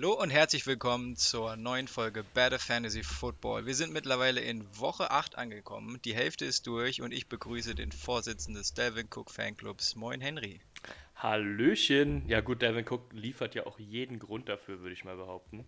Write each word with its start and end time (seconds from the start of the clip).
Hallo 0.00 0.14
und 0.14 0.30
herzlich 0.30 0.66
willkommen 0.66 1.14
zur 1.14 1.56
neuen 1.56 1.86
Folge 1.86 2.24
Better 2.24 2.58
Fantasy 2.58 3.02
Football. 3.02 3.66
Wir 3.66 3.74
sind 3.74 3.92
mittlerweile 3.92 4.40
in 4.40 4.64
Woche 4.78 5.10
8 5.10 5.36
angekommen. 5.36 6.00
Die 6.06 6.14
Hälfte 6.14 6.46
ist 6.46 6.66
durch 6.66 7.02
und 7.02 7.12
ich 7.12 7.28
begrüße 7.28 7.74
den 7.74 7.92
Vorsitzenden 7.92 8.62
des 8.62 8.72
Delvin 8.72 9.08
Cook 9.14 9.30
Fanclubs. 9.30 9.96
Moin 9.96 10.22
Henry. 10.22 10.62
Hallöchen. 11.16 12.26
Ja 12.26 12.40
gut, 12.40 12.62
Devin 12.62 12.86
Cook 12.88 13.12
liefert 13.12 13.54
ja 13.54 13.66
auch 13.66 13.78
jeden 13.78 14.18
Grund 14.18 14.48
dafür, 14.48 14.80
würde 14.80 14.94
ich 14.94 15.04
mal 15.04 15.18
behaupten. 15.18 15.66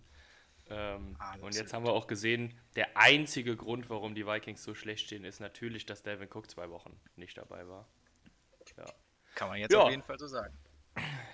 Ähm, 0.71 1.15
und 1.43 1.55
jetzt 1.55 1.75
haben 1.75 1.85
wir 1.85 1.93
auch 1.93 2.07
gesehen, 2.07 2.59
der 2.75 2.97
einzige 2.97 3.55
Grund, 3.55 3.91
warum 3.91 4.15
die 4.15 4.27
Vikings 4.27 4.63
so 4.65 4.75
schlecht 4.75 5.05
stehen, 5.09 5.27
ist 5.27 5.41
natürlich, 5.41 5.85
dass 5.85 6.03
Devin 6.03 6.31
Cook 6.33 6.51
zwei 6.51 6.71
Wochen 6.71 6.99
nicht 7.17 7.37
dabei 7.37 7.69
war. 7.69 7.87
Ja, 8.79 8.87
Kann 9.35 9.49
man 9.51 9.59
jetzt 9.59 9.73
Ja. 9.73 9.83
auf 9.83 9.91
jeden 9.91 10.03
Fall 10.03 10.19
so 10.19 10.27
sagen. 10.27 10.57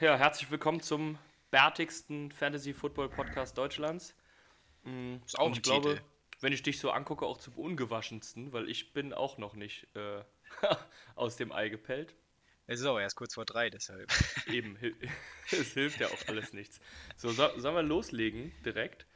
ja 0.01 0.17
herzlich 0.17 0.51
willkommen 0.51 0.81
zum 0.81 1.17
bärtigsten 1.51 2.31
Fantasy 2.33 2.75
Football 2.75 3.09
Podcast 3.09 3.57
Deutschlands. 3.57 4.15
Mm, 4.85 5.17
Ist 5.25 5.39
auch 5.39 5.47
und 5.47 5.57
ich 5.57 5.63
glaube, 5.63 5.91
Titel. 5.95 6.03
wenn 6.41 6.53
ich 6.53 6.63
dich 6.63 6.79
so 6.79 6.91
angucke, 6.91 7.27
auch 7.27 7.39
zum 7.39 7.55
ungewaschensten, 7.55 8.53
weil 8.53 8.69
ich 8.69 8.93
bin 8.93 9.13
auch 9.13 9.39
noch 9.39 9.55
nicht 9.55 9.87
äh, 9.97 10.23
aus 11.15 11.37
dem 11.37 11.53
Ei 11.53 11.69
gepellt. 11.69 12.15
Es 12.67 12.81
ist 12.81 12.87
auch 12.87 12.99
erst 12.99 13.17
kurz 13.17 13.35
vor 13.35 13.47
drei, 13.47 13.71
deshalb. 13.71 14.11
Eben, 14.47 14.77
es 15.51 15.73
hilft 15.73 16.01
ja 16.01 16.09
auch 16.09 16.29
alles 16.29 16.53
nichts. 16.53 16.81
So, 17.17 17.31
so, 17.31 17.49
sollen 17.59 17.75
wir 17.75 17.83
loslegen 17.83 18.53
direkt? 18.65 19.07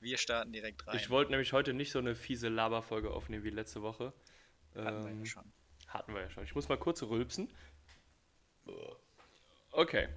Wir 0.00 0.18
starten 0.18 0.52
direkt 0.52 0.86
rein. 0.86 0.96
Ich 0.96 1.10
wollte 1.10 1.30
nämlich 1.30 1.52
heute 1.52 1.72
nicht 1.74 1.92
so 1.92 1.98
eine 1.98 2.14
fiese 2.14 2.48
Laberfolge 2.48 3.10
aufnehmen 3.10 3.44
wie 3.44 3.50
letzte 3.50 3.82
Woche. 3.82 4.12
Hatten 4.74 5.04
wir 5.04 5.10
Ähm, 5.10 5.18
ja 5.20 5.26
schon. 5.26 5.52
Hatten 5.88 6.14
wir 6.14 6.22
ja 6.22 6.30
schon. 6.30 6.44
Ich 6.44 6.54
muss 6.54 6.68
mal 6.68 6.78
kurz 6.78 7.02
rülpsen. 7.02 7.52
Okay, 9.72 10.08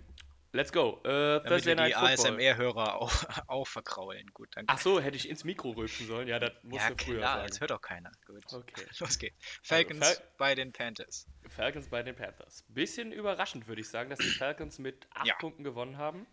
let's 0.55 0.71
go. 0.71 1.01
Äh, 1.03 1.41
Thursday 1.47 1.75
Night 1.75 1.91
die 1.91 1.93
Football. 1.93 2.13
ASMR-Hörer 2.13 2.95
auch, 3.01 3.11
auch 3.47 3.67
verkraulen. 3.67 4.25
Gut, 4.33 4.49
danke. 4.55 4.73
Ach 4.73 4.79
so, 4.79 4.99
hätte 4.99 5.17
ich 5.17 5.29
ins 5.29 5.43
Mikro 5.43 5.71
rülpsen 5.71 6.07
sollen? 6.07 6.27
Ja, 6.27 6.39
das 6.39 6.51
musst 6.63 6.83
ja, 6.83 6.89
du 6.93 7.03
früher 7.03 7.17
klar, 7.19 7.43
das 7.43 7.55
sagen. 7.55 7.59
hört 7.61 7.71
auch 7.73 7.81
keiner. 7.81 8.11
Gut. 8.25 8.43
Okay. 8.51 8.85
Los 8.99 9.19
geht's. 9.19 9.37
Falcons 9.61 10.07
Fal- 10.07 10.23
bei 10.37 10.55
den 10.55 10.71
Panthers. 10.71 11.27
Falcons 11.49 11.89
bei 11.89 12.01
den 12.01 12.15
Panthers. 12.15 12.63
Bisschen 12.69 13.11
überraschend, 13.11 13.67
würde 13.67 13.81
ich 13.81 13.89
sagen, 13.89 14.09
dass 14.09 14.19
die 14.19 14.29
Falcons 14.29 14.79
mit 14.79 15.07
8 15.13 15.27
Ja. 15.27 15.35
Punkten 15.35 15.63
gewonnen 15.63 15.97
haben. 15.97 16.25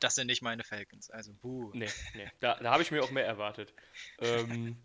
Das 0.00 0.16
sind 0.16 0.26
nicht 0.26 0.42
meine 0.42 0.64
Falcons, 0.64 1.10
also 1.10 1.32
buh. 1.34 1.70
Nee, 1.72 1.88
nee. 2.14 2.28
Da, 2.40 2.56
da 2.56 2.72
habe 2.72 2.82
ich 2.82 2.90
mir 2.90 3.02
auch 3.04 3.12
mehr 3.12 3.24
erwartet. 3.26 3.72
Ähm, 4.18 4.76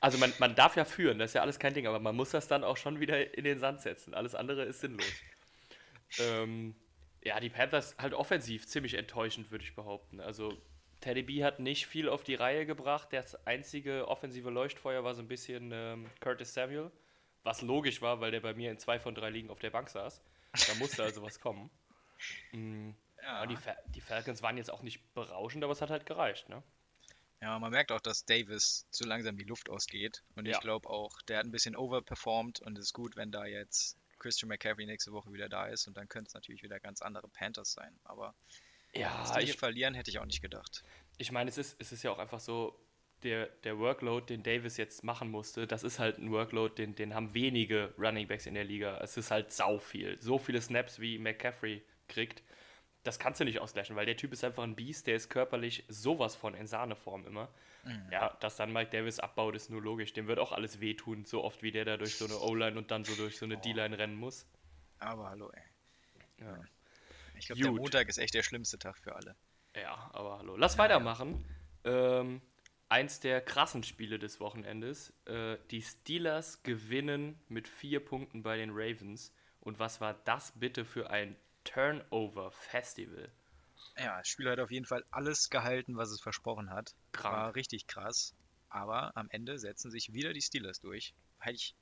also 0.00 0.16
man, 0.18 0.32
man 0.38 0.54
darf 0.54 0.76
ja 0.76 0.84
führen, 0.86 1.18
das 1.18 1.30
ist 1.30 1.34
ja 1.34 1.42
alles 1.42 1.58
kein 1.58 1.74
Ding, 1.74 1.86
aber 1.86 2.00
man 2.00 2.16
muss 2.16 2.30
das 2.30 2.48
dann 2.48 2.64
auch 2.64 2.76
schon 2.78 3.00
wieder 3.00 3.36
in 3.36 3.44
den 3.44 3.58
Sand 3.58 3.82
setzen. 3.82 4.14
Alles 4.14 4.34
andere 4.34 4.64
ist 4.64 4.80
sinnlos. 4.80 5.06
Ähm, 6.18 6.74
ja, 7.24 7.40
die 7.40 7.50
Panthers 7.50 7.96
halt 7.98 8.14
offensiv 8.14 8.66
ziemlich 8.66 8.94
enttäuschend, 8.94 9.50
würde 9.50 9.64
ich 9.64 9.74
behaupten. 9.74 10.20
Also 10.20 10.56
Teddy 11.00 11.22
B 11.22 11.44
hat 11.44 11.58
nicht 11.58 11.86
viel 11.86 12.08
auf 12.08 12.22
die 12.22 12.34
Reihe 12.34 12.66
gebracht. 12.66 13.08
Das 13.12 13.46
einzige 13.46 14.08
offensive 14.08 14.50
Leuchtfeuer 14.50 15.04
war 15.04 15.14
so 15.14 15.22
ein 15.22 15.28
bisschen 15.28 15.70
ähm, 15.72 16.06
Curtis 16.20 16.54
Samuel, 16.54 16.90
was 17.42 17.62
logisch 17.62 18.00
war, 18.02 18.20
weil 18.20 18.30
der 18.30 18.40
bei 18.40 18.54
mir 18.54 18.70
in 18.70 18.78
zwei 18.78 18.98
von 18.98 19.14
drei 19.14 19.30
Ligen 19.30 19.50
auf 19.50 19.58
der 19.58 19.70
Bank 19.70 19.88
saß. 19.90 20.22
Da 20.66 20.74
musste 20.74 21.02
also 21.02 21.22
was 21.22 21.40
kommen. 21.40 21.70
Mm, 22.52 22.90
Ja. 23.22 23.46
die, 23.46 23.56
Fa 23.56 23.76
die 23.94 24.00
Falcons 24.00 24.42
waren 24.42 24.56
jetzt 24.56 24.70
auch 24.70 24.82
nicht 24.82 25.14
berauschend, 25.14 25.64
aber 25.64 25.72
es 25.72 25.82
hat 25.82 25.90
halt 25.90 26.06
gereicht, 26.06 26.48
ne? 26.48 26.62
Ja, 27.40 27.58
man 27.58 27.72
merkt 27.72 27.92
auch, 27.92 28.00
dass 28.00 28.24
Davis 28.24 28.86
zu 28.90 29.04
langsam 29.04 29.36
die 29.36 29.44
Luft 29.44 29.68
ausgeht. 29.68 30.22
Und 30.34 30.46
ich 30.46 30.52
Ja. 30.52 30.60
glaube 30.60 30.88
auch, 30.88 31.20
der 31.28 31.38
hat 31.38 31.44
ein 31.44 31.50
bisschen 31.50 31.76
overperformed 31.76 32.60
und 32.60 32.78
es 32.78 32.86
ist 32.86 32.92
gut, 32.94 33.16
wenn 33.16 33.30
da 33.30 33.44
jetzt 33.44 33.98
Christian 34.24 34.48
McCaffrey 34.48 34.86
nächste 34.86 35.12
Woche 35.12 35.32
wieder 35.34 35.50
da 35.50 35.66
ist. 35.66 35.86
Und 35.86 35.96
dann 35.98 36.08
könnte 36.08 36.28
es 36.28 36.34
natürlich 36.34 36.62
wieder 36.62 36.80
ganz 36.80 37.02
andere 37.02 37.28
Panthers 37.28 37.72
sein. 37.74 38.00
Aber 38.04 38.34
dass 39.18 39.32
Ja, 39.32 39.38
hier 39.38 39.54
ich, 39.54 39.58
verlieren, 39.58 39.94
hätte 39.94 40.10
ich 40.10 40.18
auch 40.18 40.24
nicht 40.26 40.40
gedacht. 40.42 40.84
ich 41.18 41.32
meine, 41.32 41.50
es 41.50 41.58
ist, 41.58 41.76
es 41.80 41.92
ist 41.92 42.02
ja 42.02 42.10
auch 42.10 42.18
einfach 42.18 42.40
so, 42.40 42.80
der, 43.22 43.46
der 43.64 43.78
Workload, 43.78 44.26
den 44.26 44.42
Davis 44.42 44.76
jetzt 44.76 45.02
machen 45.02 45.30
musste, 45.30 45.66
das 45.66 45.82
ist 45.82 45.98
halt 45.98 46.18
ein 46.18 46.30
Workload, 46.30 46.74
den, 46.74 46.94
den 46.94 47.14
haben 47.14 47.32
wenige 47.34 47.94
Running 47.98 48.28
Backs 48.28 48.46
in 48.46 48.54
der 48.54 48.64
Liga. 48.64 48.98
Es 49.02 49.16
ist 49.16 49.30
halt 49.30 49.52
sau 49.52 49.78
viel. 49.78 50.20
So 50.20 50.38
viele 50.38 50.60
Snaps, 50.60 51.00
wie 51.00 51.18
McCaffrey 51.18 51.82
kriegt, 52.08 52.42
das 53.04 53.18
kannst 53.18 53.40
du 53.40 53.44
nicht 53.44 53.60
ausgleichen, 53.60 53.94
weil 53.96 54.06
der 54.06 54.16
Typ 54.16 54.32
ist 54.32 54.42
einfach 54.44 54.64
ein 54.64 54.74
Biest, 54.74 55.06
der 55.06 55.14
ist 55.14 55.28
körperlich 55.28 55.84
sowas 55.88 56.34
von 56.34 56.54
in 56.54 56.66
Sahneform 56.66 57.26
immer. 57.26 57.48
Ja, 58.10 58.34
dass 58.40 58.56
dann 58.56 58.72
Mike 58.72 58.90
Davis 58.90 59.20
abbaut, 59.20 59.54
ist 59.54 59.68
nur 59.68 59.82
logisch. 59.82 60.14
Dem 60.14 60.26
wird 60.26 60.38
auch 60.38 60.52
alles 60.52 60.80
wehtun, 60.80 61.26
so 61.26 61.44
oft 61.44 61.62
wie 61.62 61.70
der 61.70 61.84
da 61.84 61.98
durch 61.98 62.16
so 62.16 62.24
eine 62.24 62.38
O-Line 62.38 62.78
und 62.78 62.90
dann 62.90 63.04
so 63.04 63.14
durch 63.14 63.36
so 63.36 63.44
eine 63.44 63.58
D-Line 63.58 63.98
rennen 63.98 64.16
muss. 64.16 64.46
Aber 65.00 65.28
hallo, 65.28 65.50
ey. 65.50 65.62
Ja. 66.40 66.64
Ich 67.36 67.46
glaube, 67.46 67.60
der. 67.60 67.72
Montag 67.72 68.08
ist 68.08 68.16
echt 68.16 68.32
der 68.32 68.42
schlimmste 68.42 68.78
Tag 68.78 68.96
für 68.96 69.14
alle. 69.14 69.36
Ja, 69.76 70.10
aber 70.14 70.38
hallo. 70.38 70.56
Lass 70.56 70.78
weitermachen. 70.78 71.44
Ähm, 71.84 72.40
eins 72.88 73.20
der 73.20 73.42
krassen 73.42 73.82
Spiele 73.82 74.18
des 74.18 74.40
Wochenendes. 74.40 75.12
Äh, 75.26 75.58
die 75.70 75.82
Steelers 75.82 76.62
gewinnen 76.62 77.38
mit 77.48 77.68
vier 77.68 78.02
Punkten 78.02 78.42
bei 78.42 78.56
den 78.56 78.70
Ravens. 78.70 79.34
Und 79.60 79.78
was 79.78 80.00
war 80.00 80.14
das 80.24 80.52
bitte 80.58 80.86
für 80.86 81.10
ein 81.10 81.36
Turnover-Festival? 81.64 83.30
Ja, 83.98 84.18
das 84.18 84.28
Spiel 84.28 84.50
hat 84.50 84.58
auf 84.60 84.70
jeden 84.70 84.86
Fall 84.86 85.04
alles 85.10 85.50
gehalten, 85.50 85.96
was 85.96 86.10
es 86.10 86.20
versprochen 86.20 86.70
hat. 86.70 86.94
Krank. 87.12 87.34
War 87.34 87.54
richtig 87.54 87.86
krass. 87.86 88.34
Aber 88.68 89.16
am 89.16 89.28
Ende 89.30 89.58
setzen 89.58 89.90
sich 89.90 90.12
wieder 90.12 90.32
die 90.32 90.42
Steelers 90.42 90.80
durch. 90.80 91.14
Hätte 91.38 91.56
ich, 91.56 91.74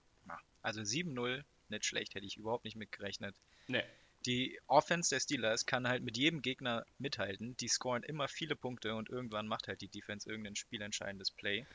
also 0.60 0.80
7-0, 0.80 1.42
nicht 1.68 1.84
schlecht, 1.86 2.14
hätte 2.14 2.26
ich 2.26 2.36
überhaupt 2.36 2.64
nicht 2.64 2.76
mitgerechnet. 2.76 3.34
Ne, 3.66 3.82
Die 4.26 4.60
Offense 4.66 5.10
der 5.10 5.20
Steelers 5.20 5.64
kann 5.64 5.88
halt 5.88 6.02
mit 6.02 6.16
jedem 6.18 6.42
Gegner 6.42 6.84
mithalten. 6.98 7.56
Die 7.56 7.68
scoren 7.68 8.02
immer 8.02 8.28
viele 8.28 8.56
Punkte 8.56 8.94
und 8.94 9.08
irgendwann 9.08 9.48
macht 9.48 9.68
halt 9.68 9.80
die 9.80 9.88
Defense 9.88 10.28
irgendein 10.28 10.54
spielentscheidendes 10.56 11.30
Play 11.30 11.66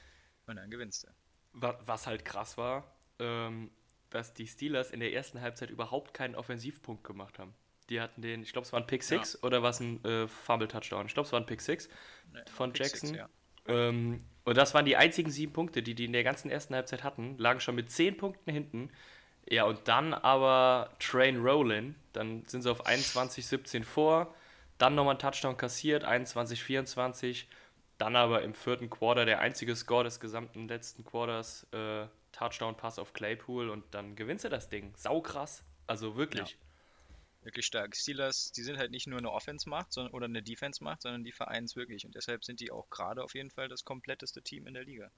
und 0.45 0.57
dann 0.57 0.69
gewinnst 0.69 1.03
du. 1.03 1.07
wa 1.53 1.79
was 1.85 2.06
halt 2.06 2.24
krass 2.24 2.57
war, 2.57 2.95
ähm, 3.19 3.72
dass 4.12 4.34
die 4.35 4.47
Steelers 4.47 4.91
in 4.91 5.00
der 5.00 5.12
ersten 5.13 5.41
Halbzeit 5.41 5.69
überhaupt 5.72 6.13
keinen 6.13 6.35
Offensivpunkt 6.35 7.03
gemacht 7.03 7.39
haben. 7.39 7.56
Die 7.90 8.02
hatten 8.02 8.22
den, 8.22 8.42
ich 8.44 8.52
glaube, 8.53 8.66
es 8.66 8.74
war 8.74 8.80
ein 8.81 8.88
Pick 8.88 9.03
6 9.03 9.44
oder 9.44 9.64
war 9.64 9.70
es 9.72 9.80
ein 9.80 10.03
äh, 10.03 10.28
Fumble-Touchdown? 10.28 11.06
Ich 11.08 11.14
glaube, 11.14 11.28
es 11.28 11.34
war 11.34 11.40
ein 11.40 11.46
Pick 11.46 11.62
6 11.62 11.90
Ne, 12.34 12.46
von 12.48 12.74
Pick 12.74 12.84
Six, 12.86 13.12
Jackson. 13.12 13.14
ja. 13.14 13.30
Ähm, 13.68 14.24
und 14.46 14.58
das 14.58 14.74
waren 14.74 14.86
die 14.86 14.98
einzigen 14.98 15.31
sieben 15.31 15.53
Punkte, 15.53 15.84
die 15.84 15.96
die 15.96 16.06
in 16.06 16.14
der 16.14 16.24
ganzen 16.24 16.50
ersten 16.50 16.74
Halbzeit 16.75 17.03
hatten, 17.03 17.38
lagen 17.38 17.59
schon 17.59 17.75
mit 17.75 17.92
zehn 17.92 18.18
Punkten 18.18 18.52
hinten. 18.52 18.92
Ja, 19.50 19.64
und 19.66 19.88
dann 19.88 20.14
aber 20.14 20.96
Train 21.00 21.38
Rollin, 21.42 21.96
dann 22.14 22.46
sind 22.46 22.64
sie 22.64 22.72
auf 22.72 22.86
21-17 22.86 23.84
vor, 23.84 24.34
dann 24.78 24.96
nochmal 24.96 25.16
ein 25.16 25.19
Touchdown 25.19 25.58
kassiert, 25.58 26.06
21-24, 26.06 27.46
dann 27.98 28.16
aber 28.16 28.42
im 28.44 28.54
vierten 28.54 28.90
Quarter 28.90 29.25
der 29.25 29.40
einzige 29.40 29.75
Score 29.75 30.04
des 30.04 30.19
gesamten 30.19 30.68
letzten 30.68 31.04
Quarters, 31.06 31.68
äh, 31.72 32.08
Touchdown-Pass 32.34 33.00
auf 33.00 33.14
Claypool 33.14 33.69
und 33.69 33.86
dann 33.94 34.16
gewinnst 34.16 34.46
du 34.46 34.50
das 34.50 34.69
Ding. 34.69 34.94
Saukrass, 34.96 35.64
also 35.88 36.16
wirklich. 36.18 36.58
Wirklich 37.47 37.66
stark. 37.66 37.96
Steelers, 37.96 38.52
die 38.52 38.62
sind 38.62 38.78
halt 38.78 38.91
nicht 38.91 39.08
nur 39.08 39.19
eine 39.19 39.31
Offense-Macht 39.31 39.94
sondern, 39.94 40.13
oder 40.13 40.25
eine 40.25 40.44
Defense-Macht, 40.44 41.04
sondern 41.04 41.24
die 41.24 41.31
vereinen 41.31 41.63
es 41.63 41.77
wirklich. 41.77 42.06
Und 42.06 42.13
deshalb 42.13 42.44
sind 42.44 42.60
die 42.60 42.71
auch 42.71 42.89
gerade 42.89 43.24
auf 43.24 43.36
jeden 43.36 43.51
Fall 43.51 43.69
das 43.69 43.86
kompletteste 43.86 44.42
Team 44.42 44.68
in 44.68 44.74
der 44.74 44.83
Liga. 44.83 45.10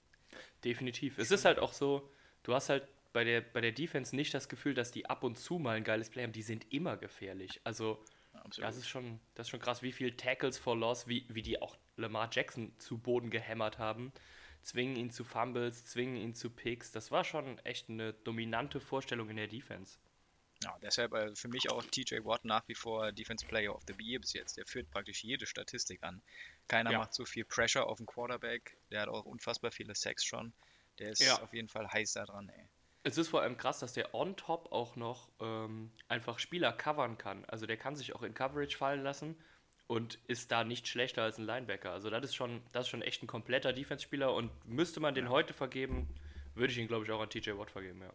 Definitiv. 0.64 1.18
Es 1.18 1.32
ist 1.32 1.44
halt 1.44 1.58
auch 1.58 1.74
so, 1.74 2.08
du 2.44 2.54
hast 2.54 2.70
halt 2.70 2.88
bei 3.14 3.24
der, 3.24 3.42
bei 3.42 3.62
der 3.62 3.72
Defense 3.72 4.16
nicht 4.16 4.32
das 4.36 4.48
Gefühl, 4.48 4.76
dass 4.76 4.92
die 4.92 5.08
ab 5.08 5.24
und 5.24 5.40
zu 5.40 5.58
mal 5.58 5.76
ein 5.76 5.84
geiles 5.84 6.12
Play 6.12 6.22
haben. 6.22 6.32
Die 6.32 6.44
sind 6.44 6.72
immer 6.72 6.98
gefährlich. 6.98 7.62
Also, 7.64 8.06
Absolut. 8.34 8.70
das 8.70 8.78
ist 8.78 8.88
schon, 8.88 9.20
das 9.34 9.48
ist 9.48 9.50
schon 9.50 9.60
krass, 9.60 9.82
wie 9.82 9.92
viel 9.92 10.16
Tackles 10.16 10.60
for 10.60 10.78
Loss, 10.78 11.08
wie, 11.08 11.26
wie 11.30 11.42
die 11.42 11.60
auch 11.60 11.80
Lamar 11.98 12.30
Jackson 12.32 12.78
zu 12.78 13.00
Boden 13.00 13.32
gehämmert 13.32 13.80
haben. 13.80 14.14
Zwingen 14.62 14.98
ihn 14.98 15.10
zu 15.10 15.24
Fumbles, 15.24 15.84
zwingen 15.84 16.16
ihn 16.16 16.36
zu 16.36 16.52
Picks. 16.52 16.92
Das 16.92 17.10
war 17.10 17.24
schon 17.24 17.58
echt 17.66 17.90
eine 17.90 18.14
dominante 18.14 18.80
Vorstellung 18.80 19.32
in 19.32 19.38
der 19.38 19.48
Defense. 19.48 19.98
Ja, 20.64 20.78
deshalb 20.82 21.14
also 21.14 21.36
für 21.36 21.48
mich 21.48 21.70
auch 21.72 21.84
TJ 21.84 22.26
Watt 22.26 22.44
nach 22.44 22.68
wie 22.68 22.76
vor 22.76 23.12
Defense 23.14 23.46
Player 23.46 23.74
of 23.74 23.84
the 23.88 23.94
Year 24.00 24.20
bis 24.20 24.34
jetzt. 24.34 24.58
Der 24.58 24.66
führt 24.66 24.90
praktisch 24.92 25.24
jede 25.24 25.46
Statistik 25.46 26.04
an. 26.04 26.22
Keiner 26.68 26.92
Ja. 26.92 26.98
macht 27.00 27.14
so 27.14 27.26
viel 27.26 27.46
Pressure 27.46 27.86
auf 27.88 27.98
den 27.98 28.06
Quarterback. 28.06 28.78
Der 28.92 29.02
hat 29.02 29.10
auch 29.10 29.26
unfassbar 29.26 29.72
viele 29.72 29.96
Sacks 29.96 30.26
schon. 30.26 30.52
Der 31.00 31.12
ist 31.12 31.22
Ja. 31.22 31.42
auf 31.42 31.54
jeden 31.54 31.70
Fall 31.70 31.88
heiß 31.88 32.14
da 32.14 32.26
dran, 32.26 32.50
ey. 32.50 32.68
Es 33.04 33.18
ist 33.18 33.30
vor 33.30 33.42
allem 33.42 33.58
krass, 33.58 33.80
dass 33.80 33.94
der 33.94 34.14
on 34.14 34.36
top 34.36 34.74
auch 34.74 34.98
noch 34.98 35.32
ähm, 35.40 35.92
einfach 36.10 36.40
Spieler 36.40 36.74
covern 36.74 37.18
kann. 37.18 37.46
Also 37.46 37.66
der 37.66 37.78
kann 37.78 37.96
sich 37.96 38.14
auch 38.14 38.24
in 38.24 38.34
Coverage 38.34 38.76
fallen 38.78 39.02
lassen 39.02 39.42
und 39.88 40.20
ist 40.28 40.52
da 40.52 40.66
nicht 40.66 40.90
schlechter 40.90 41.24
als 41.24 41.38
ein 41.38 41.46
Linebacker. 41.46 41.92
Also 41.92 42.10
das 42.10 42.26
ist 42.26 42.36
schon, 42.36 42.62
das 42.74 42.84
ist 42.86 42.90
schon 42.90 43.02
echt 43.02 43.24
ein 43.24 43.28
kompletter 43.28 43.72
Defense-Spieler 43.72 44.34
und 44.34 44.52
müsste 44.68 45.00
man 45.00 45.16
den 45.16 45.30
heute 45.30 45.54
vergeben, 45.54 46.14
würde 46.54 46.74
ich 46.74 46.78
ihn, 46.78 46.90
glaube 46.90 47.06
ich, 47.06 47.12
auch 47.12 47.22
an 47.22 47.30
TJ 47.30 47.52
Watt 47.52 47.72
vergeben, 47.72 48.02
ja. 48.02 48.14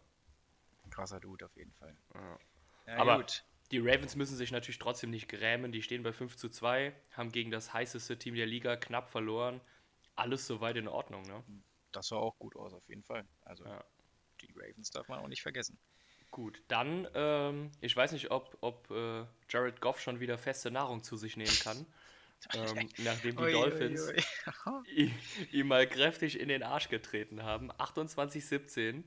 Krasser 0.95 1.19
Dude 1.19 1.45
auf 1.45 1.55
jeden 1.55 1.73
Fall. 1.73 1.95
Ja. 2.13 2.39
Ja, 2.87 2.97
Aber 2.97 3.17
gut. 3.17 3.43
Die 3.71 3.79
Ravens 3.79 4.15
müssen 4.15 4.37
sich 4.37 4.51
natürlich 4.51 4.77
trotzdem 4.77 5.09
nicht 5.09 5.27
grämen. 5.27 5.71
Die 5.71 5.81
stehen 5.81 6.03
bei 6.03 6.13
5 6.13 6.37
zu 6.37 6.49
2, 6.49 6.93
haben 7.13 7.31
gegen 7.31 7.51
das 7.51 7.73
heißeste 7.73 8.17
Team 8.17 8.35
der 8.35 8.45
Liga 8.45 8.75
knapp 8.77 9.09
verloren. 9.09 9.59
Alles 10.15 10.45
soweit 10.47 10.77
in 10.77 10.87
Ordnung, 10.87 11.23
ne? 11.23 11.43
Das 11.91 12.07
sah 12.07 12.17
auch 12.17 12.37
gut 12.37 12.55
aus, 12.55 12.73
auf 12.73 12.87
jeden 12.87 13.03
Fall. 13.03 13.25
Also 13.41 13.65
Ja. 13.65 13.83
die 14.41 14.53
Ravens 14.55 14.91
darf 14.91 15.07
man 15.07 15.19
auch 15.19 15.27
nicht 15.27 15.41
vergessen. 15.41 15.77
Gut, 16.31 16.61
dann, 16.67 17.07
ähm, 17.15 17.71
ich 17.81 17.95
weiß 17.95 18.11
nicht, 18.11 18.29
ob, 18.31 18.57
ob 18.61 18.89
äh, 18.91 19.25
Jared 19.49 19.81
Goff 19.81 19.99
schon 19.99 20.19
wieder 20.19 20.37
feste 20.37 20.69
Nahrung 20.69 21.03
zu 21.03 21.17
sich 21.17 21.35
nehmen 21.35 21.57
kann. 21.59 21.85
ähm, 22.53 22.89
nachdem 22.99 23.35
die 23.37 23.43
Ui, 23.43 23.51
Dolphins 23.51 24.11
ihm 25.51 25.67
mal 25.67 25.87
kräftig 25.87 26.39
in 26.39 26.49
den 26.49 26.61
Arsch 26.61 26.89
getreten 26.89 27.43
haben. 27.43 27.71
28-17. 27.71 29.03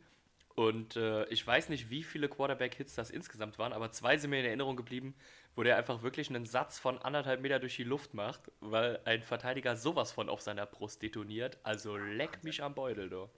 Und 0.58 0.96
äh, 0.96 1.24
ich 1.26 1.46
weiß 1.46 1.68
nicht, 1.68 1.88
wie 1.88 2.02
viele 2.02 2.28
Quarterback-Hits 2.28 2.96
das 2.96 3.10
insgesamt 3.10 3.60
waren, 3.60 3.72
aber 3.72 3.92
zwei 3.92 4.18
sind 4.18 4.30
mir 4.30 4.40
in 4.40 4.46
Erinnerung 4.46 4.74
geblieben, 4.74 5.14
wo 5.54 5.62
der 5.62 5.76
einfach 5.76 6.02
wirklich 6.02 6.30
einen 6.30 6.46
Satz 6.46 6.80
von 6.80 6.98
anderthalb 6.98 7.40
Meter 7.40 7.60
durch 7.60 7.76
die 7.76 7.84
Luft 7.84 8.12
macht, 8.12 8.50
weil 8.58 8.98
ein 9.04 9.22
Verteidiger 9.22 9.76
sowas 9.76 10.10
von 10.10 10.28
auf 10.28 10.40
seiner 10.40 10.66
Brust 10.66 11.00
detoniert. 11.00 11.58
Also 11.62 11.96
leck 11.96 12.42
mich 12.42 12.60
am 12.60 12.74
Beutel, 12.74 13.08
du. 13.08 13.30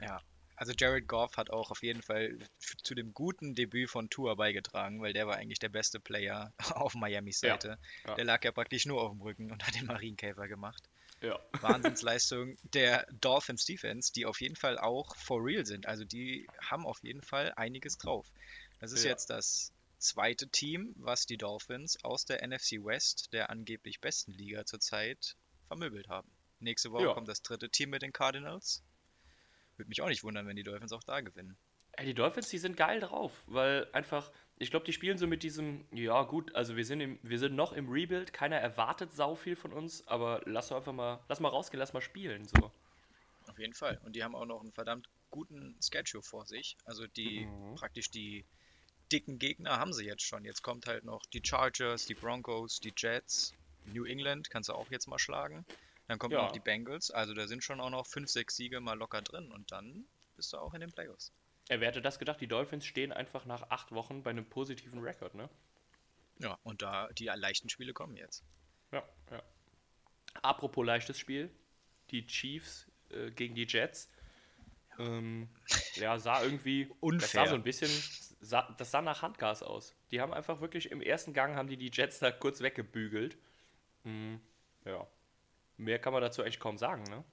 Ja, 0.00 0.18
also 0.56 0.72
Jared 0.74 1.06
Goff 1.06 1.36
hat 1.36 1.50
auch 1.50 1.70
auf 1.70 1.82
jeden 1.82 2.00
Fall 2.00 2.38
zu 2.82 2.94
dem 2.94 3.12
guten 3.12 3.54
Debüt 3.54 3.90
von 3.90 4.08
Tua 4.08 4.34
beigetragen, 4.34 5.02
weil 5.02 5.12
der 5.12 5.26
war 5.26 5.36
eigentlich 5.36 5.58
der 5.58 5.68
beste 5.68 6.00
Player 6.00 6.54
auf 6.74 6.94
Miamis 6.94 7.42
Ja, 7.42 7.50
Seite. 7.52 7.78
ja. 8.06 8.14
Der 8.14 8.24
lag 8.24 8.42
ja 8.42 8.52
praktisch 8.52 8.86
nur 8.86 9.02
auf 9.02 9.10
dem 9.10 9.20
Rücken 9.20 9.52
und 9.52 9.66
hat 9.66 9.74
den 9.74 9.84
Marienkäfer 9.84 10.48
gemacht. 10.48 10.88
Ja. 11.26 11.40
Wahnsinnsleistung 11.60 12.56
der 12.62 13.06
Dolphins 13.20 13.64
Defense, 13.64 14.12
die 14.12 14.26
auf 14.26 14.40
jeden 14.40 14.56
Fall 14.56 14.78
auch 14.78 15.16
for 15.16 15.42
real 15.42 15.66
sind. 15.66 15.86
Also 15.86 16.04
die 16.04 16.46
haben 16.60 16.86
auf 16.86 17.02
jeden 17.02 17.22
Fall 17.22 17.52
einiges 17.56 17.98
drauf. 17.98 18.26
Das 18.80 18.92
ist 18.92 19.02
Ja. 19.04 19.10
jetzt 19.10 19.30
das 19.30 19.72
zweite 19.98 20.48
Team, 20.48 20.92
was 20.96 21.26
die 21.26 21.36
Dolphins 21.36 21.96
aus 22.04 22.26
der 22.26 22.42
NFC 22.46 22.84
West, 22.84 23.32
der 23.32 23.50
angeblich 23.50 24.00
besten 24.00 24.32
Liga 24.32 24.64
zurzeit, 24.66 25.34
vermöbelt 25.66 26.08
haben. 26.08 26.30
Nächste 26.60 26.92
Woche 26.92 27.04
Ja. 27.06 27.14
kommt 27.14 27.28
das 27.28 27.42
dritte 27.42 27.70
Team 27.70 27.90
mit 27.90 28.02
den 28.02 28.12
Cardinals. 28.12 28.84
Würde 29.76 29.88
mich 29.88 30.00
auch 30.02 30.08
nicht 30.08 30.22
wundern, 30.22 30.46
wenn 30.46 30.56
die 30.56 30.62
Dolphins 30.62 30.92
auch 30.92 31.02
da 31.02 31.20
gewinnen. 31.22 31.58
Ey, 31.92 32.06
die 32.06 32.14
Dolphins, 32.14 32.48
die 32.50 32.58
sind 32.58 32.76
geil 32.76 33.00
drauf, 33.00 33.42
weil 33.46 33.88
einfach, 33.92 34.30
ich 34.58 34.70
glaube, 34.70 34.86
die 34.86 34.92
spielen 34.92 35.18
so 35.18 35.26
mit 35.26 35.42
diesem, 35.42 35.84
ja 35.92 36.22
gut, 36.22 36.54
also 36.54 36.76
wir 36.76 36.84
sind, 36.84 37.00
im, 37.00 37.18
wir 37.22 37.38
sind 37.38 37.54
noch 37.54 37.72
im 37.72 37.88
Rebuild, 37.88 38.32
keiner 38.32 38.56
erwartet 38.56 39.12
sau 39.12 39.34
viel 39.34 39.56
von 39.56 39.72
uns, 39.72 40.06
aber 40.08 40.42
lass 40.46 40.68
doch 40.68 40.76
einfach 40.76 40.92
mal, 40.92 41.20
lass 41.28 41.40
mal 41.40 41.48
rausgehen, 41.48 41.78
lass 41.78 41.92
mal 41.92 42.00
spielen, 42.00 42.46
so. 42.48 42.72
Auf 43.48 43.58
jeden 43.58 43.74
Fall. 43.74 43.98
Und 44.04 44.14
die 44.16 44.22
haben 44.24 44.34
auch 44.34 44.44
noch 44.46 44.60
einen 44.60 44.72
verdammt 44.72 45.08
guten 45.30 45.76
Schedule 45.82 46.22
vor 46.22 46.46
sich. 46.46 46.76
Also 46.84 47.06
die 47.06 47.44
Mhm. 47.44 47.74
praktisch 47.76 48.10
die 48.10 48.44
dicken 49.12 49.38
Gegner 49.38 49.78
haben 49.78 49.92
sie 49.92 50.04
jetzt 50.04 50.22
schon. 50.22 50.44
Jetzt 50.44 50.62
kommt 50.62 50.86
halt 50.86 51.04
noch 51.04 51.24
die 51.26 51.42
Chargers, 51.44 52.06
die 52.06 52.14
Broncos, 52.14 52.80
die 52.80 52.92
Jets, 52.96 53.54
New 53.84 54.04
England 54.04 54.50
kannst 54.50 54.68
du 54.68 54.74
auch 54.74 54.90
jetzt 54.90 55.06
mal 55.06 55.18
schlagen. 55.18 55.64
Dann 56.08 56.18
kommt 56.18 56.32
Ja. 56.32 56.42
noch 56.42 56.52
die 56.52 56.60
Bengals. 56.60 57.10
Also 57.10 57.34
da 57.34 57.46
sind 57.46 57.62
schon 57.64 57.80
auch 57.80 57.90
noch 57.90 58.06
5, 58.06 58.30
6 58.30 58.56
Siege 58.56 58.80
mal 58.80 58.98
locker 58.98 59.22
drin. 59.22 59.52
Und 59.52 59.70
dann 59.72 60.06
bist 60.36 60.52
du 60.52 60.58
auch 60.58 60.74
in 60.74 60.80
den 60.80 60.92
Playoffs. 60.92 61.32
Er 61.68 61.80
wer 61.80 61.88
hätte 61.88 62.02
das 62.02 62.18
gedacht, 62.18 62.40
die 62.40 62.46
Dolphins 62.46 62.86
stehen 62.86 63.12
einfach 63.12 63.44
nach 63.44 63.70
acht 63.70 63.92
Wochen 63.92 64.22
bei 64.22 64.30
einem 64.30 64.48
positiven 64.48 65.00
Rekord, 65.00 65.34
ne? 65.34 65.48
Ja, 66.38 66.58
und 66.62 66.82
da 66.82 67.08
die 67.12 67.26
leichten 67.26 67.68
Spiele 67.68 67.92
kommen 67.92 68.16
jetzt. 68.16 68.44
Ja, 68.92 69.02
ja. 69.30 69.42
Apropos 70.42 70.84
leichtes 70.84 71.18
Spiel, 71.18 71.50
die 72.10 72.26
Chiefs 72.26 72.90
äh, 73.10 73.30
gegen 73.30 73.54
die 73.54 73.66
Jets. 73.66 74.10
Ähm, 74.98 75.48
ja, 75.94 76.18
sah 76.18 76.42
irgendwie 76.42 76.86
Das 76.86 76.96
Unfair. 77.00 77.28
sah 77.44 77.46
so 77.48 77.54
ein 77.54 77.62
bisschen, 77.62 77.90
sah, 78.40 78.74
das 78.78 78.90
sah 78.90 79.02
nach 79.02 79.22
Handgas 79.22 79.62
aus. 79.62 79.94
Die 80.10 80.20
haben 80.20 80.32
einfach 80.32 80.60
wirklich 80.60 80.90
im 80.90 81.00
ersten 81.02 81.32
Gang 81.34 81.56
haben 81.56 81.68
die 81.68 81.76
die 81.76 81.90
Jets 81.92 82.18
da 82.18 82.30
kurz 82.30 82.60
weggebügelt. 82.60 83.36
Hm, 84.04 84.40
ja. 84.84 85.06
Mehr 85.76 85.98
kann 85.98 86.12
man 86.12 86.22
dazu 86.22 86.42
eigentlich 86.42 86.60
kaum 86.60 86.78
sagen, 86.78 87.02
ne? 87.04 87.24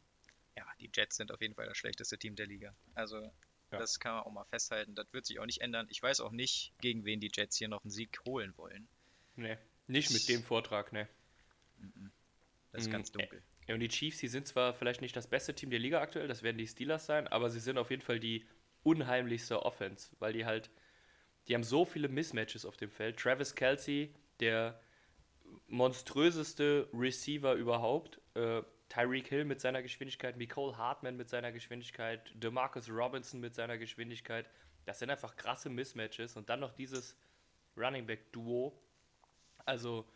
Ja, 0.57 0.65
die 0.79 0.89
Jets 0.93 1.17
sind 1.17 1.31
auf 1.31 1.41
jeden 1.41 1.55
Fall 1.55 1.67
das 1.67 1.77
schlechteste 1.77 2.17
Team 2.17 2.35
der 2.35 2.47
Liga. 2.47 2.75
Also 2.95 3.31
das 3.79 3.99
kann 3.99 4.15
man 4.15 4.23
auch 4.23 4.31
mal 4.31 4.45
festhalten. 4.45 4.95
Das 4.95 5.11
wird 5.11 5.25
sich 5.25 5.39
auch 5.39 5.45
nicht 5.45 5.61
ändern. 5.61 5.87
Ich 5.89 6.01
weiß 6.01 6.19
auch 6.21 6.31
nicht, 6.31 6.73
gegen 6.81 7.05
wen 7.05 7.19
die 7.19 7.31
Jets 7.33 7.57
hier 7.57 7.67
noch 7.67 7.83
einen 7.83 7.91
Sieg 7.91 8.19
holen 8.25 8.53
wollen. 8.57 8.87
Nee, 9.35 9.57
nicht 9.87 10.11
mit 10.11 10.27
dem 10.29 10.43
Vortrag, 10.43 10.93
ne. 10.93 11.07
Das 12.71 12.83
ist 12.83 12.87
Mhm. 12.87 12.91
ganz 12.91 13.11
dunkel. 13.11 13.43
Ja, 13.67 13.75
und 13.75 13.79
die 13.79 13.87
Chiefs, 13.87 14.17
die 14.17 14.27
sind 14.27 14.47
zwar 14.47 14.73
vielleicht 14.73 15.01
nicht 15.01 15.15
das 15.15 15.27
beste 15.27 15.55
Team 15.55 15.69
der 15.69 15.79
Liga 15.79 16.01
aktuell, 16.01 16.27
das 16.27 16.43
werden 16.43 16.57
die 16.57 16.67
Steelers 16.67 17.05
sein, 17.05 17.27
aber 17.27 17.49
sie 17.49 17.59
sind 17.59 17.77
auf 17.77 17.89
jeden 17.89 18.01
Fall 18.01 18.19
die 18.19 18.45
unheimlichste 18.83 19.63
Offense, 19.63 20.09
weil 20.19 20.33
die 20.33 20.45
halt, 20.45 20.69
die 21.47 21.55
haben 21.55 21.63
so 21.63 21.85
viele 21.85 22.09
Mismatches 22.09 22.65
auf 22.65 22.75
dem 22.77 22.91
Feld. 22.91 23.17
Travis 23.17 23.55
Kelsey, 23.55 24.13
der 24.39 24.81
monströseste 25.67 26.89
Receiver 26.93 27.53
überhaupt, 27.53 28.19
äh, 28.35 28.61
Tyreek 28.93 29.27
Hill 29.27 29.45
mit 29.45 29.59
seiner 29.59 29.81
Geschwindigkeit, 29.81 30.37
Nicole 30.37 30.77
Hartman 30.77 31.17
mit 31.17 31.29
seiner 31.29 31.51
Geschwindigkeit, 31.51 32.31
DeMarcus 32.35 32.89
Robinson 32.89 33.39
mit 33.39 33.55
seiner 33.55 33.77
Geschwindigkeit, 33.77 34.47
das 34.85 34.99
sind 34.99 35.09
einfach 35.09 35.35
krasse 35.35 35.69
Mismatches 35.69 36.35
und 36.37 36.49
dann 36.49 36.59
noch 36.59 36.73
dieses 36.73 37.17
Running 37.75 38.05
Back 38.05 38.31
Duo. 38.31 38.79
Also, 39.65 40.07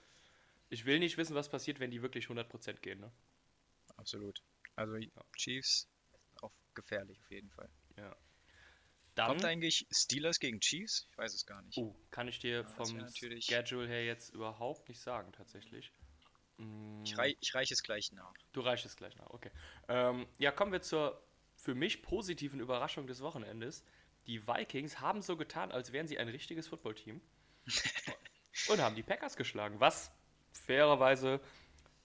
ich 0.69 0.85
will 0.85 0.99
nicht 0.99 1.17
wissen, 1.17 1.35
was 1.35 1.49
passiert, 1.49 1.79
wenn 1.79 1.89
die 1.89 2.01
wirklich 2.01 2.25
100% 2.25 2.73
gehen, 2.81 2.99
ne? 2.99 3.11
Absolut. 3.95 4.43
Also 4.75 4.95
Chiefs 5.35 5.89
auch 6.41 6.51
gefährlich 6.75 7.19
auf 7.19 7.31
jeden 7.31 7.49
Fall. 7.49 7.69
Dann, 9.15 9.29
Kommt 9.29 9.45
eigentlich 9.45 9.87
Steelers 9.89 10.39
gegen 10.39 10.59
Chiefs? 10.59 11.07
Ich 11.09 11.17
weiß 11.17 11.33
es 11.33 11.47
gar 11.47 11.63
nicht. 11.63 11.75
oh, 11.79 11.95
kann 12.11 12.27
ich 12.27 12.37
dir 12.37 12.61
das 12.61 12.73
vom 12.75 13.09
Schedule 13.39 13.87
her 13.87 14.05
jetzt 14.05 14.35
überhaupt 14.35 14.87
nicht 14.87 15.01
sagen, 15.01 15.31
tatsächlich. 15.31 15.91
Mm, 16.57 17.03
Ich, 17.03 17.17
rei 17.17 17.35
ich 17.39 17.53
reiche 17.55 17.73
es 17.73 17.83
gleich 17.83 18.11
nach. 18.11 18.33
Du 18.53 18.61
reichst 18.61 18.85
es 18.85 18.95
gleich 18.95 19.15
nach, 19.15 19.29
okay. 19.29 19.51
Ähm, 19.87 20.27
ja, 20.37 20.51
kommen 20.51 20.71
wir 20.71 20.81
zur 20.81 21.21
für 21.55 21.75
mich 21.75 22.01
positiven 22.03 22.59
Überraschung 22.59 23.07
des 23.07 23.21
Wochenendes. 23.21 23.83
Die 24.27 24.47
Vikings 24.47 24.99
haben 24.99 25.21
so 25.21 25.37
getan, 25.37 25.71
als 25.71 25.91
wären 25.91 26.07
sie 26.07 26.19
ein 26.19 26.27
richtiges 26.29 26.67
Footballteam 26.67 27.21
und 28.67 28.81
haben 28.81 28.95
die 28.95 29.03
Packers 29.03 29.35
geschlagen, 29.37 29.79
was 29.79 30.11
fairerweise 30.51 31.39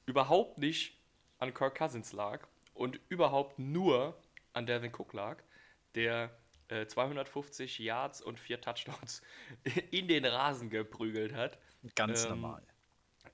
überhaupt 0.07 0.59
nicht 0.59 0.99
an 1.39 1.55
Kirk 1.55 1.77
Cousins 1.77 2.13
lag 2.13 2.47
und 2.75 3.01
überhaupt 3.09 3.59
nur 3.59 4.21
an 4.53 4.67
Devin 4.67 4.93
Cook 4.95 5.13
lag, 5.13 5.43
der 5.95 6.37
äh, 6.69 6.87
250 6.87 7.79
Yards 7.79 8.23
und 8.23 8.41
vier 8.41 8.61
Touchdowns 8.61 9.23
in 9.91 10.09
den 10.09 10.25
Rasen 10.25 10.71
geprügelt 10.71 11.35
hat. 11.35 11.59
Ganz 11.95 12.29
Ähm, 12.29 12.29
normal. 12.29 12.67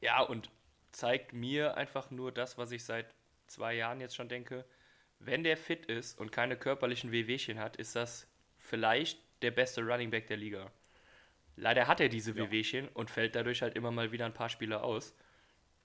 Ja, 0.00 0.22
und 0.22 0.50
zeigt 0.92 1.33
mir 1.33 1.76
einfach 1.76 2.11
nur 2.11 2.33
das, 2.33 2.59
was 2.59 2.71
ich 2.73 2.85
seit 2.85 3.14
zwei 3.47 3.75
Jahren 3.75 4.00
jetzt 4.00 4.16
schon 4.16 4.28
denke. 4.28 4.64
Wenn 5.18 5.42
der 5.42 5.57
fit 5.57 5.87
ist 5.87 6.18
und 6.18 6.33
keine 6.33 6.57
körperlichen 6.57 7.12
Wehwehchen 7.12 7.59
hat, 7.59 7.76
ist 7.76 7.97
das 7.97 8.28
vielleicht 8.57 9.21
der 9.42 9.50
beste 9.50 9.83
Running 9.83 10.11
Back 10.11 10.26
der 10.28 10.37
Liga. 10.37 10.71
Leider 11.57 11.88
hat 11.88 12.00
er 12.00 12.09
diese 12.09 12.37
Wehwehchen 12.37 12.88
und 12.88 13.11
fällt 13.11 13.35
dadurch 13.35 13.62
halt 13.62 13.75
immer 13.75 13.90
mal 13.90 14.12
wieder 14.12 14.26
ein 14.26 14.35
paar 14.35 14.49
Spiele 14.49 14.83
aus. 14.83 15.14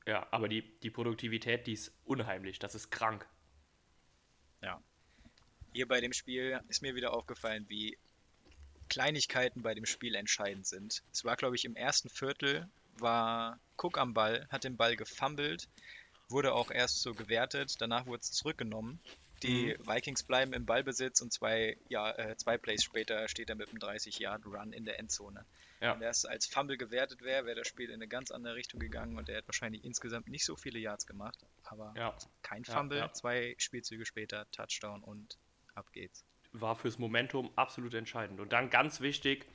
Ja, 0.05 0.27
aber 0.31 0.47
die, 0.47 0.61
die 0.81 0.91
Produktivität, 0.91 1.65
die 1.65 1.73
ist 1.73 1.91
unheimlich. 2.05 2.59
Das 2.59 2.75
ist 2.75 2.91
krank. 2.91 3.27
Ja. 4.61 4.81
Hier 5.73 5.87
bei 5.87 5.99
dem 5.99 6.13
Spiel 6.13 6.59
ist 6.67 6.81
mir 6.81 6.93
wieder 6.93 7.13
aufgefallen, 7.13 7.65
wie 7.69 7.97
Kleinigkeiten 8.89 9.63
bei 9.63 9.73
dem 9.73 9.85
Spiel 9.85 10.13
entscheidend 10.13 10.67
sind. 10.67 11.03
Es 11.11 11.25
war, 11.25 11.35
glaube 11.35 11.55
ich, 11.55 11.65
im 11.65 11.75
ersten 11.75 12.09
Viertel 12.09 12.69
war 12.99 13.59
Cook 13.83 13.97
am 13.97 14.13
Ball, 14.13 14.47
hat 14.49 14.63
den 14.63 14.77
Ball 14.77 14.95
gefummelt, 14.95 15.67
wurde 16.29 16.53
auch 16.53 16.71
erst 16.71 17.01
so 17.01 17.13
gewertet, 17.13 17.75
danach 17.79 18.05
wurde 18.05 18.21
es 18.21 18.31
zurückgenommen. 18.31 18.99
Die 19.43 19.75
Vikings 19.85 20.23
bleiben 20.23 20.53
im 20.53 20.65
Ballbesitz 20.65 21.19
und 21.19 21.33
zwei, 21.33 21.75
ja, 21.89 22.11
äh, 22.11 22.37
zwei 22.37 22.57
Plays 22.57 22.81
später 22.81 23.27
steht 23.27 23.49
er 23.49 23.55
mit 23.55 23.69
einem 23.69 23.79
30-Yard-Run 23.79 24.71
in 24.71 24.85
der 24.85 24.99
Endzone. 24.99 25.45
Ja. 25.81 25.95
Wenn 25.95 25.99
das 25.99 26.23
als 26.23 26.45
Fumble 26.45 26.77
gewertet 26.77 27.21
wäre, 27.23 27.45
wäre 27.45 27.57
das 27.57 27.67
Spiel 27.67 27.89
in 27.89 27.95
eine 27.95 28.07
ganz 28.07 28.31
andere 28.31 28.55
Richtung 28.55 28.79
gegangen 28.79 29.17
und 29.17 29.27
er 29.27 29.35
hätte 29.35 29.49
wahrscheinlich 29.49 29.83
insgesamt 29.83 30.29
nicht 30.29 30.45
so 30.45 30.55
viele 30.55 30.79
Yards 30.79 31.05
gemacht. 31.05 31.37
Aber 31.63 31.93
Ja. 31.97 32.15
kein 32.41 32.63
Fumble, 32.63 32.99
ja. 32.99 33.11
zwei 33.11 33.53
Spielzüge 33.57 34.05
später, 34.05 34.49
Touchdown 34.51 35.03
und 35.03 35.37
ab 35.75 35.91
geht's. 35.91 36.23
war 36.53 36.75
fürs 36.77 36.97
Momentum 36.97 37.51
absolut 37.57 37.93
entscheidend. 37.95 38.39
Und 38.39 38.53
dann 38.53 38.69
ganz 38.69 39.01
wichtig, 39.01 39.45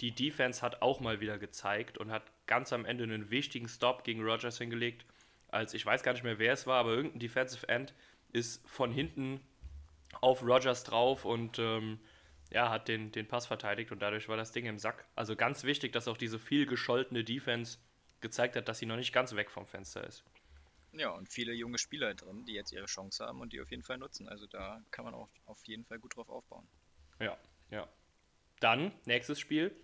die 0.00 0.14
Defense 0.14 0.62
hat 0.62 0.82
auch 0.82 1.00
mal 1.00 1.20
wieder 1.20 1.38
gezeigt 1.38 1.98
und 1.98 2.10
hat 2.10 2.22
ganz 2.46 2.72
am 2.72 2.84
Ende 2.84 3.04
einen 3.04 3.30
wichtigen 3.30 3.68
Stop 3.68 4.04
gegen 4.04 4.22
Rogers 4.22 4.58
hingelegt. 4.58 5.04
Als 5.48 5.74
ich 5.74 5.84
weiß 5.84 6.02
gar 6.02 6.12
nicht 6.12 6.24
mehr, 6.24 6.38
wer 6.38 6.52
es 6.52 6.66
war, 6.66 6.78
aber 6.78 6.90
irgendein 6.90 7.20
Defensive 7.20 7.68
End 7.68 7.94
ist 8.32 8.66
von 8.68 8.92
hinten 8.92 9.40
auf 10.20 10.42
Rogers 10.42 10.84
drauf 10.84 11.24
und 11.24 11.58
ähm, 11.58 11.98
ja, 12.50 12.70
hat 12.70 12.88
den, 12.88 13.12
den 13.12 13.26
Pass 13.26 13.46
verteidigt 13.46 13.92
und 13.92 14.00
dadurch 14.00 14.28
war 14.28 14.36
das 14.36 14.52
Ding 14.52 14.66
im 14.66 14.78
Sack. 14.78 15.06
Also 15.14 15.36
ganz 15.36 15.64
wichtig, 15.64 15.92
dass 15.92 16.08
auch 16.08 16.16
diese 16.16 16.38
viel 16.38 16.66
gescholtene 16.66 17.24
Defense 17.24 17.78
gezeigt 18.20 18.56
hat, 18.56 18.68
dass 18.68 18.78
sie 18.78 18.86
noch 18.86 18.96
nicht 18.96 19.12
ganz 19.12 19.34
weg 19.34 19.50
vom 19.50 19.66
Fenster 19.66 20.06
ist. 20.06 20.24
Ja, 20.92 21.10
und 21.10 21.28
viele 21.28 21.52
junge 21.52 21.78
Spieler 21.78 22.14
drin, 22.14 22.44
die 22.46 22.54
jetzt 22.54 22.72
ihre 22.72 22.86
Chance 22.86 23.24
haben 23.24 23.40
und 23.40 23.52
die 23.52 23.60
auf 23.60 23.70
jeden 23.70 23.82
Fall 23.82 23.98
nutzen. 23.98 24.28
Also 24.28 24.46
da 24.46 24.82
kann 24.90 25.04
man 25.04 25.14
auch 25.14 25.28
auf 25.46 25.62
jeden 25.64 25.84
Fall 25.84 25.98
gut 25.98 26.16
drauf 26.16 26.30
aufbauen. 26.30 26.66
Ja, 27.20 27.36
ja. 27.70 27.86
Dann, 28.60 28.92
nächstes 29.04 29.38
Spiel. 29.38 29.74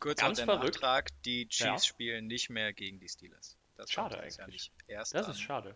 Kurz 0.00 0.20
Ganz 0.20 0.40
verrückt. 0.40 0.74
Nachtrag, 0.76 1.10
die 1.24 1.46
Chiefs 1.48 1.64
Ja. 1.64 1.78
spielen 1.78 2.26
nicht 2.26 2.50
mehr 2.50 2.72
gegen 2.72 2.98
die 2.98 3.08
Steelers. 3.08 3.56
Das 3.76 3.90
Schade 3.90 4.18
eigentlich. 4.18 4.46
nicht. 4.46 4.72
Erst 4.88 5.14
Das 5.14 5.28
ist 5.28 5.40
schade. 5.40 5.74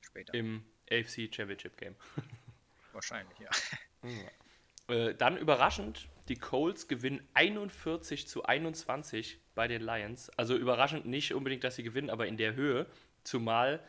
später. 0.00 0.32
Im 0.34 0.64
AFC 0.90 1.28
Championship 1.34 1.76
Game. 1.76 1.96
Wahrscheinlich, 2.92 3.38
ja. 3.38 3.50
Äh, 4.88 5.14
dann 5.14 5.36
überraschend, 5.36 6.08
die 6.28 6.36
Colts 6.36 6.88
gewinnen 6.88 7.20
41 7.34 8.26
zu 8.26 8.44
21 8.46 9.38
bei 9.54 9.68
den 9.68 9.82
Lions. 9.82 10.30
Also 10.38 10.56
überraschend 10.56 11.04
nicht 11.04 11.34
unbedingt, 11.34 11.62
dass 11.62 11.76
sie 11.76 11.82
gewinnen, 11.82 12.08
aber 12.08 12.26
in 12.26 12.38
der 12.38 12.54
Höhe. 12.54 12.86
Zumal 13.22 13.86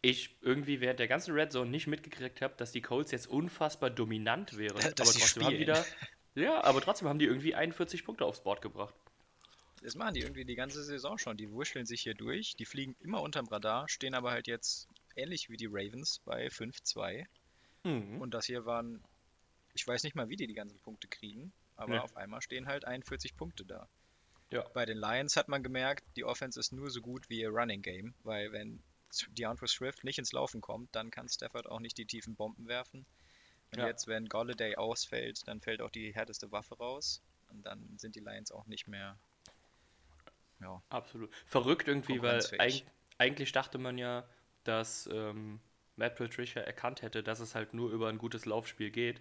ich 0.00 0.34
irgendwie 0.40 0.80
während 0.80 0.98
der 0.98 1.08
ganzen 1.08 1.34
Red 1.34 1.52
Zone 1.52 1.70
nicht 1.70 1.86
mitgekriegt 1.88 2.40
habe, 2.40 2.54
dass 2.56 2.72
die 2.72 2.80
Colts 2.80 3.10
jetzt 3.10 3.26
unfassbar 3.26 3.90
dominant 3.90 4.56
wären. 4.56 4.76
Dass 4.96 5.10
aber 5.10 5.18
trotzdem 5.18 5.44
haben 5.44 5.66
da. 5.66 5.84
Ja, 6.34 6.62
aber 6.64 6.80
trotzdem 6.80 7.08
haben 7.08 7.18
die 7.18 7.24
irgendwie 7.26 7.54
41 7.54 8.04
Punkte 8.04 8.24
aufs 8.24 8.42
Board 8.42 8.62
gebracht. 8.62 8.94
Das 9.82 9.94
machen 9.94 10.14
die 10.14 10.20
irgendwie 10.20 10.44
die 10.44 10.54
ganze 10.56 10.84
Saison 10.84 11.18
schon. 11.18 11.36
Die 11.36 11.50
wurschteln 11.50 11.86
sich 11.86 12.02
hier 12.02 12.14
durch. 12.14 12.54
Die 12.56 12.66
fliegen 12.66 12.94
immer 13.00 13.22
unterm 13.22 13.48
Radar, 13.48 13.88
stehen 13.88 14.14
aber 14.14 14.30
halt 14.30 14.46
jetzt 14.46 14.88
ähnlich 15.16 15.48
wie 15.48 15.56
die 15.56 15.68
Ravens 15.70 16.20
bei 16.24 16.48
5-2. 16.48 17.26
Mhm. 17.84 18.20
Und 18.20 18.34
das 18.34 18.46
hier 18.46 18.66
waren, 18.66 19.02
ich 19.74 19.86
weiß 19.86 20.02
nicht 20.02 20.14
mal, 20.14 20.28
wie 20.28 20.36
die 20.36 20.46
die 20.46 20.54
ganzen 20.54 20.78
Punkte 20.80 21.08
kriegen, 21.08 21.52
aber 21.76 21.94
Nee. 21.94 21.98
auf 22.00 22.16
einmal 22.16 22.42
stehen 22.42 22.66
halt 22.66 22.84
41 22.84 23.36
Punkte 23.36 23.64
da. 23.64 23.88
Ja. 24.50 24.68
Bei 24.74 24.84
den 24.84 24.98
Lions 24.98 25.36
hat 25.36 25.48
man 25.48 25.62
gemerkt, 25.62 26.04
die 26.16 26.24
Offense 26.24 26.58
ist 26.60 26.72
nur 26.72 26.90
so 26.90 27.00
gut 27.00 27.30
wie 27.30 27.40
ihr 27.40 27.50
Running 27.50 27.82
Game, 27.82 28.14
weil 28.24 28.52
wenn 28.52 28.82
DeAndre 29.30 29.66
Swift 29.66 30.04
nicht 30.04 30.18
ins 30.18 30.32
Laufen 30.32 30.60
kommt, 30.60 30.94
dann 30.94 31.10
kann 31.10 31.28
Stafford 31.28 31.66
auch 31.66 31.80
nicht 31.80 31.96
die 31.98 32.06
tiefen 32.06 32.34
Bomben 32.34 32.68
werfen. 32.68 33.06
Und 33.72 33.78
Ja. 33.78 33.86
jetzt, 33.86 34.06
wenn 34.08 34.28
Golladay 34.28 34.76
ausfällt, 34.76 35.46
dann 35.46 35.60
fällt 35.60 35.80
auch 35.80 35.90
die 35.90 36.14
härteste 36.14 36.50
Waffe 36.50 36.76
raus. 36.76 37.22
Und 37.50 37.64
dann 37.64 37.98
sind 37.98 38.16
die 38.16 38.20
Lions 38.20 38.52
auch 38.52 38.66
nicht 38.66 38.86
mehr. 38.88 39.16
Ja, 40.60 40.82
Absolut. 40.90 41.34
Verrückt 41.46 41.88
irgendwie, 41.88 42.20
weil 42.22 42.44
eig 42.58 42.82
eigentlich 43.18 43.52
dachte 43.52 43.78
man 43.78 43.98
ja, 43.98 44.24
dass 44.64 45.08
ähm, 45.12 45.60
Matt 45.96 46.16
Patricia 46.16 46.62
erkannt 46.62 47.02
hätte, 47.02 47.22
dass 47.22 47.40
es 47.40 47.54
halt 47.54 47.74
nur 47.74 47.90
über 47.90 48.08
ein 48.08 48.18
gutes 48.18 48.46
Laufspiel 48.46 48.90
geht. 48.90 49.20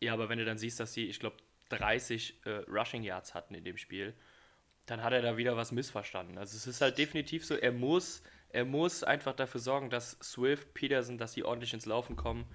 Ja, 0.00 0.12
aber 0.12 0.28
wenn 0.28 0.38
du 0.38 0.44
dann 0.44 0.58
siehst, 0.58 0.78
dass 0.80 0.92
sie, 0.92 1.06
ich 1.08 1.18
glaube, 1.20 1.36
30 1.70 2.46
äh, 2.46 2.50
Rushing 2.68 3.02
Yards 3.02 3.34
hatten 3.34 3.54
in 3.54 3.64
dem 3.64 3.76
Spiel, 3.76 4.14
dann 4.86 5.02
hat 5.02 5.12
er 5.12 5.22
da 5.22 5.36
wieder 5.36 5.56
was 5.56 5.72
missverstanden. 5.72 6.38
Also 6.38 6.56
es 6.56 6.66
ist 6.66 6.80
halt 6.80 6.98
definitiv 6.98 7.44
so, 7.44 7.54
er 7.54 7.72
muss, 7.72 8.22
er 8.50 8.64
muss 8.64 9.02
einfach 9.02 9.34
dafür 9.34 9.60
sorgen, 9.60 9.90
dass 9.90 10.18
Swift, 10.22 10.74
Peterson, 10.74 11.18
dass 11.18 11.32
die 11.32 11.44
ordentlich 11.44 11.72
ins 11.74 11.86
Laufen 11.86 12.16
kommen. 12.16 12.46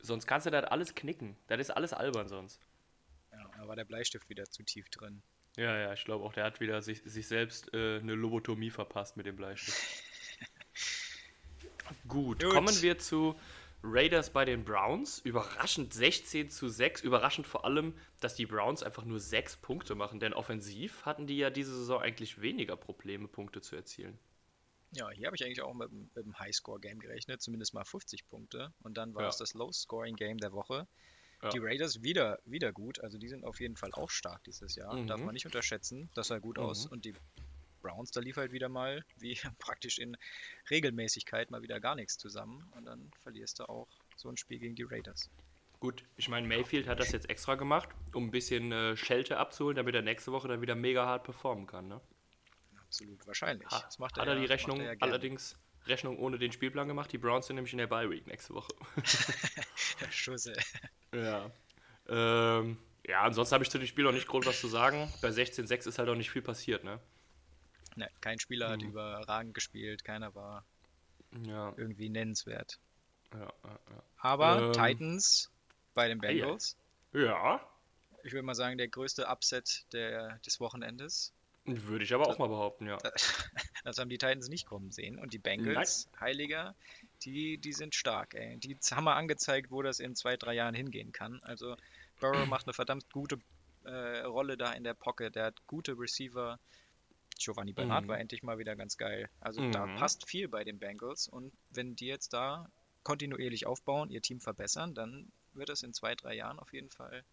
Sonst 0.00 0.26
kannst 0.26 0.46
du 0.46 0.50
das 0.50 0.64
alles 0.64 0.94
knicken. 0.94 1.36
Das 1.46 1.60
ist 1.60 1.70
alles 1.70 1.92
albern 1.92 2.28
sonst. 2.28 2.60
ja, 3.32 3.50
da 3.56 3.68
war 3.68 3.76
der 3.76 3.84
Bleistift 3.84 4.28
wieder 4.28 4.44
zu 4.44 4.62
tief 4.62 4.88
drin. 4.90 5.22
Ja, 5.56 5.76
ja, 5.76 5.92
ich 5.92 6.04
glaube 6.04 6.24
auch, 6.24 6.32
der 6.32 6.44
hat 6.44 6.60
wieder 6.60 6.82
sich, 6.82 7.02
sich 7.04 7.26
selbst 7.26 7.74
äh, 7.74 7.98
eine 7.98 8.14
Lobotomie 8.14 8.70
verpasst 8.70 9.16
mit 9.16 9.26
dem 9.26 9.36
Bleistift. 9.36 9.76
Gut, 12.08 12.42
Gut. 12.42 12.52
kommen 12.52 12.82
wir 12.82 12.98
zu 12.98 13.34
Raiders 13.82 14.30
bei 14.30 14.44
den 14.44 14.64
Browns. 14.64 15.20
Überraschend 15.20 15.92
16 15.94 16.50
zu 16.50 16.68
6. 16.68 17.02
Überraschend 17.02 17.46
vor 17.46 17.64
allem, 17.64 17.94
dass 18.20 18.34
die 18.34 18.46
Browns 18.46 18.82
einfach 18.82 19.04
nur 19.04 19.20
6 19.20 19.56
Punkte 19.56 19.94
machen, 19.94 20.20
denn 20.20 20.32
offensiv 20.32 21.04
hatten 21.06 21.26
die 21.26 21.38
ja 21.38 21.50
diese 21.50 21.74
Saison 21.76 22.00
eigentlich 22.00 22.40
weniger 22.40 22.76
Probleme, 22.76 23.28
Punkte 23.28 23.60
zu 23.60 23.76
erzielen. 23.76 24.18
Ja, 24.92 25.10
hier 25.10 25.26
habe 25.26 25.36
ich 25.36 25.44
eigentlich 25.44 25.60
auch 25.62 25.74
mit, 25.74 25.90
dem- 25.90 26.10
mit 26.14 26.24
dem 26.24 26.38
Highscore-Game 26.38 26.98
gerechnet, 26.98 27.42
zumindest 27.42 27.74
mal 27.74 27.84
50 27.84 28.26
Punkte. 28.28 28.72
Und 28.82 28.96
dann 28.96 29.14
war 29.14 29.22
Ja. 29.24 29.28
es 29.28 29.36
das 29.36 29.54
Low-Scoring-Game 29.54 30.38
der 30.38 30.52
Woche. 30.52 30.86
Ja. 31.42 31.50
Die 31.50 31.58
Raiders 31.58 32.02
wieder, 32.02 32.38
wieder 32.44 32.72
gut, 32.72 32.98
also 33.00 33.16
die 33.18 33.28
sind 33.28 33.44
auf 33.44 33.60
jeden 33.60 33.76
Fall 33.76 33.92
auch 33.92 34.10
stark 34.10 34.42
dieses 34.44 34.74
Jahr. 34.74 34.94
Mhm. 34.96 35.06
Darf 35.06 35.20
man 35.20 35.34
nicht 35.34 35.46
unterschätzen, 35.46 36.10
das 36.14 36.28
sah 36.28 36.38
gut 36.38 36.56
Mhm. 36.56 36.64
aus. 36.64 36.86
Und 36.86 37.04
die 37.04 37.14
Browns, 37.80 38.10
da 38.10 38.20
lief 38.20 38.36
halt 38.38 38.50
wieder 38.50 38.68
mal, 38.68 39.04
wie 39.18 39.34
praktisch 39.58 39.98
in 39.98 40.16
Regelmäßigkeit, 40.70 41.50
mal 41.50 41.62
wieder 41.62 41.80
gar 41.80 41.94
nichts 41.94 42.18
zusammen. 42.18 42.68
Und 42.76 42.86
dann 42.86 43.10
verlierst 43.22 43.60
du 43.60 43.68
auch 43.68 43.88
so 44.16 44.28
ein 44.28 44.36
Spiel 44.36 44.58
gegen 44.58 44.74
die 44.74 44.82
Raiders. 44.82 45.30
Gut, 45.80 46.02
ich 46.16 46.28
meine, 46.28 46.48
Mayfield 46.48 46.88
hat 46.88 46.98
das 46.98 47.12
jetzt 47.12 47.30
extra 47.30 47.54
gemacht, 47.54 47.88
um 48.12 48.24
ein 48.26 48.30
bisschen 48.32 48.72
äh, 48.72 48.96
Schelte 48.96 49.36
abzuholen, 49.36 49.76
damit 49.76 49.94
er 49.94 50.02
nächste 50.02 50.32
Woche 50.32 50.48
dann 50.48 50.60
wieder 50.60 50.74
mega 50.74 51.06
hart 51.06 51.22
performen 51.22 51.66
kann. 51.68 51.86
Ne? 51.86 52.00
Absolut 52.88 53.26
wahrscheinlich. 53.26 53.68
Ha, 53.70 53.80
Das 53.84 53.98
macht 53.98 54.16
hat 54.16 54.26
er, 54.26 54.34
die 54.34 54.40
ja- 54.40 54.48
macht 54.48 54.50
Rechnung 54.50 54.80
er 54.80 54.92
ja 54.94 54.98
allerdings 55.00 55.56
Rechnung 55.86 56.18
ohne 56.18 56.38
den 56.38 56.52
Spielplan 56.52 56.88
gemacht. 56.88 57.12
Die 57.12 57.18
Browns 57.18 57.46
sind 57.46 57.56
nämlich 57.56 57.72
in 57.72 57.78
der 57.78 57.86
Bye 57.86 58.10
Week 58.10 58.26
nächste 58.26 58.54
Woche. 58.54 58.72
Schusse. 60.10 60.54
Ja. 61.14 61.50
Ähm, 62.08 62.78
ja, 63.06 63.22
ansonsten 63.22 63.54
habe 63.54 63.64
ich 63.64 63.70
zu 63.70 63.78
dem 63.78 63.86
Spiel 63.86 64.06
auch 64.06 64.12
nicht 64.12 64.26
groß 64.26 64.46
was 64.46 64.60
zu 64.60 64.68
sagen. 64.68 65.12
Bei 65.22 65.28
16-6 65.28 65.86
ist 65.88 65.98
halt 65.98 66.08
auch 66.08 66.14
nicht 66.14 66.30
viel 66.30 66.42
passiert, 66.42 66.84
ne? 66.84 67.00
Ne, 67.96 68.08
kein 68.20 68.38
Spieler 68.38 68.68
hat 68.70 68.80
Mhm. 68.82 68.88
überragend 68.90 69.54
gespielt, 69.54 70.04
keiner 70.04 70.34
war 70.34 70.64
Ja, 71.42 71.72
irgendwie 71.76 72.08
nennenswert. 72.08 72.78
ja, 73.32 73.40
ja. 73.40 73.48
ja. 73.64 74.02
Aber 74.18 74.62
Ähm, 74.66 74.72
Titans 74.72 75.50
bei 75.94 76.08
den. 76.08 76.18
Bengals. 76.20 76.76
Ja, 77.12 77.60
Ich 78.24 78.32
würde 78.32 78.42
mal 78.44 78.54
sagen, 78.54 78.76
der 78.78 78.88
größte 78.88 79.26
Upset 79.26 79.84
der, 79.92 80.38
des 80.40 80.60
Wochenendes. 80.60 81.32
Würde 81.86 82.04
ich 82.04 82.14
aber 82.14 82.28
auch 82.28 82.38
mal 82.38 82.48
behaupten, 82.48 82.86
ja. 82.86 82.98
Das 83.84 83.98
haben 83.98 84.08
die 84.08 84.18
Titans 84.18 84.48
nicht 84.48 84.66
kommen 84.66 84.90
sehen. 84.90 85.18
Und 85.18 85.32
die 85.32 85.38
Bengals, 85.38 86.08
Heiliger, 86.20 86.74
die, 87.22 87.58
die 87.58 87.72
sind 87.72 87.94
stark, 87.94 88.34
ey. 88.34 88.58
Die 88.58 88.76
haben 88.90 89.04
mal 89.04 89.14
angezeigt, 89.14 89.70
wo 89.70 89.82
das 89.82 90.00
in 90.00 90.14
zwei, 90.16 90.36
drei 90.36 90.54
Jahren 90.54 90.74
hingehen 90.74 91.12
kann. 91.12 91.40
Also 91.42 91.76
Burrow 92.20 92.46
macht 92.46 92.66
eine 92.66 92.74
verdammt 92.74 93.10
gute 93.12 93.38
äh, 93.84 94.20
Rolle 94.22 94.56
da 94.56 94.72
in 94.72 94.84
der 94.84 94.94
Pocket. 94.94 95.34
Der 95.34 95.44
hat 95.46 95.66
gute 95.66 95.92
Receiver. 95.98 96.58
Giovanni 97.38 97.72
Bernard 97.72 98.04
Mhm. 98.04 98.08
war 98.08 98.18
endlich 98.18 98.42
mal 98.42 98.58
wieder 98.58 98.74
ganz 98.74 98.96
geil. 98.96 99.30
Also 99.40 99.62
da 99.70 99.86
Mhm. 99.86 99.94
passt 99.96 100.28
viel 100.28 100.48
bei 100.48 100.64
den 100.64 100.78
Bengals. 100.80 101.28
Und 101.28 101.52
wenn 101.70 101.94
die 101.94 102.06
jetzt 102.06 102.32
da 102.32 102.68
kontinuierlich 103.04 103.64
aufbauen, 103.66 104.10
ihr 104.10 104.20
Team 104.20 104.40
verbessern, 104.40 104.94
dann 104.94 105.30
wird 105.54 105.68
das 105.68 105.82
in 105.82 105.94
zwei, 105.94 106.14
drei 106.16 106.34
Jahren 106.34 106.58
auf 106.58 106.72
jeden 106.72 106.90
Fall 106.90 107.24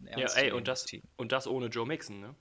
ein 0.00 0.18
Ja, 0.18 0.28
ey, 0.34 0.52
und 0.52 0.68
das, 0.68 0.84
Team. 0.86 1.02
und 1.16 1.32
das 1.32 1.46
ohne 1.48 1.66
Joe 1.66 1.86
Mixon, 1.86 2.20
ne? 2.20 2.34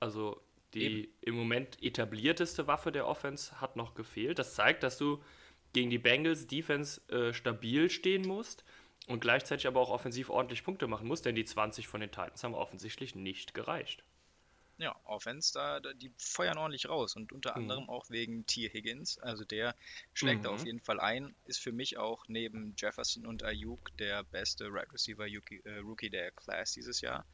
Also 0.00 0.42
die 0.74 1.12
im 1.22 1.34
Moment 1.34 1.82
etablierteste 1.82 2.66
Waffe 2.66 2.92
der 2.92 3.06
Offense 3.06 3.60
hat 3.60 3.76
noch 3.76 3.94
gefehlt. 3.94 4.38
Das 4.38 4.54
zeigt, 4.54 4.82
dass 4.82 4.98
du 4.98 5.22
gegen 5.72 5.90
die 5.90 5.98
Bengals 5.98 6.46
Defense 6.46 7.00
äh, 7.10 7.32
stabil 7.32 7.90
stehen 7.90 8.26
musst 8.26 8.64
und 9.06 9.20
gleichzeitig 9.20 9.66
aber 9.66 9.80
auch 9.80 9.90
offensiv 9.90 10.30
ordentlich 10.30 10.64
Punkte 10.64 10.86
machen 10.86 11.06
musst, 11.08 11.24
denn 11.26 11.34
die 11.34 11.44
20 11.44 11.88
von 11.88 12.00
den 12.00 12.10
Titans 12.10 12.44
haben 12.44 12.54
offensichtlich 12.54 13.14
nicht 13.14 13.54
gereicht. 13.54 14.04
Ja, 14.78 14.94
Offense, 15.04 15.52
da, 15.54 15.80
da, 15.80 15.92
die 15.92 16.12
feuern 16.18 16.56
ordentlich 16.58 16.88
raus 16.88 17.16
und 17.16 17.32
unter 17.32 17.56
Mhm. 17.56 17.62
anderem 17.62 17.88
auch 17.90 18.08
wegen 18.10 18.46
T. 18.46 18.68
Higgins. 18.72 19.18
Also 19.18 19.44
der 19.44 19.74
schlägt 20.14 20.44
da 20.44 20.50
Mhm. 20.50 20.54
auf 20.54 20.64
jeden 20.64 20.80
Fall 20.80 21.00
ein. 21.00 21.34
Ist 21.44 21.60
für 21.60 21.72
mich 21.72 21.98
auch 21.98 22.24
neben 22.28 22.74
Jefferson 22.76 23.26
und 23.26 23.42
Ayuk 23.42 23.96
der 23.98 24.22
beste 24.24 24.66
Right 24.72 24.92
Receiver 24.92 25.24
Rookie, 25.26 25.60
äh, 25.64 25.78
Rookie 25.78 26.10
der 26.10 26.30
Class 26.30 26.72
dieses 26.72 27.00
Jahr. 27.00 27.26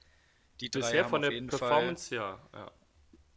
Die 0.60 0.70
drei 0.70 0.80
Bisher 0.80 1.04
von 1.04 1.22
der 1.22 1.30
Performance, 1.30 2.14
ja, 2.14 2.48
ja. 2.52 2.72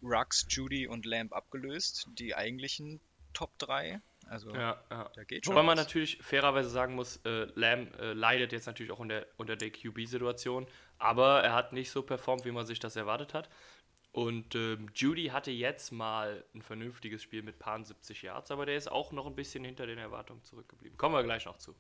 Rux, 0.02 0.46
Judy 0.50 0.88
und 0.88 1.06
Lamb 1.06 1.34
abgelöst. 1.34 2.08
Die 2.18 2.36
eigentlichen 2.36 3.00
Top 3.34 3.58
3. 3.60 4.02
Also 4.28 4.54
ja, 4.54 4.84
ja. 4.90 5.10
da 5.16 5.24
geht 5.24 5.46
schon. 5.46 5.56
Wobei 5.56 5.64
man 5.64 5.78
natürlich 5.78 6.18
fairerweise 6.22 6.70
sagen 6.70 6.96
muss, 6.96 7.18
äh, 7.26 7.48
Lamb 7.56 7.98
äh, 8.00 8.14
leidet 8.14 8.52
jetzt 8.52 8.66
natürlich 8.66 8.92
auch 8.92 9.00
unter, 9.00 9.26
unter 9.38 9.56
der 9.56 9.72
QB-Situation, 9.72 10.68
aber 10.98 11.42
er 11.44 11.54
hat 11.54 11.72
nicht 11.72 11.92
so 11.92 12.02
performt, 12.02 12.44
wie 12.44 12.52
man 12.52 12.66
sich 12.66 12.80
das 12.80 12.96
erwartet 12.96 13.34
hat. 13.34 13.50
Und 14.12 14.56
ähm, 14.56 14.90
Judy 14.96 15.28
hatte 15.28 15.52
jetzt 15.52 15.92
mal 15.92 16.44
ein 16.56 16.62
vernünftiges 16.62 17.22
Spiel 17.22 17.44
mit 17.44 17.60
paar 17.60 17.82
70 17.84 18.24
Yards, 18.24 18.52
aber 18.52 18.66
der 18.66 18.76
ist 18.76 18.92
auch 18.92 19.12
noch 19.12 19.28
ein 19.28 19.36
bisschen 19.36 19.64
hinter 19.64 19.86
den 19.86 20.00
Erwartungen 20.00 20.44
zurückgeblieben. 20.44 20.98
Kommen 20.98 21.16
wir 21.16 21.24
gleich 21.24 21.46
noch 21.46 21.58
zu. 21.58 21.76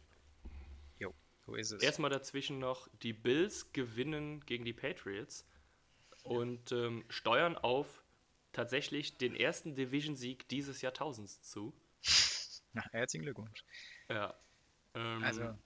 So 1.48 1.56
ist 1.56 1.72
es. 1.72 1.82
Erstmal 1.82 2.10
dazwischen 2.10 2.60
noch, 2.60 2.90
die 3.02 3.14
Bills 3.14 3.72
gewinnen 3.72 4.46
gegen 4.46 4.66
die 4.66 4.74
Patriots 4.74 5.48
und 6.24 6.74
ähm, 6.74 7.06
steuern 7.08 7.58
auf 7.58 8.04
tatsächlich 8.54 9.18
den 9.18 9.36
ersten 9.36 9.76
Division-Sieg 9.76 10.48
dieses 10.50 10.82
Jahrtausends 10.82 11.42
zu. 11.42 11.74
Na, 12.74 12.84
herzlichen 12.92 13.24
Glückwunsch. 13.24 13.64
Ja. 14.10 14.34
Ähm, 14.96 15.24
Also 15.24 15.58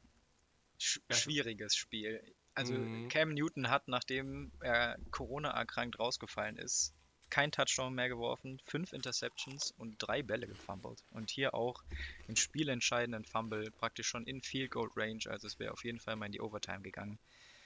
sch 0.78 1.00
schwieriges 1.10 1.76
Spiel. 1.76 2.22
Also 2.54 2.74
Mhm. 2.74 3.10
Cam 3.10 3.34
Newton 3.34 3.70
hat, 3.70 3.88
nachdem 3.88 4.52
er 4.60 4.98
Corona 5.12 5.52
erkrankt 5.52 6.00
rausgefallen 6.00 6.58
ist, 6.58 6.94
kein 7.30 7.52
Touchdown 7.52 7.94
mehr 7.94 8.10
geworfen, 8.10 8.60
fünf 8.66 8.92
Interceptions 8.92 9.72
und 9.78 9.96
drei 10.00 10.22
Bälle 10.22 10.48
gefumbled. 10.48 11.02
Und 11.12 11.30
hier 11.32 11.54
auch 11.54 11.82
den 12.28 12.36
spielentscheidenden 12.36 13.24
Fumble 13.24 13.72
praktisch 13.72 14.08
schon 14.08 14.28
in 14.28 14.42
Field 14.42 14.72
Goal 14.72 14.90
Range. 14.98 15.24
Also 15.28 15.48
es 15.48 15.58
wäre 15.58 15.72
auf 15.72 15.84
jeden 15.86 16.00
Fall 16.00 16.18
mal 16.18 16.26
in 16.26 16.34
die 16.34 16.42
Overtime 16.42 16.82
gegangen. 16.82 17.18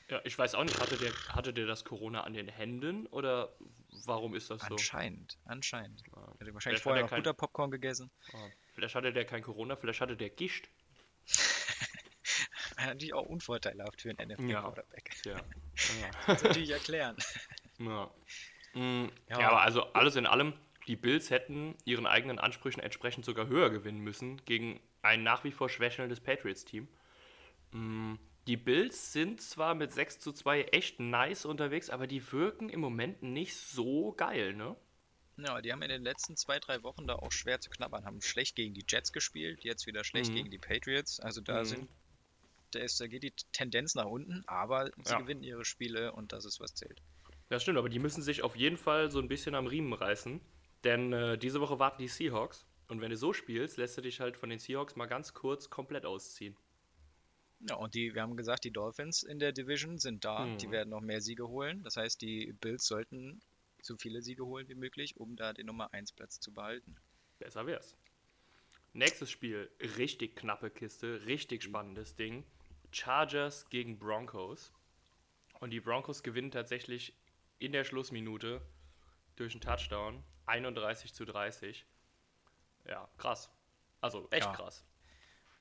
Ja, 0.07 0.21
ich 0.23 0.37
weiß 0.37 0.53
auch 0.53 0.63
nicht, 0.63 0.79
hatte 0.79 0.97
der, 0.97 1.11
hatte 1.29 1.51
der 1.51 1.65
das 1.65 1.83
Corona 1.83 2.21
an 2.25 2.33
den 2.33 2.47
Händen 2.47 3.07
oder 3.07 3.51
warum 4.05 4.35
ist 4.35 4.49
das 4.49 4.61
so? 4.61 4.67
Anscheinend, 4.67 5.37
anscheinend. 5.45 6.01
Ja. 6.07 6.33
Hätte 6.39 6.53
wahrscheinlich 6.53 6.63
Vielleicht 6.63 6.83
vorher 6.83 7.01
er 7.01 7.03
noch 7.05 7.09
kein- 7.09 7.19
guter 7.19 7.33
Popcorn 7.33 7.71
gegessen. 7.71 8.11
Ah, 8.33 8.47
Vielleicht 8.73 8.95
hatte 8.95 9.13
der 9.13 9.25
kein 9.25 9.41
Corona, 9.41 9.75
vielleicht 9.75 10.01
hatte 10.01 10.17
der 10.17 10.29
Gischt. 10.29 10.69
Natürlich 12.77 13.13
auch 13.13 13.25
unvorteilhaft 13.25 14.01
für 14.01 14.09
einen 14.09 14.29
Ja. 14.29 14.35
NFL-Quarterback. 14.35 15.11
Ja. 15.25 15.41
Das 16.27 16.43
natürlich 16.43 16.69
erklären. 16.71 17.15
ja. 17.79 18.09
Mm, 18.73 19.05
Ja. 19.29 19.39
ja. 19.39 19.47
aber 19.47 19.61
also 19.61 19.83
alles 19.93 20.15
in 20.15 20.25
allem, 20.25 20.53
die 20.87 20.95
Bills 20.95 21.29
hätten 21.29 21.75
ihren 21.85 22.05
eigenen 22.05 22.39
Ansprüchen 22.39 22.79
entsprechend 22.81 23.25
sogar 23.25 23.47
höher 23.47 23.69
gewinnen 23.69 23.99
müssen 23.99 24.43
gegen 24.45 24.79
ein 25.01 25.23
nach 25.23 25.43
wie 25.43 25.51
vor 25.51 25.69
schwächelndes 25.69 26.19
Patriots-Team. 26.21 26.87
Mm, 27.71 28.15
Die 28.47 28.57
Bills 28.57 29.11
sind 29.11 29.41
zwar 29.41 29.73
mit 29.75 29.91
6 29.91 30.19
zu 30.19 30.31
2 30.31 30.63
echt 30.65 30.99
nice 30.99 31.45
unterwegs, 31.45 31.89
aber 31.89 32.05
die 32.07 32.31
wirken 32.31 32.69
im 32.69 32.79
Moment 32.79 33.23
nicht 33.23 33.55
so 33.55 34.13
geil, 34.13 34.53
ne? 34.53 34.75
Ja, 35.37 35.61
die 35.61 35.71
haben 35.71 35.81
in 35.81 35.89
den 35.89 36.03
letzten 36.03 36.37
zwei, 36.37 36.59
drei 36.59 36.81
Wochen 36.83 37.07
da 37.07 37.15
auch 37.15 37.31
schwer 37.31 37.59
zu 37.59 37.69
knabbern. 37.69 38.05
Haben 38.05 38.21
schlecht 38.21 38.55
gegen 38.55 38.73
die 38.73 38.85
Jets 38.87 39.11
gespielt, 39.11 39.63
jetzt 39.63 39.85
wieder 39.85 40.03
schlecht 40.03 40.31
Mhm. 40.31 40.35
gegen 40.35 40.51
die 40.51 40.59
Patriots. 40.59 41.19
Also 41.19 41.41
da 41.41 41.61
Mhm. 41.61 41.65
sind, 41.65 41.89
da, 42.71 42.79
ist, 42.79 42.99
da 43.01 43.07
geht 43.07 43.23
die 43.23 43.33
Tendenz 43.51 43.95
nach 43.95 44.05
unten, 44.05 44.43
aber 44.47 44.91
sie 45.03 45.11
Ja. 45.11 45.19
gewinnen 45.21 45.43
ihre 45.43 45.65
Spiele 45.65 46.13
und 46.13 46.31
das 46.31 46.45
ist 46.45 46.59
was 46.59 46.73
zählt. 46.75 47.01
Das 47.49 47.63
stimmt, 47.63 47.77
aber 47.77 47.89
die 47.89 47.99
müssen 47.99 48.21
sich 48.21 48.43
auf 48.43 48.55
jeden 48.55 48.77
Fall 48.77 49.11
so 49.11 49.19
ein 49.19 49.27
bisschen 49.27 49.55
am 49.55 49.67
Riemen 49.67 49.93
reißen, 49.93 50.39
denn 50.83 51.13
äh, 51.13 51.37
diese 51.37 51.59
Woche 51.61 51.79
warten 51.79 52.01
die 52.01 52.07
Seahawks 52.07 52.65
und 52.87 53.01
wenn 53.01 53.09
du 53.09 53.17
so 53.17 53.33
spielst, 53.33 53.77
lässt 53.77 53.97
du 53.97 54.01
dich 54.01 54.19
halt 54.19 54.37
von 54.37 54.49
den 54.49 54.59
Seahawks 54.59 54.95
mal 54.95 55.05
ganz 55.07 55.33
kurz 55.33 55.69
komplett 55.69 56.05
ausziehen. 56.05 56.55
Ja, 57.61 57.75
und 57.75 57.93
die, 57.95 58.13
wir 58.13 58.21
haben 58.21 58.35
gesagt, 58.37 58.63
die 58.63 58.71
Dolphins 58.71 59.23
in 59.23 59.39
der 59.39 59.51
Division 59.51 59.97
sind 59.97 60.23
da. 60.25 60.45
Die 60.57 60.67
Mhm. 60.67 60.71
werden 60.71 60.89
noch 60.89 61.01
mehr 61.01 61.21
Siege 61.21 61.47
holen. 61.47 61.81
Das 61.83 61.95
heißt, 61.97 62.21
die 62.21 62.53
Bills 62.61 62.85
sollten 62.85 63.41
so 63.81 63.95
viele 63.97 64.21
Siege 64.21 64.45
holen 64.45 64.67
wie 64.67 64.75
möglich, 64.75 65.17
um 65.17 65.35
da 65.35 65.53
den 65.53 65.67
Nummer 65.67 65.93
1 65.93 66.11
Platz 66.13 66.39
zu 66.39 66.53
behalten. 66.53 66.95
Besser 67.39 67.65
wär's. 67.65 67.95
Nächstes 68.93 69.29
Spiel, 69.29 69.69
richtig 69.97 70.35
knappe 70.37 70.69
Kiste, 70.69 71.25
richtig 71.25 71.63
spannendes 71.63 72.15
Ding. 72.15 72.45
Chargers 72.91 73.69
gegen 73.69 73.99
Broncos. 73.99 74.71
Und 75.59 75.71
die 75.71 75.81
Broncos 75.81 76.23
gewinnen 76.23 76.51
tatsächlich 76.51 77.13
in 77.59 77.71
der 77.71 77.83
Schlussminute 77.83 78.61
durch 79.35 79.53
einen 79.53 79.61
Touchdown 79.61 80.23
31 80.45 81.13
zu 81.13 81.25
30. 81.25 81.85
Ja, 82.87 83.09
krass. 83.17 83.49
Also 84.01 84.27
echt 84.31 84.45
Ja. 84.45 84.53
krass. 84.53 84.85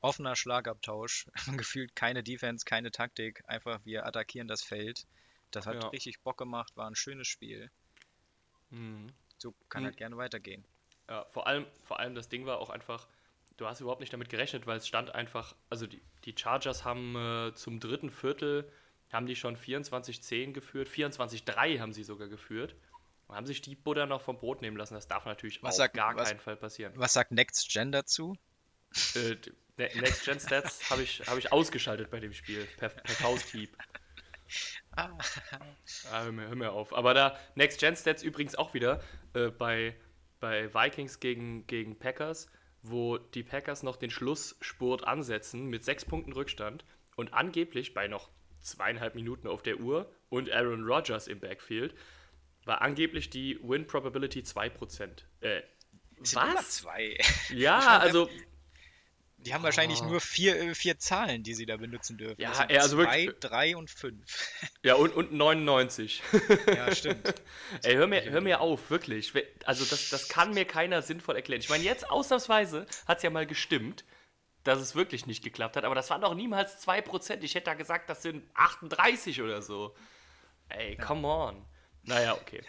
Offener 0.04 0.36
Schlagabtausch, 0.36 1.26
gefühlt 1.66 1.96
keine 1.96 2.22
Defense, 2.22 2.64
keine 2.64 2.90
Taktik, 2.90 3.42
einfach 3.46 3.80
wir 3.84 4.06
attackieren 4.06 4.48
das 4.48 4.62
Feld. 4.62 5.06
Das 5.50 5.66
hat 5.66 5.82
Ja. 5.82 5.88
richtig 5.88 6.20
Bock 6.20 6.36
gemacht, 6.36 6.76
war 6.76 6.86
ein 6.88 6.94
schönes 6.94 7.26
Spiel. 7.26 7.70
Mhm. 8.70 9.06
So 9.38 9.54
kann 9.68 9.82
Mhm. 9.82 9.86
halt 9.86 9.96
gerne 9.96 10.16
weitergehen. 10.16 10.64
Ja, 11.08 11.24
vor 11.30 11.46
allem, 11.46 11.66
vor 11.82 12.00
allem 12.00 12.14
das 12.14 12.28
Ding 12.28 12.46
war 12.46 12.58
auch 12.58 12.70
einfach, 12.70 13.08
du 13.56 13.66
hast 13.66 13.80
überhaupt 13.80 14.00
nicht 14.00 14.12
damit 14.12 14.28
gerechnet, 14.28 14.66
weil 14.66 14.78
es 14.78 14.86
stand 14.88 15.14
einfach, 15.14 15.54
also 15.70 15.86
die, 15.86 16.02
die 16.24 16.34
Chargers 16.36 16.84
haben 16.84 17.16
äh, 17.16 17.54
zum 17.54 17.80
dritten 17.80 18.10
Viertel, 18.10 18.70
haben 19.12 19.26
die 19.26 19.36
schon 19.36 19.56
24-10 19.56 20.52
geführt, 20.52 20.88
24-3 20.88 21.78
haben 21.78 21.92
sie 21.92 22.04
sogar 22.04 22.28
geführt 22.28 22.74
und 23.28 23.36
haben 23.36 23.46
sich 23.46 23.60
die 23.60 23.74
Butter 23.76 24.06
noch 24.06 24.22
vom 24.22 24.38
Brot 24.38 24.60
nehmen 24.60 24.76
lassen. 24.76 24.94
Das 24.94 25.08
darf 25.08 25.24
natürlich 25.24 25.62
Was 25.62 25.74
auf 25.74 25.78
sagt- 25.78 25.94
gar 25.94 26.16
was- 26.16 26.28
keinen 26.28 26.40
Fall 26.40 26.56
passieren. 26.56 26.92
Was 26.96 27.12
sagt 27.12 27.30
Next 27.32 27.70
Gen 27.70 27.92
dazu? 27.92 28.36
Äh, 29.14 29.36
Ne- 29.76 29.90
Next 29.96 30.24
Gen 30.24 30.38
Stats 30.38 30.88
habe 30.88 31.02
ich, 31.02 31.20
hab 31.26 31.36
ich 31.36 31.50
ausgeschaltet 31.50 32.08
bei 32.10 32.20
dem 32.20 32.32
Spiel, 32.32 32.64
per, 32.76 32.90
per 32.90 33.14
Fausthieb. 33.16 33.76
Ah, 34.92 35.10
Ah, 36.12 36.22
hör, 36.24 36.32
mir, 36.32 36.46
hör 36.48 36.54
mir 36.54 36.70
auf. 36.72 36.94
Aber 36.94 37.12
da 37.14 37.36
Next 37.56 37.80
Gen 37.80 37.96
Stats 37.96 38.22
übrigens 38.22 38.54
auch 38.54 38.74
wieder 38.74 39.02
äh, 39.32 39.48
bei, 39.48 39.96
bei 40.38 40.72
Vikings 40.72 41.18
gegen, 41.18 41.66
gegen 41.66 41.98
Packers, 41.98 42.48
wo 42.82 43.18
die 43.18 43.42
Packers 43.42 43.82
noch 43.82 43.96
den 43.96 44.10
Schlussspurt 44.10 45.04
ansetzen 45.04 45.66
mit 45.66 45.84
sechs 45.84 46.04
Punkten 46.04 46.32
Rückstand 46.32 46.84
und 47.16 47.32
angeblich 47.34 47.94
bei 47.94 48.06
noch 48.06 48.30
zweieinhalb 48.60 49.14
Minuten 49.16 49.48
auf 49.48 49.62
der 49.62 49.80
Uhr 49.80 50.10
und 50.28 50.50
Aaron 50.52 50.84
Rodgers 50.84 51.26
im 51.26 51.40
Backfield 51.40 51.94
war 52.64 52.80
angeblich 52.80 53.28
die 53.28 53.58
Win 53.62 53.86
Probability 53.86 54.40
2%. 54.40 55.24
Äh, 55.40 55.62
was? 56.32 56.70
Zwei. 56.70 57.18
Ja, 57.50 57.98
also 57.98 58.28
Die 59.44 59.54
haben 59.54 59.62
wahrscheinlich 59.62 60.00
Oh. 60.02 60.06
nur 60.06 60.20
vier, 60.20 60.56
äh, 60.60 60.74
vier 60.74 60.98
Zahlen, 60.98 61.42
die 61.42 61.54
sie 61.54 61.66
da 61.66 61.76
benutzen 61.76 62.16
dürfen. 62.18 62.40
Ja, 62.40 62.52
ja, 62.68 62.80
also 62.80 62.96
zwei, 63.02 63.26
wirklich- 63.26 63.40
drei 63.40 63.76
und 63.76 63.90
fünf. 63.90 64.48
ja 64.82 64.94
und, 64.94 65.14
und 65.14 65.32
99. 65.32 66.22
ja, 66.66 66.94
stimmt. 66.94 67.34
Ey, 67.82 67.94
hör 67.94 68.06
mir, 68.06 68.22
hör 68.30 68.40
mir 68.40 68.60
auf, 68.60 68.90
wirklich. 68.90 69.32
Also 69.64 69.84
das, 69.84 70.10
das 70.10 70.28
kann 70.28 70.52
mir 70.54 70.64
keiner 70.64 71.02
sinnvoll 71.02 71.36
erklären. 71.36 71.60
Ich 71.60 71.68
meine, 71.68 71.84
jetzt 71.84 72.08
ausnahmsweise 72.10 72.86
hat 73.06 73.18
es 73.18 73.22
ja 73.22 73.30
mal 73.30 73.46
gestimmt, 73.46 74.04
dass 74.64 74.78
es 74.80 74.94
wirklich 74.94 75.26
nicht 75.26 75.44
geklappt 75.44 75.76
hat, 75.76 75.84
aber 75.84 75.94
das 75.94 76.08
waren 76.10 76.22
doch 76.22 76.34
niemals 76.34 76.80
2%. 76.86 77.42
Ich 77.42 77.54
hätte 77.54 77.66
da 77.66 77.74
gesagt, 77.74 78.08
das 78.08 78.22
sind 78.22 78.48
38 78.54 79.42
oder 79.42 79.60
so. 79.60 79.94
Ey, 80.70 80.96
come 80.96 81.28
on. 81.28 81.64
Naja, 82.02 82.34
okay. 82.34 82.62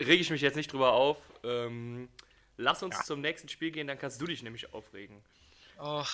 Rege 0.00 0.14
ich 0.22 0.30
mich 0.30 0.40
jetzt 0.40 0.56
nicht 0.56 0.72
drüber 0.72 0.92
auf. 0.92 1.18
Ähm, 1.44 2.08
lass 2.56 2.82
uns 2.82 2.96
Ja. 2.96 3.02
zum 3.04 3.20
nächsten 3.20 3.48
Spiel 3.50 3.70
gehen, 3.70 3.86
dann 3.86 3.98
kannst 3.98 4.20
du 4.20 4.26
dich 4.26 4.42
nämlich 4.42 4.72
aufregen. 4.72 5.22
Och, 5.78 6.08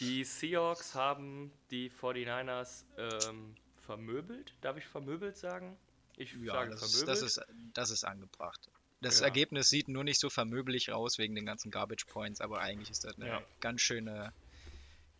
Die 0.00 0.24
Seahawks 0.24 0.94
haben 0.94 1.52
die 1.70 1.90
49ers 1.90 2.84
ähm, 2.96 3.54
vermöbelt. 3.86 4.54
Darf 4.60 4.76
ich 4.76 4.84
vermöbelt 4.86 5.36
sagen? 5.36 5.76
Ich 6.16 6.32
ja, 6.34 6.52
sage 6.52 6.70
das, 6.70 6.82
ist- 6.82 6.90
vermöbelt. 7.04 7.08
das, 7.08 7.22
ist, 7.22 7.40
das 7.74 7.90
ist 7.90 8.04
angebracht. 8.04 8.60
Das 9.00 9.20
Ja. 9.20 9.26
Ergebnis 9.26 9.68
sieht 9.68 9.88
nur 9.88 10.02
nicht 10.04 10.18
so 10.20 10.28
vermöbelig 10.30 10.90
aus 10.92 11.18
wegen 11.18 11.34
den 11.36 11.46
ganzen 11.46 11.70
Garbage 11.70 12.06
Points, 12.06 12.40
aber 12.40 12.60
eigentlich 12.60 12.90
ist 12.90 13.04
das 13.04 13.16
eine 13.16 13.28
Ja. 13.28 13.42
ganz 13.60 13.80
schöne 13.80 14.32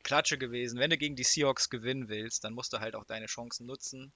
Klatsche 0.02 0.38
gewesen. 0.38 0.78
Wenn 0.80 0.90
du 0.90 0.98
gegen 0.98 1.14
die 1.16 1.22
Seahawks 1.24 1.70
gewinnen 1.70 2.08
willst, 2.08 2.42
dann 2.44 2.54
musst 2.54 2.72
du 2.72 2.80
halt 2.80 2.96
auch 2.96 3.04
deine 3.04 3.26
Chancen 3.26 3.66
nutzen. 3.66 4.12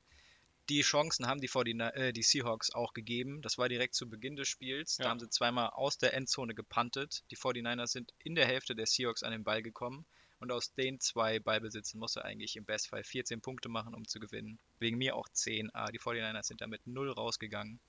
Die 0.69 0.83
Chancen 0.83 1.27
haben 1.27 1.41
die, 1.41 1.49
49 1.53 2.01
äh, 2.01 2.13
die 2.13 2.23
Seahawks 2.23 2.71
auch 2.73 2.93
gegeben. 2.95 3.43
Das 3.43 3.59
war 3.59 3.69
direkt 3.69 3.95
zu 3.95 4.09
Beginn 4.09 4.37
des 4.37 4.49
Spiels. 4.49 4.97
Da 4.97 5.05
Ja. 5.05 5.11
haben 5.11 5.19
sie 5.21 5.29
zweimal 5.29 5.71
aus 5.71 5.99
der 5.99 6.15
Endzone 6.15 6.55
gepuntet. 6.55 7.25
Die 7.31 7.37
49ers 7.37 7.89
sind 7.93 8.13
in 8.21 8.35
der 8.35 8.47
Hälfte 8.47 8.75
der 8.75 8.87
Seahawks 8.87 9.23
an 9.23 9.33
den 9.33 9.45
Ball 9.45 9.63
gekommen. 9.63 10.07
Und 10.39 10.51
aus 10.51 10.73
den 10.75 10.99
zwei 11.01 11.39
Ballbesitzen 11.39 12.01
musst 12.01 12.17
du 12.17 12.25
eigentlich 12.25 12.57
im 12.57 12.65
Bestfall 12.65 13.05
14 13.05 13.41
Punkte 13.41 13.69
machen, 13.69 13.95
um 13.95 14.07
zu 14.09 14.19
gewinnen. 14.19 14.59
Wegen 14.79 14.99
mir 14.99 15.15
auch 15.17 15.29
10. 15.29 15.71
Aber 15.75 15.93
die 15.93 16.01
49ers 16.01 16.45
sind 16.49 16.61
damit 16.61 16.87
0 16.87 17.11
rausgegangen. 17.11 17.81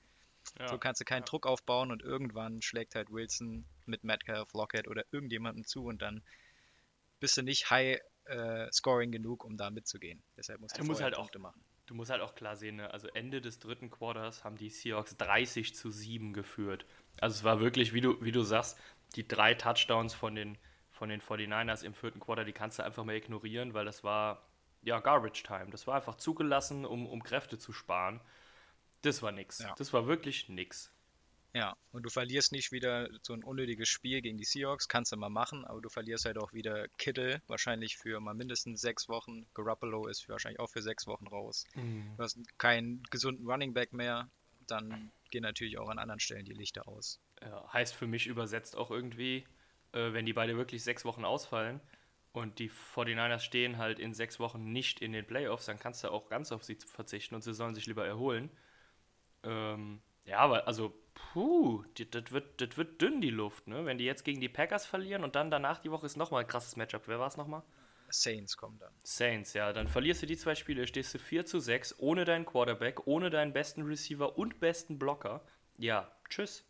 ja. 0.59 0.67
So 0.67 0.77
kannst 0.77 0.99
du 1.01 1.05
keinen 1.05 1.21
ja. 1.21 1.25
Druck 1.25 1.45
aufbauen 1.47 1.91
und 1.91 2.01
irgendwann 2.03 2.61
schlägt 2.61 2.95
halt 2.95 3.11
Wilson 3.11 3.65
mit 3.85 4.03
Metcalf, 4.03 4.51
Lockett 4.53 4.87
oder 4.87 5.03
irgendjemandem 5.11 5.65
zu 5.65 5.85
und 5.85 6.01
dann 6.01 6.21
bist 7.19 7.37
du 7.37 7.41
nicht 7.43 7.69
high 7.69 7.99
äh, 8.25 8.71
scoring 8.71 9.11
genug, 9.11 9.45
um 9.45 9.57
da 9.57 9.69
mitzugehen. 9.71 10.21
Deshalb 10.37 10.59
musst 10.59 10.77
du, 10.77 10.83
musst 10.83 10.99
vorher 10.99 11.05
halt 11.05 11.15
auch- 11.15 11.21
Punkte 11.21 11.39
machen. 11.39 11.63
Du 11.85 11.95
musst 11.95 12.11
halt 12.11 12.21
auch 12.21 12.35
klar 12.35 12.55
sehen, 12.55 12.77
ne? 12.77 12.91
also 12.91 13.07
Ende 13.09 13.41
des 13.41 13.59
dritten 13.59 13.89
Quarters 13.89 14.43
haben 14.43 14.57
die 14.57 14.69
Seahawks 14.69 15.17
30 15.17 15.75
zu 15.75 15.91
7 15.91 16.33
geführt. 16.33 16.85
Also 17.19 17.35
es 17.35 17.43
war 17.43 17.59
wirklich, 17.59 17.93
wie 17.93 18.01
du, 18.01 18.23
wie 18.23 18.31
du 18.31 18.41
sagst, 18.41 18.79
die 19.15 19.27
drei 19.27 19.53
Touchdowns 19.53 20.13
von 20.13 20.35
den, 20.35 20.57
von 20.91 21.09
den 21.09 21.21
49ers 21.21 21.83
im 21.83 21.93
vierten 21.93 22.19
Quarter, 22.19 22.45
die 22.45 22.53
kannst 22.53 22.79
du 22.79 22.83
einfach 22.83 23.03
mal 23.03 23.15
ignorieren, 23.15 23.73
weil 23.73 23.85
das 23.85 24.03
war 24.03 24.47
ja 24.81 24.99
Garbage 24.99 25.43
Time. 25.43 25.67
Das 25.71 25.87
war 25.87 25.95
einfach 25.95 26.15
zugelassen, 26.15 26.85
um, 26.85 27.05
um 27.05 27.21
Kräfte 27.23 27.57
zu 27.57 27.73
sparen. 27.73 28.21
Das 29.01 29.21
war 29.21 29.31
nix. 29.31 29.59
Ja. 29.59 29.75
Das 29.77 29.91
war 29.91 30.07
wirklich 30.07 30.49
nix. 30.49 30.92
Ja, 31.53 31.77
und 31.91 32.03
du 32.03 32.09
verlierst 32.09 32.51
nicht 32.51 32.71
wieder 32.71 33.09
so 33.21 33.33
ein 33.33 33.43
unnötiges 33.43 33.87
Spiel 33.87 34.21
gegen 34.21 34.39
die 34.39 34.43
Seahawks, 34.43 34.87
kannst 34.87 35.11
du 35.11 35.17
mal 35.17 35.29
machen, 35.29 35.65
aber 35.65 35.81
du 35.81 35.89
verlierst 35.89 36.25
halt 36.25 36.39
auch 36.39 36.51
wieder 36.51 36.87
Kittle, 36.97 37.41
wahrscheinlich 37.47 37.97
für 37.97 38.19
mal 38.19 38.33
mindestens 38.33 38.81
sechs 38.81 39.07
Wochen. 39.07 39.45
Garoppolo 39.53 40.07
ist 40.07 40.27
wahrscheinlich 40.29 40.59
auch 40.59 40.69
für 40.69 40.81
sechs 40.81 41.05
Wochen 41.05 41.27
raus. 41.27 41.65
Du 42.17 42.23
hast 42.23 42.39
keinen 42.57 43.03
gesunden 43.11 43.45
Running 43.45 43.73
Back 43.73 43.93
mehr, 43.93 44.29
dann 44.65 45.11
gehen 45.29 45.43
natürlich 45.43 45.77
auch 45.77 45.89
an 45.89 45.99
anderen 45.99 46.19
Stellen 46.19 46.45
die 46.45 46.53
Lichter 46.53 46.87
aus. 46.87 47.19
Ja, 47.41 47.71
heißt 47.71 47.93
für 47.93 48.07
mich 48.07 48.25
übersetzt 48.25 48.75
auch 48.75 48.89
irgendwie, 48.89 49.45
äh, 49.91 50.11
wenn 50.13 50.25
die 50.25 50.33
beide 50.33 50.57
wirklich 50.57 50.83
sechs 50.83 51.05
Wochen 51.05 51.23
ausfallen 51.23 51.81
und 52.31 52.57
die 52.57 52.69
49ers 52.69 53.43
stehen 53.43 53.77
halt 53.77 53.99
in 53.99 54.13
sechs 54.13 54.39
Wochen 54.39 54.71
nicht 54.71 55.01
in 55.01 55.11
den 55.11 55.27
Playoffs, 55.27 55.65
dann 55.65 55.77
kannst 55.77 56.03
du 56.03 56.09
auch 56.09 56.29
ganz 56.29 56.51
auf 56.51 56.63
sie 56.63 56.75
verzichten 56.75 57.35
und 57.35 57.41
sie 57.41 57.53
sollen 57.53 57.75
sich 57.75 57.85
lieber 57.85 58.07
erholen. 58.07 58.49
Ähm, 59.43 60.01
ja, 60.25 60.39
aber 60.39 60.67
also, 60.67 60.95
puh, 61.13 61.83
das 62.11 62.31
wird, 62.31 62.61
das 62.61 62.77
wird 62.77 63.01
dünn, 63.01 63.21
die 63.21 63.29
Luft, 63.29 63.67
ne? 63.67 63.85
Wenn 63.85 63.97
die 63.97 64.05
jetzt 64.05 64.23
gegen 64.23 64.41
die 64.41 64.49
Packers 64.49 64.85
verlieren 64.85 65.23
und 65.23 65.35
dann 65.35 65.51
danach 65.51 65.79
die 65.79 65.91
Woche 65.91 66.05
ist 66.05 66.17
nochmal 66.17 66.41
ein 66.41 66.47
krasses 66.47 66.75
Matchup. 66.75 67.03
Wer 67.07 67.19
war 67.19 67.27
es 67.27 67.37
nochmal? 67.37 67.63
Saints 68.09 68.57
kommen 68.57 68.77
dann. 68.79 68.93
Saints, 69.03 69.53
ja. 69.53 69.73
Dann 69.73 69.87
verlierst 69.87 70.21
du 70.21 70.25
die 70.25 70.37
zwei 70.37 70.55
Spiele, 70.55 70.85
stehst 70.85 71.13
du 71.13 71.19
4 71.19 71.45
zu 71.45 71.59
6, 71.59 71.95
ohne 71.99 72.25
deinen 72.25 72.45
Quarterback, 72.45 73.07
ohne 73.07 73.29
deinen 73.29 73.53
besten 73.53 73.83
Receiver 73.83 74.37
und 74.37 74.59
besten 74.59 74.99
Blocker. 74.99 75.41
Ja, 75.77 76.11
tschüss. 76.29 76.63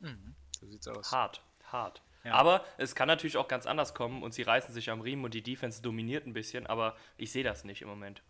Mhm, 0.00 0.34
so 0.58 0.66
sieht's 0.66 0.88
aus. 0.88 1.12
Hart, 1.12 1.42
hart. 1.64 2.02
Ja. 2.24 2.32
Aber 2.32 2.64
es 2.76 2.96
kann 2.96 3.06
natürlich 3.06 3.36
auch 3.36 3.46
ganz 3.46 3.66
anders 3.66 3.94
kommen 3.94 4.24
und 4.24 4.34
sie 4.34 4.42
reißen 4.42 4.74
sich 4.74 4.90
am 4.90 5.00
Riemen 5.00 5.24
und 5.24 5.34
die 5.34 5.42
Defense 5.42 5.80
dominiert 5.80 6.26
ein 6.26 6.32
bisschen, 6.32 6.66
aber 6.66 6.96
ich 7.16 7.30
sehe 7.30 7.44
das 7.44 7.62
nicht 7.62 7.82
im 7.82 7.88
Moment. 7.88 8.22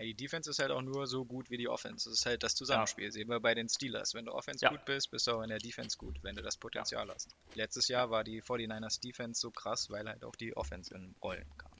Ja, 0.00 0.06
die 0.06 0.14
Defense 0.14 0.48
ist 0.48 0.58
halt 0.58 0.70
auch 0.70 0.80
nur 0.80 1.06
so 1.06 1.24
gut 1.26 1.50
wie 1.50 1.58
die 1.58 1.68
Offense. 1.68 2.08
Das 2.08 2.18
ist 2.20 2.26
halt 2.26 2.42
das 2.42 2.54
Zusammenspiel. 2.54 3.12
Sehen 3.12 3.28
wir 3.28 3.38
bei 3.40 3.54
den 3.54 3.68
Steelers. 3.68 4.14
Wenn 4.14 4.24
du 4.24 4.32
Offense 4.32 4.64
Ja. 4.64 4.70
gut 4.70 4.84
bist, 4.86 5.10
bist 5.10 5.26
du 5.26 5.32
auch 5.32 5.42
in 5.42 5.50
der 5.50 5.58
Defense 5.58 5.98
gut, 5.98 6.16
wenn 6.22 6.34
du 6.36 6.42
das 6.42 6.56
Potenzial 6.56 7.08
hast. 7.10 7.28
Letztes 7.54 7.88
Jahr 7.88 8.10
war 8.10 8.24
die 8.24 8.40
49ers 8.42 9.00
Defense 9.00 9.40
so 9.40 9.50
krass, 9.50 9.90
weil 9.90 10.08
halt 10.08 10.24
auch 10.24 10.34
die 10.36 10.56
Offense 10.56 10.94
in 10.94 11.14
Rollen 11.22 11.46
kam. 11.58 11.70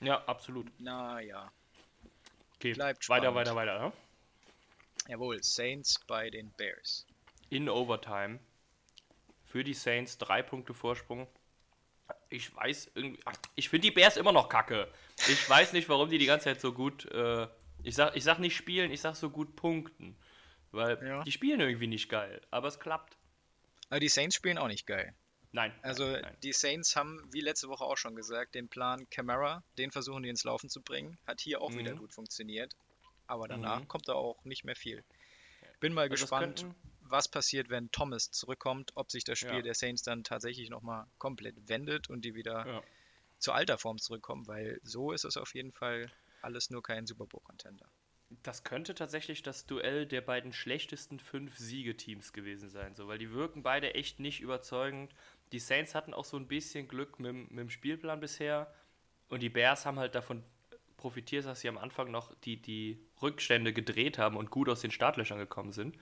Ja, 0.00 0.22
absolut. 0.26 0.66
Naja. 0.80 1.50
Okay, 2.56 2.74
Bleibt 2.74 3.08
weiter, 3.08 3.28
spannend. 3.30 3.36
weiter, 3.36 3.56
weiter. 3.56 3.78
Ne? 3.86 3.92
Jawohl, 5.08 5.42
Saints 5.42 5.98
bei 6.06 6.28
den 6.28 6.50
Bears. 6.52 7.06
In 7.50 7.68
Overtime. 7.70 8.40
Für 9.44 9.64
die 9.64 9.72
Saints 9.74 10.18
drei 10.18 10.42
Punkte 10.42 10.74
Vorsprung. 10.74 11.26
Ich 12.30 12.54
weiß 12.54 12.90
irgendwie. 12.94 13.20
ach, 13.24 13.34
Ich 13.54 13.68
finde 13.68 13.88
die 13.88 13.90
Bears 13.90 14.16
immer 14.16 14.32
noch 14.32 14.48
kacke. 14.48 14.92
Ich 15.28 15.48
weiß 15.48 15.72
nicht, 15.72 15.88
warum 15.88 16.10
die 16.10 16.18
die 16.18 16.26
ganze 16.26 16.44
Zeit 16.44 16.60
so 16.60 16.72
gut. 16.72 17.06
Äh, 17.06 17.48
ich, 17.82 17.94
sag, 17.94 18.16
ich 18.16 18.24
sag 18.24 18.38
nicht 18.38 18.56
spielen, 18.56 18.90
ich 18.90 19.00
sag 19.00 19.14
so 19.16 19.30
gut 19.30 19.56
punkten. 19.56 20.16
Weil 20.70 21.02
Ja. 21.06 21.22
die 21.24 21.32
spielen 21.32 21.60
irgendwie 21.60 21.86
nicht 21.86 22.08
geil. 22.10 22.42
Aber 22.50 22.68
es 22.68 22.78
klappt. 22.78 23.16
Aber 23.88 24.00
die 24.00 24.08
Saints 24.08 24.34
spielen 24.36 24.58
auch 24.58 24.68
nicht 24.68 24.86
geil. 24.86 25.14
Nein. 25.52 25.72
Also 25.80 26.04
nein, 26.06 26.36
die 26.42 26.52
Saints 26.52 26.94
haben, 26.94 27.26
wie 27.32 27.40
letzte 27.40 27.68
Woche 27.68 27.84
auch 27.84 27.96
schon 27.96 28.14
gesagt, 28.14 28.54
den 28.54 28.68
Plan 28.68 29.08
Camara, 29.08 29.62
den 29.78 29.90
versuchen 29.90 30.22
die 30.22 30.28
ins 30.28 30.44
Laufen 30.44 30.68
zu 30.68 30.82
bringen. 30.82 31.16
Hat 31.26 31.40
hier 31.40 31.62
auch 31.62 31.72
wieder 31.72 31.94
Mhm. 31.94 31.98
gut 32.00 32.12
funktioniert. 32.12 32.76
Aber 33.26 33.48
danach 33.48 33.80
Mhm. 33.80 33.88
kommt 33.88 34.08
da 34.08 34.12
auch 34.12 34.44
nicht 34.44 34.64
mehr 34.64 34.76
viel. 34.76 35.02
Bin 35.80 35.94
mal 35.94 36.02
Also 36.10 36.22
gespannt, 36.24 36.60
könnten- 36.60 36.74
was 37.10 37.28
passiert, 37.28 37.68
wenn 37.70 37.90
Thomas 37.90 38.30
zurückkommt, 38.30 38.92
ob 38.94 39.10
sich 39.10 39.24
das 39.24 39.38
Spiel 39.38 39.56
Ja. 39.56 39.62
der 39.62 39.74
Saints 39.74 40.02
dann 40.02 40.24
tatsächlich 40.24 40.70
nochmal 40.70 41.06
komplett 41.18 41.68
wendet 41.68 42.08
und 42.10 42.24
die 42.24 42.34
wieder 42.34 42.66
Ja. 42.66 42.82
zur 43.38 43.54
alter 43.54 43.78
Form 43.78 43.98
zurückkommen, 43.98 44.46
weil 44.46 44.80
so 44.82 45.12
ist 45.12 45.24
es 45.24 45.36
auf 45.36 45.54
jeden 45.54 45.72
Fall 45.72 46.10
alles 46.42 46.70
nur 46.70 46.82
kein 46.82 47.06
Super 47.06 47.26
Bowl-Contender. 47.26 47.88
Das 48.42 48.62
könnte 48.62 48.94
tatsächlich 48.94 49.42
das 49.42 49.64
Duell 49.66 50.04
der 50.04 50.20
beiden 50.20 50.52
schlechtesten 50.52 51.18
fünf 51.18 51.56
Siegeteams 51.56 52.32
gewesen 52.34 52.68
sein, 52.68 52.94
so, 52.94 53.08
weil 53.08 53.18
die 53.18 53.32
wirken 53.32 53.62
beide 53.62 53.94
echt 53.94 54.20
nicht 54.20 54.40
überzeugend. 54.40 55.14
Die 55.52 55.58
Saints 55.58 55.94
hatten 55.94 56.12
auch 56.12 56.26
so 56.26 56.36
ein 56.36 56.46
bisschen 56.46 56.88
Glück 56.88 57.18
mit, 57.20 57.30
dem- 57.30 57.48
mit 57.48 57.58
dem 57.58 57.70
Spielplan 57.70 58.20
bisher 58.20 58.72
und 59.28 59.42
die 59.42 59.48
Bears 59.48 59.86
haben 59.86 59.98
halt 59.98 60.14
davon 60.14 60.44
profitiert, 60.98 61.46
dass 61.46 61.60
sie 61.60 61.68
am 61.68 61.78
Anfang 61.78 62.10
noch 62.10 62.34
die, 62.40 62.60
die 62.60 63.00
Rückstände 63.22 63.72
gedreht 63.72 64.18
haben 64.18 64.36
und 64.36 64.50
gut 64.50 64.68
aus 64.68 64.80
den 64.80 64.90
Startlöchern 64.90 65.38
gekommen 65.38 65.72
sind. 65.72 65.96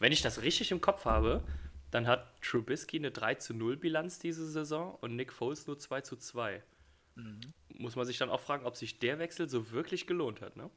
Wenn 0.00 0.10
ich 0.12 0.22
das 0.22 0.42
richtig 0.42 0.72
im 0.72 0.80
Kopf 0.80 1.04
habe, 1.04 1.44
dann 1.92 2.06
hat 2.08 2.40
Trubisky 2.42 2.96
eine 2.98 3.10
3 3.12 3.36
zu 3.36 3.54
0 3.54 3.76
Bilanz 3.76 4.18
diese 4.18 4.50
Saison 4.50 4.94
und 4.96 5.14
Nick 5.14 5.32
Foles 5.32 5.66
nur 5.66 5.78
2 5.78 6.00
zu 6.00 6.16
2. 6.16 6.62
Mhm. 7.16 7.40
Muss 7.74 7.96
man 7.96 8.06
sich 8.06 8.18
dann 8.18 8.30
auch 8.30 8.40
fragen, 8.40 8.64
ob 8.66 8.76
sich 8.76 8.98
der 8.98 9.18
Wechsel 9.18 9.48
so 9.48 9.70
wirklich 9.70 10.06
gelohnt 10.06 10.40
hat, 10.40 10.56
ne? 10.56 10.70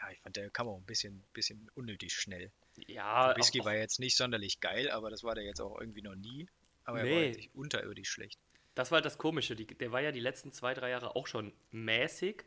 Ja, 0.00 0.10
ich 0.10 0.20
fand, 0.20 0.36
der 0.36 0.50
kam 0.50 0.68
auch 0.68 0.76
ein 0.78 0.84
bisschen, 0.84 1.22
bisschen 1.32 1.70
unnötig 1.74 2.12
schnell. 2.14 2.50
Ja, 2.86 3.34
Whisky 3.36 3.60
auch- 3.60 3.66
war 3.66 3.74
jetzt 3.76 4.00
nicht 4.00 4.16
sonderlich 4.16 4.60
geil, 4.60 4.90
aber 4.90 5.10
das 5.10 5.24
war 5.24 5.34
der 5.34 5.44
jetzt 5.44 5.60
auch 5.60 5.80
irgendwie 5.80 6.02
noch 6.02 6.14
nie. 6.14 6.48
Aber 6.84 7.00
er 7.00 7.04
war 7.10 7.20
Nee. 7.20 7.30
nicht 7.32 7.54
unterirdisch 7.54 8.10
schlecht. 8.10 8.38
Das 8.74 8.90
war 8.90 8.96
halt 8.96 9.04
das 9.06 9.16
Komische. 9.18 9.56
Die, 9.56 9.66
der 9.66 9.92
war 9.92 10.00
ja 10.02 10.12
die 10.12 10.20
letzten 10.20 10.52
zwei, 10.52 10.74
drei 10.74 10.90
Jahre 10.90 11.16
auch 11.16 11.26
schon 11.26 11.52
mäßig. 11.70 12.44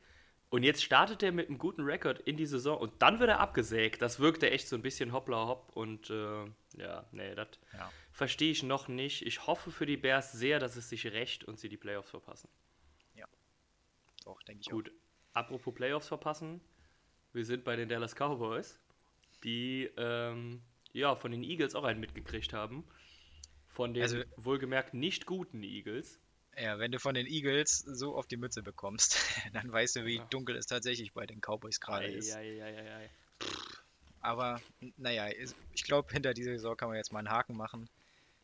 Und 0.49 0.63
jetzt 0.63 0.81
startet 0.83 1.23
er 1.23 1.33
mit 1.33 1.49
einem 1.49 1.57
guten 1.57 1.81
Rekord 1.83 2.19
in 2.21 2.37
die 2.37 2.45
Saison 2.45 2.77
und 2.77 3.01
dann 3.01 3.19
wird 3.19 3.29
er 3.29 3.39
abgesägt. 3.41 4.01
Das 4.01 4.19
wirkte 4.21 4.49
echt 4.49 4.67
so 4.69 4.77
ein 4.77 4.81
bisschen 4.81 5.11
hoppla 5.11 5.45
hopp 5.45 5.75
und 5.75 6.09
äh, 6.09 6.45
ja, 6.77 7.05
nee, 7.11 7.35
das 7.35 7.49
Ja. 7.73 7.91
verstehe 8.11 8.51
ich 8.51 8.63
noch 8.63 8.87
nicht. 8.87 9.25
Ich 9.25 9.45
hoffe 9.45 9.71
für 9.71 9.85
die 9.85 9.97
Bears 9.97 10.31
sehr, 10.31 10.59
dass 10.59 10.77
es 10.77 10.87
sich 10.87 11.05
rächt 11.07 11.43
und 11.43 11.59
sie 11.59 11.67
die 11.67 11.75
Playoffs 11.77 12.09
verpassen. 12.09 12.49
Doch, 14.25 14.41
denke 14.43 14.59
ich 14.61 14.69
Gut, 14.69 14.91
apropos 15.31 15.73
Playoffs 15.73 16.09
verpassen, 16.09 16.59
wir 17.31 17.45
sind 17.45 17.63
bei 17.63 17.77
den 17.77 17.87
Dallas 17.87 18.13
Cowboys, 18.13 18.77
die 19.45 19.89
ähm, 19.95 20.61
ja 20.91 21.15
von 21.15 21.31
den 21.31 21.43
Eagles 21.43 21.75
auch 21.75 21.85
einen 21.85 22.01
mitgekriegt 22.01 22.51
haben. 22.51 22.83
Von 23.69 23.93
den 23.93 24.03
Also- 24.03 24.23
wohlgemerkt 24.35 24.93
nicht 24.93 25.25
guten 25.27 25.63
Eagles. 25.63 26.19
Ja, 26.59 26.79
wenn 26.79 26.91
du 26.91 26.99
von 26.99 27.13
den 27.13 27.27
Eagles 27.27 27.77
so 27.79 28.15
auf 28.15 28.25
die 28.25 28.37
Mütze 28.37 28.63
bekommst, 28.63 29.15
dann 29.53 29.71
weißt 29.71 29.97
du, 29.97 30.05
wie 30.05 30.17
Ja. 30.17 30.25
dunkel 30.25 30.55
es 30.55 30.65
tatsächlich 30.65 31.13
bei 31.13 31.25
den 31.25 31.39
Cowboys 31.39 31.79
gerade 31.79 32.07
ist. 32.07 32.35
Aber 34.19 34.61
naja, 34.97 35.29
ich 35.71 35.83
glaube, 35.83 36.11
hinter 36.11 36.33
dieser 36.33 36.51
Saison 36.53 36.75
kann 36.75 36.89
man 36.89 36.97
jetzt 36.97 37.11
mal 37.11 37.19
einen 37.19 37.29
Haken 37.29 37.55
machen. 37.55 37.87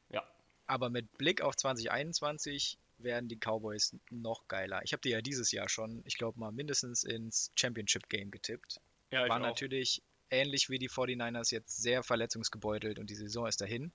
Ja. 0.10 0.24
Aber 0.68 0.90
mit 0.90 1.18
Blick 1.18 1.42
auf 1.42 1.56
2021 1.56 2.78
werden 3.00 3.28
die 3.28 3.38
Cowboys 3.38 3.96
noch 4.12 4.48
geiler. 4.48 4.82
Ich 4.84 4.94
habe 4.94 5.02
die 5.02 5.10
ja 5.10 5.22
dieses 5.22 5.52
Jahr 5.52 5.68
schon, 5.68 6.04
ich 6.06 6.18
glaube 6.18 6.40
mal 6.40 6.52
mindestens 6.52 7.04
ins 7.04 7.52
Championship 7.56 8.08
Game 8.10 8.32
getippt. 8.32 8.80
Ja, 9.12 9.28
War 9.28 9.40
natürlich 9.40 10.04
ähnlich 10.30 10.70
wie 10.70 10.80
die 10.80 10.90
49ers 10.90 11.52
jetzt 11.52 11.82
sehr 11.82 12.04
verletzungsgebeutelt 12.04 13.00
und 13.00 13.10
die 13.10 13.16
Saison 13.16 13.48
ist 13.48 13.60
dahin. 13.62 13.92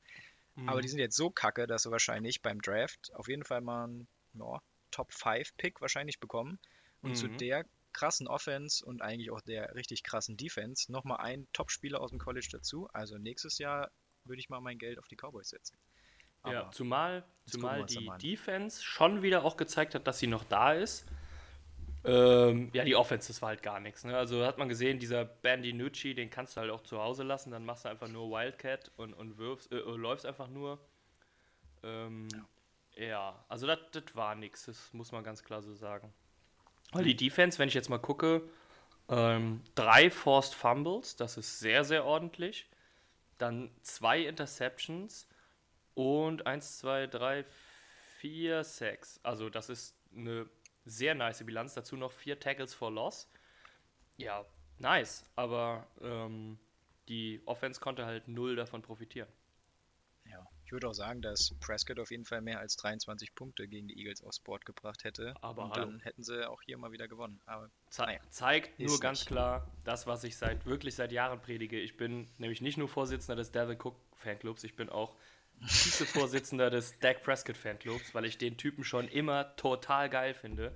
Aber 0.66 0.81
Mhm. 0.81 0.83
die 0.83 0.88
sind 0.88 0.99
jetzt 0.99 1.16
so 1.16 1.31
kacke, 1.31 1.66
dass 1.66 1.83
sie 1.85 1.90
wahrscheinlich 1.90 2.42
beim 2.42 2.61
Draft 2.61 3.12
auf 3.14 3.29
jeden 3.29 3.44
Fall 3.44 3.61
mal 3.61 3.85
einen 3.85 4.09
ja, 4.35 4.61
Top 4.90 5.12
5 5.12 5.57
Pick 5.57 5.81
wahrscheinlich 5.81 6.21
bekommen. 6.21 6.59
Und 7.03 7.16
zu 7.16 7.29
Mhm. 7.29 7.38
der 7.38 7.64
krassen 7.92 8.29
Offense 8.29 8.85
und 8.85 9.03
eigentlich 9.03 9.31
auch 9.31 9.40
der 9.40 9.75
richtig 9.75 10.03
krassen 10.03 10.37
Defense 10.37 10.90
nochmal 10.92 11.18
einen 11.18 11.49
Top-Spieler 11.53 12.01
aus 12.01 12.11
dem 12.11 12.18
College 12.18 12.49
dazu. 12.53 12.88
Also 12.92 13.18
nächstes 13.18 13.59
Jahr 13.59 13.90
würde 14.25 14.40
ich 14.40 14.49
mal 14.51 14.61
mein 14.61 14.79
Geld 14.79 14.99
auf 14.99 15.09
die 15.09 15.16
Cowboys 15.16 15.49
setzen. 15.51 15.79
Ja, 16.44 16.64
Aber 16.64 16.71
zumal, 16.71 17.25
wir 17.51 17.51
zumal 17.51 17.77
doch 17.77 17.87
die. 17.87 18.14
Defense 18.23 18.83
schon 18.83 19.23
wieder 19.23 19.44
auch 19.44 19.57
gezeigt 19.57 19.94
hat, 19.94 20.07
dass 20.07 20.18
sie 20.18 20.27
noch 20.27 20.44
da 20.44 20.73
ist. 20.73 21.07
Ähm, 22.05 22.71
ja, 22.73 22.85
die 22.85 22.95
Offense, 22.95 23.29
das 23.29 23.43
war 23.43 23.51
halt 23.51 23.63
gar 23.63 23.81
nichts. 23.81 24.05
Ne? 24.05 24.17
Also 24.17 24.45
hat 24.45 24.59
man 24.59 24.69
gesehen, 24.69 24.99
dieser 24.99 25.25
Bandy 25.25 25.73
Nucci, 25.73 26.15
den 26.15 26.31
kannst 26.31 26.57
du 26.57 26.61
halt 26.61 26.71
auch 26.71 26.83
zu 26.83 27.01
Hause 27.01 27.25
lassen, 27.25 27.51
dann 27.51 27.65
machst 27.65 27.85
du 27.85 27.89
einfach 27.89 28.09
nur 28.09 28.31
Wildcat 28.31 28.91
und, 28.97 29.15
und 29.15 29.39
wirfst, 29.39 29.73
äh, 29.73 29.79
äh, 29.79 29.97
läufst 29.97 30.25
einfach 30.25 30.49
nur. 30.49 30.79
Ähm, 31.83 32.29
ja. 32.97 33.45
also 33.49 33.67
das 33.67 33.79
war 34.15 34.35
nichts, 34.35 34.67
das 34.67 34.93
muss 34.93 35.13
man 35.13 35.25
ganz 35.25 35.43
klar 35.45 35.63
so 35.63 35.75
sagen. 35.75 36.13
Weil 36.93 37.05
die 37.05 37.17
Defense, 37.17 37.59
wenn 37.59 37.69
ich 37.69 37.75
jetzt 37.75 37.91
mal 37.91 37.99
gucke, 37.99 38.49
ähm, 39.09 39.63
drei 39.75 40.11
Forced 40.11 40.55
Fumbles, 40.55 41.17
das 41.17 41.37
ist 41.37 41.59
sehr, 41.59 41.85
sehr 41.85 42.05
ordentlich. 42.05 42.69
Dann 43.39 43.71
zwei 43.83 44.21
Interceptions 44.21 45.29
und 45.95 46.47
1, 46.47 46.79
2, 46.79 47.07
3, 47.07 47.45
4 48.19 48.65
Sacks. 48.65 49.21
Also 49.23 49.51
das 49.51 49.69
ist 49.69 49.97
eine 50.15 50.49
sehr 50.88 51.14
nice 51.14 51.44
Bilanz. 51.44 51.74
Dazu 51.74 51.96
noch 51.96 52.12
vier 52.12 52.38
Tackles 52.40 52.74
for 52.74 52.90
Loss. 52.90 53.29
Ja, 54.16 54.44
nice. 54.79 55.24
Aber 55.37 55.87
ähm, 56.01 56.59
die 57.09 57.40
Offense 57.46 57.81
konnte 57.81 58.05
halt 58.07 58.29
null 58.29 58.57
davon 58.57 58.83
profitieren. 58.83 59.29
ja, 60.24 60.44
ich 60.64 60.72
würde 60.72 60.88
auch 60.88 60.92
sagen, 60.94 61.22
dass 61.22 61.55
Prescott 61.61 61.98
auf 61.98 62.11
jeden 62.11 62.24
Fall 62.27 62.42
mehr 62.42 62.59
als 62.59 62.77
23 62.77 63.35
Punkte 63.35 63.66
gegen 63.68 63.88
die 63.88 63.98
Eagles 63.98 64.22
aufs 64.22 64.40
Board 64.40 64.66
gebracht 64.66 65.05
hätte. 65.05 65.35
Aber 65.40 65.64
und 65.64 65.72
hallo. 65.72 65.87
dann 65.87 66.01
hätten 66.01 66.22
sie 66.22 66.46
auch 66.48 66.61
hier 66.62 66.77
mal 66.77 66.92
wieder 66.92 67.09
gewonnen. 67.09 67.40
Aber 67.46 67.70
Ze 67.88 68.03
Naja, 68.03 68.20
zeigt 68.31 68.79
nur 68.79 68.98
ganz 69.01 69.20
nicht. 69.20 69.29
klar 69.29 69.66
das, 69.85 70.07
was 70.07 70.24
ich 70.24 70.37
seit 70.37 70.66
wirklich 70.66 70.94
seit 70.96 71.12
Jahren 71.12 71.40
predige. 71.40 71.81
Ich 71.81 71.96
bin 71.96 72.29
nämlich 72.38 72.61
nicht 72.61 72.77
nur 72.77 72.88
Vorsitzender 72.88 73.37
des 73.37 73.51
Devin 73.53 73.79
Cook 73.81 73.96
Fanclubs, 74.16 74.64
ich 74.64 74.77
bin 74.77 74.90
auch 74.90 75.16
Vizevorsitzender 75.61 76.71
des 76.71 76.99
Dak 77.01 77.23
Prescott 77.23 77.57
Fanclubs, 77.57 78.14
weil 78.14 78.25
ich 78.25 78.38
den 78.38 78.57
Typen 78.57 78.85
schon 78.85 79.09
immer 79.09 79.57
total 79.57 80.09
geil 80.09 80.35
finde. 80.35 80.75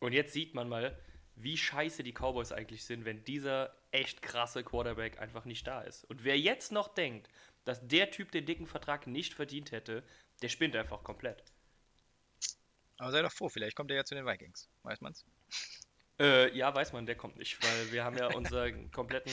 Und 0.00 0.12
jetzt 0.12 0.32
sieht 0.32 0.54
man 0.54 0.68
mal, 0.68 0.98
wie 1.34 1.56
scheiße 1.56 2.02
die 2.02 2.12
Cowboys 2.12 2.52
eigentlich 2.52 2.84
sind, 2.84 3.04
wenn 3.04 3.24
dieser 3.24 3.74
echt 3.90 4.22
krasse 4.22 4.64
Quarterback 4.64 5.18
einfach 5.20 5.44
nicht 5.44 5.66
da 5.66 5.82
ist. 5.82 6.04
Und 6.04 6.24
wer 6.24 6.38
jetzt 6.38 6.72
noch 6.72 6.88
denkt, 6.88 7.28
dass 7.64 7.86
der 7.86 8.10
Typ 8.10 8.32
den 8.32 8.46
dicken 8.46 8.66
Vertrag 8.66 9.06
nicht 9.06 9.34
verdient 9.34 9.72
hätte, 9.72 10.02
der 10.42 10.48
spinnt 10.48 10.76
einfach 10.76 11.02
komplett. 11.04 11.44
Aber 12.98 13.12
sei 13.12 13.22
doch 13.22 13.32
froh, 13.32 13.48
vielleicht 13.48 13.76
kommt 13.76 13.90
er 13.90 13.98
ja 13.98 14.04
zu 14.04 14.14
den 14.14 14.26
Vikings. 14.26 14.68
Weiß 14.82 15.00
man's? 15.00 15.24
Äh, 16.18 16.56
ja, 16.56 16.74
weiß 16.74 16.92
man, 16.92 17.06
der 17.06 17.14
kommt 17.14 17.36
nicht, 17.36 17.62
weil 17.62 17.92
wir 17.92 18.04
haben 18.04 18.16
ja 18.16 18.26
unseren 18.34 18.90
kompletten 18.90 19.32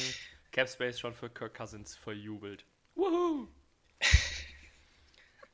Cap 0.52 0.70
Space 0.70 1.00
schon 1.00 1.16
für 1.16 1.30
Kirk 1.30 1.56
Cousins 1.56 1.96
verjubelt. 1.96 2.66
Woohoo! 2.94 3.48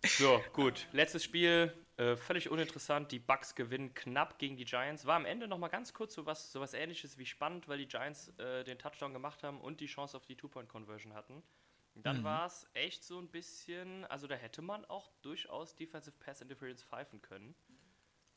So, 0.03 0.41
gut. 0.53 0.87
Letztes 0.93 1.23
Spiel, 1.23 1.73
äh, 1.97 2.15
völlig 2.15 2.49
uninteressant. 2.49 3.11
Die 3.11 3.19
Bucks 3.19 3.53
gewinnen 3.55 3.93
knapp 3.93 4.39
gegen 4.39 4.57
die 4.57 4.65
Giants. 4.65 5.05
War 5.05 5.15
am 5.15 5.25
Ende 5.25 5.47
nochmal 5.47 5.69
ganz 5.69 5.93
kurz 5.93 6.13
so 6.15 6.25
was, 6.25 6.51
so 6.51 6.59
was 6.59 6.73
ähnliches 6.73 7.17
wie 7.17 7.25
spannend, 7.25 7.67
weil 7.67 7.77
die 7.77 7.87
Giants 7.87 8.29
äh, 8.39 8.63
den 8.63 8.79
Touchdown 8.79 9.13
gemacht 9.13 9.43
haben 9.43 9.61
und 9.61 9.79
die 9.79 9.85
Chance 9.85 10.17
auf 10.17 10.25
die 10.25 10.35
Two-Point-Conversion 10.35 11.13
hatten. 11.13 11.43
Dann 11.93 12.19
Mhm. 12.21 12.23
war 12.23 12.45
es 12.47 12.67
echt 12.73 13.03
so 13.03 13.19
ein 13.19 13.29
bisschen, 13.29 14.05
also 14.05 14.25
da 14.25 14.35
hätte 14.35 14.61
man 14.61 14.85
auch 14.85 15.11
durchaus 15.21 15.75
Defensive 15.75 16.17
Pass 16.19 16.41
Interference 16.41 16.83
pfeifen 16.83 17.21
können. 17.21 17.53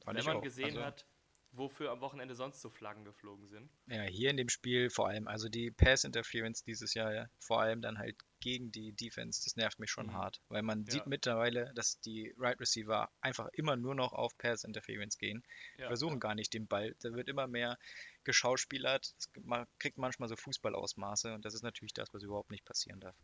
Fand 0.05 0.19
wenn 0.19 0.25
man 0.27 0.37
auch. 0.39 0.43
gesehen 0.43 0.65
Also- 0.67 0.85
hat, 0.85 1.07
wofür 1.53 1.93
am 1.93 2.01
Wochenende 2.01 2.35
sonst 2.35 2.61
so 2.61 2.69
Flaggen 2.69 3.05
geflogen 3.05 3.47
sind. 3.47 3.71
Ja, 3.87 4.03
hier 4.03 4.31
in 4.31 4.37
dem 4.37 4.49
Spiel 4.49 4.91
vor 4.91 5.07
allem, 5.09 5.29
also 5.29 5.49
die 5.49 5.71
Pass-Interference 5.71 6.65
dieses 6.65 6.95
Jahr, 6.95 7.15
ja, 7.15 7.27
vor 7.39 7.61
allem 7.61 7.81
dann 7.81 7.97
halt 7.99 8.17
gegen 8.45 8.71
die 8.71 8.93
Defense, 8.93 9.41
das 9.43 9.57
nervt 9.57 9.79
mich 9.79 9.91
schon 9.91 10.09
Mhm. 10.09 10.13
hart, 10.13 10.43
weil 10.49 10.61
man 10.61 10.85
Ja. 10.85 10.93
sieht 10.93 11.07
mittlerweile, 11.07 11.73
dass 11.75 11.99
die 12.01 12.35
Right 12.37 12.61
Receiver 12.61 13.11
einfach 13.23 13.49
immer 13.55 13.75
nur 13.75 13.95
noch 13.95 14.13
auf 14.13 14.37
Pass-Interference 14.37 15.17
gehen, 15.17 15.43
Ja, 15.79 15.87
versuchen 15.87 16.21
gar 16.21 16.35
nicht 16.35 16.53
den 16.53 16.67
Ball, 16.67 16.95
da 17.01 17.15
wird 17.15 17.29
immer 17.31 17.47
mehr 17.47 17.79
geschauspielert, 18.23 19.15
es 19.19 19.31
ma- 19.45 19.67
kriegt 19.79 19.97
manchmal 19.97 20.29
so 20.29 20.37
Fußballausmaße 20.37 21.33
und 21.35 21.45
das 21.47 21.55
ist 21.55 21.63
natürlich 21.63 21.95
das, 21.95 22.13
was 22.13 22.23
überhaupt 22.23 22.51
nicht 22.51 22.67
passieren 22.67 23.01
darf. 23.01 23.17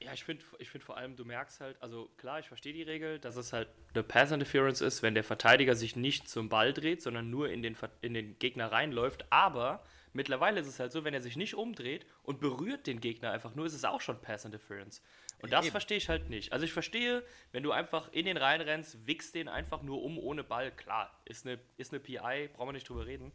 Ja, 0.00 0.12
ich 0.12 0.24
finde 0.24 0.44
ich 0.58 0.68
find 0.68 0.84
vor 0.84 0.96
allem, 0.96 1.16
du 1.16 1.24
merkst 1.24 1.60
halt, 1.60 1.80
also 1.80 2.10
klar, 2.16 2.40
ich 2.40 2.48
verstehe 2.48 2.72
die 2.72 2.82
Regel, 2.82 3.18
dass 3.18 3.36
es 3.36 3.52
halt 3.52 3.68
eine 3.94 4.02
Pass 4.02 4.32
Interference 4.32 4.80
ist, 4.80 5.02
wenn 5.02 5.14
der 5.14 5.24
Verteidiger 5.24 5.74
sich 5.74 5.96
nicht 5.96 6.28
zum 6.28 6.48
Ball 6.48 6.72
dreht, 6.72 7.00
sondern 7.00 7.30
nur 7.30 7.48
in 7.48 7.62
den, 7.62 7.76
in 8.00 8.14
den 8.14 8.38
Gegner 8.38 8.70
reinläuft. 8.72 9.24
Aber 9.30 9.84
Mittlerweile 10.14 10.60
ist 10.60 10.68
es 10.68 10.78
halt 10.78 10.92
so, 10.92 11.02
wenn 11.02 11.12
er 11.12 11.20
sich 11.20 11.36
nicht 11.36 11.54
umdreht 11.54 12.06
und 12.22 12.38
berührt 12.38 12.86
den 12.86 13.00
Gegner 13.00 13.32
einfach 13.32 13.56
nur, 13.56 13.66
ist 13.66 13.74
es 13.74 13.84
auch 13.84 14.00
schon 14.00 14.20
Pass 14.20 14.44
Interference. 14.44 15.02
Und 15.42 15.52
das 15.52 15.64
Eben. 15.64 15.72
verstehe 15.72 15.96
ich 15.96 16.08
halt 16.08 16.30
nicht. 16.30 16.52
Also 16.52 16.64
ich 16.64 16.72
verstehe, 16.72 17.24
wenn 17.50 17.64
du 17.64 17.72
einfach 17.72 18.12
in 18.12 18.24
den 18.24 18.36
Reihen 18.36 18.60
rennst, 18.60 19.08
wickst 19.08 19.34
den 19.34 19.48
einfach 19.48 19.82
nur 19.82 20.04
um 20.04 20.16
ohne 20.16 20.44
Ball. 20.44 20.70
Klar, 20.70 21.10
ist 21.24 21.44
eine, 21.44 21.58
ist 21.78 21.92
eine 21.92 21.98
PI, 21.98 22.48
brauchen 22.54 22.68
wir 22.68 22.72
nicht 22.74 22.88
drüber 22.88 23.06
reden. 23.06 23.32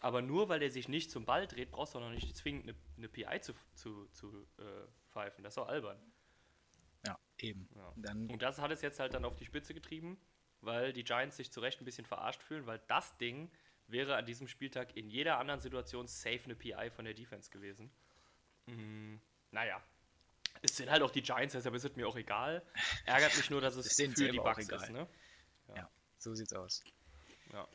Aber 0.00 0.22
nur 0.22 0.48
weil 0.48 0.60
der 0.60 0.70
sich 0.70 0.88
nicht 0.88 1.10
zum 1.10 1.24
Ball 1.26 1.46
dreht, 1.46 1.70
brauchst 1.70 1.94
du 1.94 1.98
auch 1.98 2.02
noch 2.02 2.10
nicht 2.10 2.34
zwingend 2.36 2.68
eine, 2.68 2.74
eine 2.96 3.08
PI 3.08 3.40
zu, 3.40 3.52
zu, 3.74 4.06
zu 4.08 4.46
äh, 4.58 4.86
pfeifen. 5.10 5.44
Das 5.44 5.52
ist 5.52 5.58
doch 5.58 5.68
albern. 5.68 5.98
Ja, 7.06 7.18
eben. 7.38 7.68
Ja. 7.74 8.12
Und 8.12 8.40
das 8.40 8.58
hat 8.58 8.70
es 8.70 8.82
jetzt 8.82 8.98
halt 8.98 9.14
dann 9.14 9.24
auf 9.24 9.36
die 9.36 9.44
Spitze 9.44 9.74
getrieben, 9.74 10.18
weil 10.62 10.92
die 10.92 11.04
Giants 11.04 11.36
sich 11.36 11.52
zu 11.52 11.60
Recht 11.60 11.80
ein 11.80 11.84
bisschen 11.84 12.06
verarscht 12.06 12.42
fühlen, 12.42 12.66
weil 12.66 12.80
das 12.88 13.16
Ding 13.18 13.50
wäre 13.88 14.16
an 14.16 14.24
diesem 14.24 14.48
Spieltag 14.48 14.96
in 14.96 15.10
jeder 15.10 15.38
anderen 15.38 15.60
Situation 15.60 16.06
safe 16.06 16.44
eine 16.44 16.54
PI 16.54 16.90
von 16.90 17.04
der 17.04 17.14
Defense 17.14 17.50
gewesen. 17.50 17.90
Mm, 18.66 19.16
naja. 19.50 19.82
Es 20.62 20.76
sind 20.76 20.90
halt 20.90 21.02
auch 21.02 21.10
die 21.10 21.22
Giants, 21.22 21.52
deshalb 21.52 21.74
ist 21.74 21.84
es 21.84 21.96
mir 21.96 22.08
auch 22.08 22.16
egal. 22.16 22.62
Ärgert 23.04 23.36
mich 23.36 23.50
nur, 23.50 23.60
dass 23.60 23.76
es 23.76 23.86
denen 23.96 24.14
für 24.14 24.30
die 24.30 24.38
egal. 24.38 24.58
ist, 24.58 24.90
ne? 24.90 25.08
so 26.20 26.34
sieht's 26.34 26.52
aus. 26.52 26.82
Ja. 27.52 27.66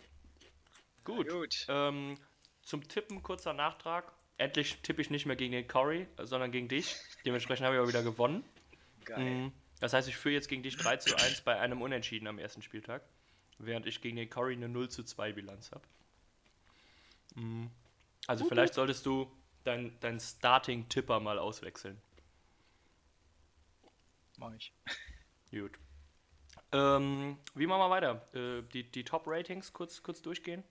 Gut. 1.06 1.30
Gut. 1.30 1.66
Ähm, 1.70 2.18
zum 2.62 2.86
Tippen 2.88 3.24
kurzer 3.24 3.54
Nachtrag. 3.54 4.12
Endlich 4.38 4.82
tippe 4.82 5.02
ich 5.02 5.10
nicht 5.10 5.26
mehr 5.26 5.38
gegen 5.38 5.54
den 5.54 5.68
Corey, 5.68 6.08
sondern 6.22 6.52
gegen 6.52 6.68
dich. 6.68 6.98
Dementsprechend 7.26 7.66
habe 7.66 7.78
ich 7.78 7.82
auch 7.82 7.88
wieder 7.88 8.04
gewonnen. 8.04 8.44
Geil. 9.06 9.24
Mhm. 9.24 9.52
Das 9.80 9.94
heißt, 9.94 10.10
ich 10.10 10.18
führe 10.18 10.34
jetzt 10.34 10.50
gegen 10.50 10.64
dich 10.64 10.76
3 10.76 10.98
zu 10.98 11.16
1 11.16 11.42
bei 11.42 11.60
einem 11.60 11.82
Unentschieden 11.82 12.28
am 12.28 12.40
ersten 12.40 12.62
Spieltag, 12.62 13.02
während 13.60 13.86
ich 13.86 14.02
gegen 14.02 14.18
den 14.18 14.30
Corey 14.30 14.56
eine 14.56 14.68
0 14.68 14.90
zu 14.90 15.04
2 15.04 15.34
Bilanz 15.34 15.72
habe. 15.72 15.84
Also 18.28 18.46
vielleicht 18.46 18.74
solltest 18.74 19.06
du 19.06 19.32
deinen 19.64 19.98
dein 20.00 20.20
Starting-Tipper 20.20 21.20
mal 21.20 21.40
auswechseln. 21.40 22.02
Mach 24.38 24.54
ich. 24.54 24.74
Gut. 25.52 25.72
Ähm, 26.72 27.38
wie 27.54 27.68
machen 27.68 27.80
wir 27.80 27.90
weiter? 27.90 28.28
Äh, 28.34 28.64
die 28.74 28.90
die 28.90 29.04
Top-Ratings 29.04 29.72
kurz, 29.72 30.02
kurz 30.04 30.22
durchgehen? 30.22 30.64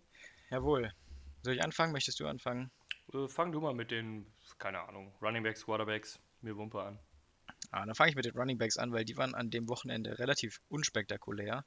Jawohl. 0.51 0.93
Soll 1.43 1.55
ich 1.55 1.63
anfangen? 1.63 1.93
Möchtest 1.93 2.21
du 2.21 2.27
anfangen? 2.27 2.71
Äh, 3.13 3.29
fang 3.29 3.53
du 3.53 3.61
mal 3.61 3.75
mit 3.75 3.91
den, 3.91 4.27
keine 4.59 4.81
Ahnung, 4.81 5.13
Runningbacks, 5.21 5.65
Quarterbacks, 5.65 6.19
mir 6.41 6.57
Wumpe 6.57 6.83
an. 6.83 6.99
Ah, 7.71 7.85
dann 7.85 7.95
fange 7.95 8.11
ich 8.11 8.17
mit 8.17 8.25
den 8.25 8.37
Running 8.37 8.57
Backs 8.59 8.77
an, 8.79 8.93
weil 8.93 9.05
die 9.05 9.17
waren 9.17 9.35
an 9.35 9.51
dem 9.51 9.69
Wochenende 9.69 10.19
relativ 10.19 10.61
unspektakulär. 10.69 11.65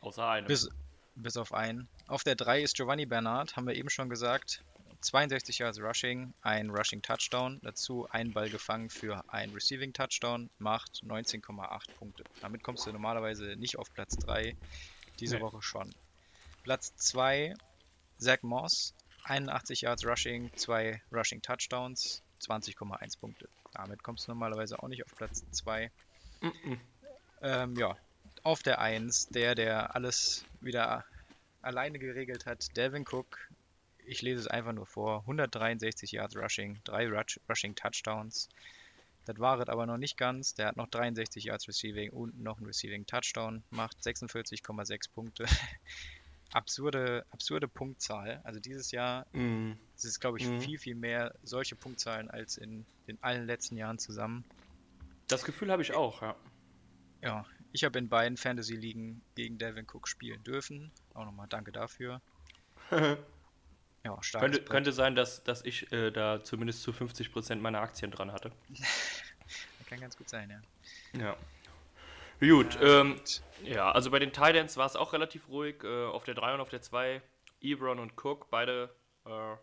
Außer 0.00 0.26
einem. 0.26 0.46
Bis, 0.46 0.68
bis 1.14 1.36
auf 1.36 1.52
einen. 1.52 1.88
Auf 2.06 2.24
der 2.24 2.36
3 2.36 2.62
ist 2.62 2.76
Giovanni 2.76 3.04
Bernard, 3.06 3.54
haben 3.56 3.66
wir 3.66 3.74
eben 3.74 3.90
schon 3.90 4.08
gesagt. 4.08 4.64
62 5.02 5.58
Yards 5.58 5.80
Rushing, 5.80 6.32
ein 6.42 6.70
Rushing 6.70 7.02
Touchdown, 7.02 7.58
dazu 7.62 8.08
ein 8.10 8.32
Ball 8.32 8.48
gefangen 8.48 8.88
für 8.88 9.22
ein 9.28 9.50
Receiving 9.50 9.92
Touchdown, 9.92 10.48
macht 10.58 11.02
19,8 11.04 11.92
Punkte. 11.98 12.24
Damit 12.40 12.62
kommst 12.62 12.86
du 12.86 12.92
normalerweise 12.92 13.56
nicht 13.56 13.78
auf 13.78 13.92
Platz 13.92 14.16
3, 14.16 14.56
diese 15.18 15.36
Nee. 15.36 15.42
Woche 15.42 15.60
schon. 15.60 15.92
Platz 16.62 16.94
2, 16.96 17.54
Zach 18.22 18.42
Moss, 18.42 18.94
81 19.24 19.82
Yards 19.82 20.06
Rushing, 20.06 20.50
zwei 20.56 21.02
Rushing 21.12 21.42
Touchdowns, 21.42 22.22
20,1 22.40 23.18
Punkte. 23.18 23.48
Damit 23.74 24.02
kommst 24.02 24.26
du 24.26 24.30
normalerweise 24.30 24.82
auch 24.82 24.88
nicht 24.88 25.04
auf 25.04 25.14
Platz 25.16 25.44
2. 25.50 25.90
Mhm. 26.40 26.80
Ähm, 27.42 27.76
ja, 27.76 27.96
auf 28.42 28.62
der 28.62 28.80
1, 28.80 29.28
der, 29.28 29.54
der 29.54 29.94
alles 29.94 30.44
wieder 30.60 31.04
alleine 31.62 31.98
geregelt 31.98 32.46
hat, 32.46 32.76
Devin 32.76 33.04
Cook. 33.08 33.38
Ich 34.04 34.22
lese 34.22 34.40
es 34.40 34.46
einfach 34.48 34.72
nur 34.72 34.86
vor. 34.86 35.20
163 35.20 36.12
Yards 36.12 36.36
Rushing, 36.36 36.80
drei 36.84 37.08
Rush, 37.08 37.38
Rushing 37.48 37.74
Touchdowns. 37.74 38.48
Das 39.24 39.38
war 39.38 39.60
es 39.60 39.68
aber 39.68 39.86
noch 39.86 39.98
nicht 39.98 40.16
ganz. 40.16 40.54
Der 40.54 40.66
hat 40.66 40.76
noch 40.76 40.88
63 40.88 41.44
Yards 41.44 41.68
Receiving 41.68 42.10
und 42.10 42.40
noch 42.40 42.58
einen 42.58 42.66
Receiving 42.66 43.06
Touchdown. 43.06 43.62
Macht 43.70 43.98
46,6 43.98 45.12
Punkte. 45.12 45.46
absurde, 46.52 47.24
absurde 47.30 47.68
Punktzahl. 47.68 48.40
Also 48.44 48.60
dieses 48.60 48.90
Jahr 48.90 49.26
Mhm. 49.32 49.78
ist 49.94 50.04
es, 50.04 50.20
glaube 50.20 50.38
ich, 50.38 50.46
Mhm. 50.48 50.60
viel, 50.60 50.78
viel 50.78 50.94
mehr 50.94 51.34
solche 51.42 51.76
Punktzahlen 51.76 52.30
als 52.30 52.56
in, 52.56 52.84
in 53.06 53.18
allen 53.22 53.46
letzten 53.46 53.76
Jahren 53.76 53.98
zusammen. 53.98 54.44
Das 55.28 55.44
Gefühl 55.44 55.70
habe 55.70 55.82
ich 55.82 55.94
auch, 55.94 56.22
ja. 56.22 56.36
Ja, 57.22 57.46
ich 57.72 57.84
habe 57.84 57.98
in 57.98 58.08
beiden 58.08 58.36
Fantasy-Ligen 58.36 59.22
gegen 59.34 59.56
Devin 59.58 59.86
Cook 59.90 60.08
spielen 60.08 60.42
dürfen. 60.44 60.90
Auch 61.14 61.24
nochmal 61.24 61.46
danke 61.48 61.72
dafür. 61.72 62.20
Ja, 64.04 64.20
starkes 64.20 64.56
Könnte, 64.56 64.68
könnte 64.68 64.92
sein, 64.92 65.14
dass, 65.14 65.44
dass 65.44 65.64
ich 65.64 65.92
äh, 65.92 66.10
da 66.10 66.42
zumindest 66.42 66.82
zu 66.82 66.90
50% 66.90 67.54
meiner 67.60 67.78
Aktien 67.80 68.10
dran 68.10 68.32
hatte. 68.32 68.50
Kann 69.86 70.00
ganz 70.00 70.16
gut 70.16 70.28
sein, 70.28 70.50
ja. 70.50 70.60
Ja. 71.20 71.36
Gut, 72.42 72.76
ähm, 72.82 73.20
ja, 73.62 73.92
also 73.92 74.10
bei 74.10 74.18
den 74.18 74.32
Titans 74.32 74.76
war 74.76 74.86
es 74.86 74.96
auch 74.96 75.12
relativ 75.12 75.48
ruhig. 75.48 75.84
Äh, 75.84 76.06
auf 76.06 76.24
der 76.24 76.34
3 76.34 76.54
und 76.54 76.60
auf 76.60 76.70
der 76.70 76.82
2 76.82 77.22
Ebron 77.60 78.00
und 78.00 78.14
Cook, 78.16 78.50
beide 78.50 78.92
äh, 79.24 79.54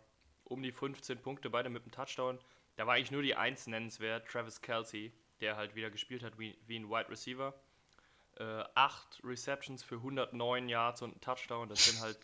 um 0.44 0.62
die 0.62 0.72
15 0.72 1.20
Punkte, 1.20 1.50
beide 1.50 1.68
mit 1.68 1.82
einem 1.82 1.92
Touchdown. 1.92 2.38
Da 2.76 2.86
war 2.86 2.94
eigentlich 2.94 3.10
nur 3.10 3.20
die 3.20 3.34
1 3.34 3.66
nennenswert, 3.66 4.26
Travis 4.28 4.62
Kelsey, 4.62 5.12
der 5.42 5.56
halt 5.56 5.74
wieder 5.74 5.90
gespielt 5.90 6.22
hat 6.22 6.38
wie, 6.38 6.56
wie 6.66 6.78
ein 6.78 6.88
Wide 6.88 7.10
Receiver. 7.10 7.52
Äh, 8.38 8.64
8 8.74 9.20
Receptions 9.24 9.82
für 9.82 9.96
109 9.96 10.70
Yards 10.70 11.02
und 11.02 11.16
ein 11.16 11.20
Touchdown, 11.20 11.68
das 11.68 11.84
sind 11.84 12.00
halt 12.00 12.18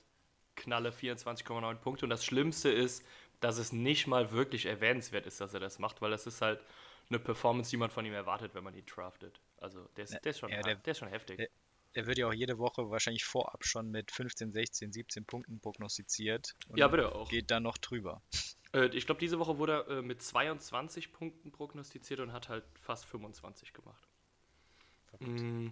knalle 0.55 0.89
24,9 0.89 1.75
Punkte. 1.75 2.07
Und 2.07 2.11
das 2.11 2.25
Schlimmste 2.25 2.71
ist, 2.71 3.05
dass 3.41 3.59
es 3.59 3.73
nicht 3.73 4.07
mal 4.07 4.33
wirklich 4.33 4.65
erwähnenswert 4.65 5.27
ist, 5.27 5.39
dass 5.39 5.53
er 5.53 5.61
das 5.61 5.79
macht, 5.79 6.01
weil 6.01 6.13
das 6.13 6.27
ist 6.27 6.41
halt 6.41 6.61
eine 7.11 7.19
Performance, 7.19 7.69
die 7.69 7.77
man 7.77 7.91
von 7.91 8.07
ihm 8.07 8.15
erwartet, 8.15 8.55
wenn 8.55 8.65
man 8.65 8.75
ihn 8.75 8.87
draftet. 8.87 9.39
Also 9.59 9.89
der 9.97 10.05
ist, 10.05 10.13
der 10.25 10.31
ist, 10.31 10.39
schon, 10.39 10.51
Ja, 10.51 10.61
der- 10.63 10.75
der 10.77 10.91
ist 10.93 10.99
schon 10.99 11.09
heftig. 11.09 11.37
der- 11.39 11.49
Der 11.95 12.07
wird 12.07 12.19
ja 12.19 12.29
auch 12.29 12.33
jede 12.35 12.59
Woche 12.59 12.91
wahrscheinlich 12.91 13.25
vorab 13.25 13.65
schon 13.65 13.91
mit 13.91 14.11
15, 14.11 14.53
16, 14.53 14.93
17 14.93 15.25
Punkten 15.25 15.61
prognostiziert. 15.61 16.55
Und 16.69 16.77
Ja, 16.79 16.89
bitte 16.89 17.11
auch. 17.15 17.31
Geht 17.31 17.51
dann 17.51 17.63
noch 17.63 17.79
drüber. 17.79 18.21
Äh, 18.75 18.89
ich 18.89 19.07
glaube, 19.07 19.19
diese 19.19 19.39
Woche 19.39 19.57
wurde 19.57 19.73
er 19.89 19.99
äh, 19.99 20.03
mit 20.03 20.21
22 20.21 21.11
Punkten 21.11 21.53
prognostiziert 21.53 22.21
und 22.21 22.35
hat 22.35 22.51
halt 22.51 22.65
fast 22.79 23.07
25 23.07 23.73
gemacht. 23.73 24.07
Mm, 25.21 25.69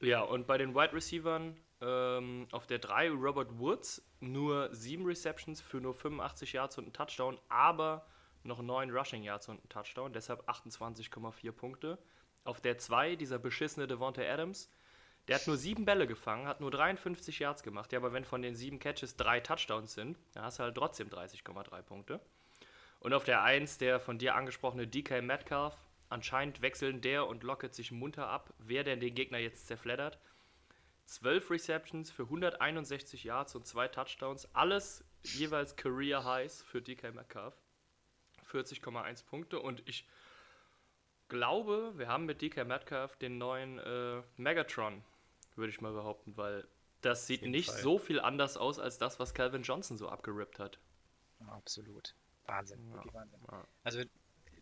ja, 0.00 0.22
und 0.22 0.46
bei 0.48 0.58
den 0.58 0.74
Wide 0.74 0.92
Receivern 0.92 1.56
ähm, 1.80 2.48
auf 2.50 2.66
der 2.66 2.78
3 2.80 3.08
Robert 3.10 3.58
Woods 3.58 4.02
nur 4.18 4.74
7 4.74 5.06
Receptions 5.06 5.60
für 5.60 5.80
nur 5.80 5.94
85 5.94 6.52
Yards 6.52 6.78
und 6.78 6.84
einen 6.84 6.92
Touchdown, 6.92 7.38
aber 7.48 8.06
noch 8.42 8.60
9 8.60 8.90
Rushing 8.90 9.22
Yards 9.22 9.48
und 9.48 9.60
einen 9.60 9.68
Touchdown, 9.68 10.12
deshalb 10.12 10.46
28,4 10.48 11.52
Punkte. 11.52 11.98
Auf 12.44 12.60
der 12.60 12.78
2 12.78 13.16
dieser 13.16 13.38
beschissene 13.38 13.86
Devonta 13.86 14.22
Adams, 14.22 14.70
der 15.28 15.36
hat 15.36 15.46
nur 15.46 15.56
7 15.56 15.84
Bälle 15.84 16.06
gefangen, 16.06 16.48
hat 16.48 16.60
nur 16.60 16.70
53 16.70 17.38
Yards 17.38 17.62
gemacht. 17.62 17.92
Ja, 17.92 17.98
aber 17.98 18.12
wenn 18.12 18.24
von 18.24 18.42
den 18.42 18.54
7 18.54 18.78
Catches 18.78 19.16
3 19.16 19.40
Touchdowns 19.40 19.94
sind, 19.94 20.18
dann 20.32 20.44
hast 20.44 20.58
du 20.58 20.64
halt 20.64 20.74
trotzdem 20.74 21.08
30,3 21.08 21.82
Punkte. 21.82 22.20
Und 22.98 23.14
auf 23.14 23.24
der 23.24 23.42
1 23.42 23.78
der 23.78 24.00
von 24.00 24.18
dir 24.18 24.34
angesprochene 24.34 24.86
DK 24.86 25.22
Metcalf. 25.22 25.76
Anscheinend 26.08 26.60
wechseln 26.60 27.00
der 27.00 27.28
und 27.28 27.44
Lockett 27.44 27.74
sich 27.74 27.92
munter 27.92 28.26
ab, 28.26 28.52
wer 28.58 28.82
denn 28.82 28.98
den 28.98 29.14
Gegner 29.14 29.38
jetzt 29.38 29.68
zerfleddert. 29.68 30.18
12 31.06 31.50
Receptions 31.50 32.10
für 32.10 32.24
161 32.24 33.24
Yards 33.24 33.54
und 33.54 33.66
2 33.66 33.88
Touchdowns. 33.88 34.52
Alles 34.54 35.04
jeweils 35.22 35.76
Career 35.76 36.24
Highs 36.24 36.62
für 36.62 36.82
DK 36.82 37.14
Metcalf. 37.14 37.54
40,1 38.50 39.24
Punkte. 39.26 39.60
Und 39.60 39.82
ich 39.88 40.06
glaube, 41.30 41.94
wir 41.96 42.08
haben 42.08 42.26
mit 42.26 42.42
DK 42.42 42.66
Metcalf 42.66 43.16
den 43.16 43.38
neuen 43.38 43.78
äh, 43.78 44.22
Megatron, 44.36 45.02
würde 45.56 45.70
ich 45.70 45.80
mal 45.80 45.92
behaupten, 45.92 46.36
weil 46.36 46.68
das 47.00 47.26
sieht 47.26 47.46
nicht 47.46 47.70
Fall. 47.70 47.80
so 47.80 47.98
viel 47.98 48.20
anders 48.20 48.58
aus 48.58 48.78
als 48.78 48.98
das, 48.98 49.18
was 49.18 49.32
Calvin 49.32 49.62
Johnson 49.62 49.96
so 49.96 50.10
abgerippt 50.10 50.58
hat. 50.58 50.78
Ja, 51.40 51.46
absolut. 51.48 52.14
Wahnsinn, 52.44 52.92
wirklich 52.92 53.14
Wahnsinn. 53.14 53.40
ja. 53.50 53.66
Also 53.84 54.02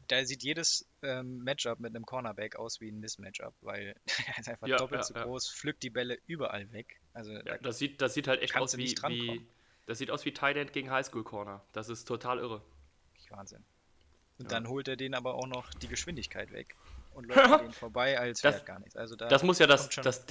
da 0.06 0.24
sieht 0.24 0.42
jedes 0.42 0.86
ähm, 1.02 1.38
Matchup 1.42 1.80
mit 1.80 1.94
einem 1.94 2.06
Cornerback 2.06 2.56
aus 2.56 2.80
wie 2.80 2.90
ein 2.90 3.00
Miss-Matchup, 3.00 3.54
weil 3.60 3.94
er 4.26 4.38
ist 4.38 4.48
einfach 4.48 4.68
Ja, 4.68 4.76
doppelt 4.76 5.00
ja, 5.00 5.02
so 5.02 5.14
ja. 5.14 5.24
groß, 5.24 5.50
pflückt 5.50 5.82
die 5.82 5.90
Bälle 5.90 6.18
überall 6.26 6.70
weg. 6.72 7.00
Also 7.12 7.32
da, 7.32 7.54
Ja, 7.54 7.58
das 7.58 7.78
sieht, 7.78 8.00
das 8.00 8.14
sieht 8.14 8.28
halt 8.28 8.40
echt 8.40 8.56
aus 8.56 8.76
wie, 8.76 8.94
wie 9.08 9.46
das 9.86 9.98
sieht 9.98 10.10
aus 10.10 10.24
wie 10.24 10.32
Tight 10.32 10.56
End 10.56 10.72
gegen 10.72 10.90
Highschool 10.90 11.24
Corner. 11.24 11.64
Das 11.72 11.88
ist 11.88 12.04
total 12.04 12.38
irre. 12.38 12.62
Wahnsinn. 13.30 13.64
Und 14.38 14.44
Ja. 14.44 14.50
dann 14.50 14.68
holt 14.68 14.88
er 14.88 14.96
den 14.96 15.14
aber 15.14 15.34
auch 15.34 15.46
noch 15.46 15.70
die 15.74 15.88
Geschwindigkeit 15.88 16.52
weg 16.52 16.76
und 17.14 17.24
läuft 17.26 17.60
den 17.62 17.72
vorbei, 17.72 18.18
als 18.18 18.40
Das- 18.40 18.54
wäre 18.56 18.64
gar 18.64 18.78
nichts. 18.80 18.96
Also 18.96 19.16
da 19.16 19.28
Das 19.28 19.42
muss 19.42 19.58
ja 19.58 19.66
das, 19.66 19.88
das, 19.88 20.24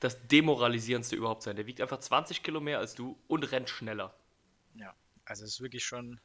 das 0.00 0.26
demoralisierendste 0.28 1.16
überhaupt 1.16 1.42
sein. 1.42 1.56
Der 1.56 1.66
wiegt 1.66 1.80
einfach 1.80 1.98
20 1.98 2.42
Kilo 2.42 2.60
mehr 2.60 2.78
als 2.78 2.94
du 2.94 3.18
und 3.28 3.50
rennt 3.52 3.70
schneller. 3.70 4.14
Ja, 4.74 4.94
also 5.24 5.44
es 5.44 5.52
ist 5.54 5.60
wirklich 5.60 5.84
schon 5.84 6.20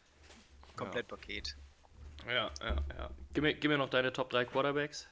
komplett 0.76 1.08
Paket. 1.08 1.56
Ja, 2.28 2.52
ja, 2.62 2.76
ja. 2.98 3.10
Gib 3.34 3.44
mir, 3.44 3.54
gib 3.54 3.72
mir 3.72 3.78
noch 3.78 3.90
deine 3.90 4.12
Top 4.14 4.30
3 4.30 4.46
Quarterbacks. 4.46 5.08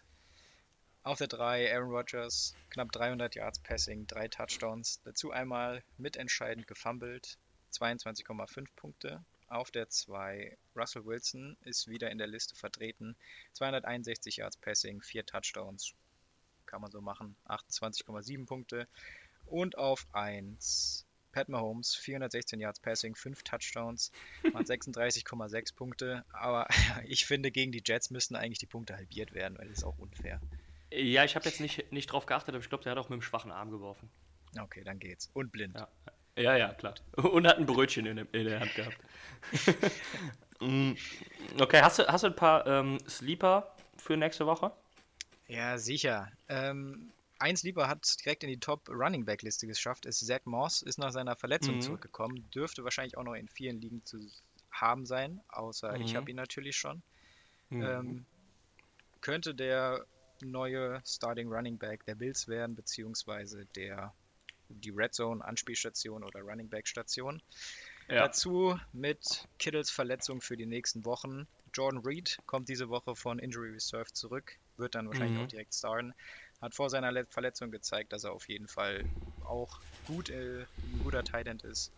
Auf 1.04 1.18
der 1.18 1.28
3 1.28 1.74
Aaron 1.74 1.90
Rodgers, 1.90 2.54
knapp 2.70 2.92
300 2.92 3.34
Yards 3.36 3.60
Passing, 3.60 4.06
drei 4.06 4.28
Touchdowns. 4.28 5.02
Dazu 5.06 5.32
einmal 5.32 5.82
mitentscheidend 5.98 6.68
gefummelt, 6.68 7.38
22,5 7.72 8.66
Punkte. 8.76 9.24
Auf 9.50 9.72
der 9.72 9.90
2 9.90 10.58
Russell 10.76 11.06
Wilson 11.06 11.58
ist 11.66 11.88
wieder 11.88 12.12
in 12.12 12.20
der 12.20 12.28
Liste 12.28 12.56
vertreten. 12.56 13.16
261 13.54 14.38
Yards 14.38 14.58
Passing, 14.58 15.02
4 15.02 15.26
Touchdowns. 15.26 15.94
Kann 16.68 16.82
man 16.82 16.92
so 16.92 17.02
machen. 17.02 17.36
28,7 17.48 18.46
Punkte. 18.46 18.88
Und 19.48 19.78
auf 19.78 20.06
1 20.14 21.06
Pat 21.32 21.50
Mahomes, 21.50 21.96
416 21.96 22.60
Yards 22.60 22.80
Passing, 22.80 23.16
5 23.16 23.44
Touchdowns, 23.44 24.12
macht 24.54 24.66
36,6 24.68 25.76
Punkte. 25.76 26.26
Aber 26.32 26.68
ich 27.08 27.26
finde, 27.26 27.50
gegen 27.50 27.72
die 27.72 27.82
Jets 27.84 28.12
müssten 28.12 28.36
eigentlich 28.36 28.60
die 28.60 28.68
Punkte 28.68 28.96
halbiert 28.96 29.34
werden, 29.34 29.58
weil 29.58 29.68
das 29.68 29.80
ist 29.80 29.84
auch 29.84 29.98
unfair. 29.98 30.40
Ja, 30.92 31.24
ich 31.24 31.36
habe 31.36 31.46
jetzt 31.46 31.60
nicht, 31.60 31.92
nicht 31.92 32.08
drauf 32.08 32.28
geachtet, 32.28 32.56
aber 32.56 32.64
ich 32.64 32.70
glaube, 32.70 32.84
der 32.84 32.92
hat 32.92 33.00
auch 33.00 33.10
mit 33.10 33.20
dem 33.20 33.22
schwachen 33.24 33.52
Arm 33.52 33.72
geworfen. 33.72 34.10
Okay, 34.60 34.84
dann 34.84 35.00
geht's. 35.00 35.30
Und 35.34 35.52
blind. 35.52 35.76
Ja, 35.76 35.88
ja, 36.40 36.56
ja 36.58 36.74
klar. 36.74 36.96
Und 37.18 37.48
hat 37.48 37.58
ein 37.58 37.66
Brötchen 37.66 38.06
in, 38.06 38.18
in 38.18 38.46
der 38.46 38.60
Hand 38.60 38.76
gehabt. 38.76 39.02
Mm, 40.62 40.92
okay, 41.62 41.82
hast 41.82 42.00
du, 42.00 42.08
hast 42.08 42.24
du 42.24 42.28
ein 42.28 42.36
paar 42.36 42.68
ähm, 42.68 42.98
Sleeper 43.08 43.76
für 43.98 44.18
nächste 44.18 44.46
Woche? 44.46 44.74
Ja, 45.48 45.78
sicher. 45.78 46.32
Ähm, 46.48 47.14
ein 47.40 47.56
Sleeper 47.58 47.88
hat 47.88 48.06
direkt 48.24 48.44
in 48.44 48.50
die 48.50 48.60
Top 48.60 48.88
Running 48.90 49.26
Back 49.26 49.42
Liste 49.42 49.68
geschafft, 49.68 50.06
ist 50.06 50.26
Zach 50.26 50.46
Moss, 50.46 50.82
ist 50.82 50.98
nach 50.98 51.12
seiner 51.12 51.36
Verletzung 51.36 51.76
Mhm. 51.76 51.82
zurückgekommen, 51.82 52.50
dürfte 52.52 52.84
wahrscheinlich 52.84 53.18
auch 53.18 53.24
noch 53.24 53.34
in 53.36 53.48
vielen 53.50 53.82
Ligen 53.82 54.06
zu 54.06 54.20
haben 54.72 55.06
sein, 55.06 55.42
außer 55.50 56.00
ich 56.00 56.12
Mhm. 56.12 56.16
habe 56.16 56.30
ihn 56.32 56.38
natürlich 56.38 56.78
schon. 56.78 57.02
Mhm. 57.72 57.82
Ähm, 57.86 58.26
könnte 59.22 59.56
der 59.56 60.06
neue 60.42 61.02
Starting 61.06 61.50
Running 61.52 61.78
Back 61.78 62.06
der 62.06 62.16
Bills 62.16 62.48
werden, 62.48 62.76
beziehungsweise 62.76 63.66
der 63.76 64.14
die 64.70 64.92
Red 64.92 65.14
Zone 65.14 65.44
Anspielstation 65.44 66.24
oder 66.24 66.42
Running 66.42 66.70
Back 66.70 66.88
Station. 66.88 67.42
ja. 68.08 68.28
Dazu 68.28 68.80
mit 68.92 69.48
Kittles 69.60 69.90
Verletzung 69.92 70.42
für 70.42 70.58
die 70.58 70.66
nächsten 70.66 71.06
Wochen. 71.06 71.48
Jordan 71.74 72.02
Reed 72.06 72.38
kommt 72.46 72.70
diese 72.70 72.90
Woche 72.90 73.16
von 73.16 73.40
Injury 73.40 73.72
Reserve 73.72 74.12
zurück, 74.14 74.58
wird 74.78 74.96
dann 74.96 75.08
wahrscheinlich 75.08 75.38
Mhm. 75.38 75.44
auch 75.44 75.48
direkt 75.48 75.74
starten. 75.76 76.14
Hat 76.62 76.76
vor 76.76 76.90
seiner 76.90 77.12
Le- 77.12 77.28
Verletzung 77.30 77.72
gezeigt, 77.72 78.12
dass 78.14 78.24
er 78.24 78.34
auf 78.34 78.48
jeden 78.50 78.68
Fall 78.68 79.06
auch 79.42 79.82
gut, 80.04 80.30
äh, 80.30 80.66
ein 80.84 81.00
guter 81.00 81.24
Tight 81.24 81.48
End 81.48 81.64
ist. 81.64 81.92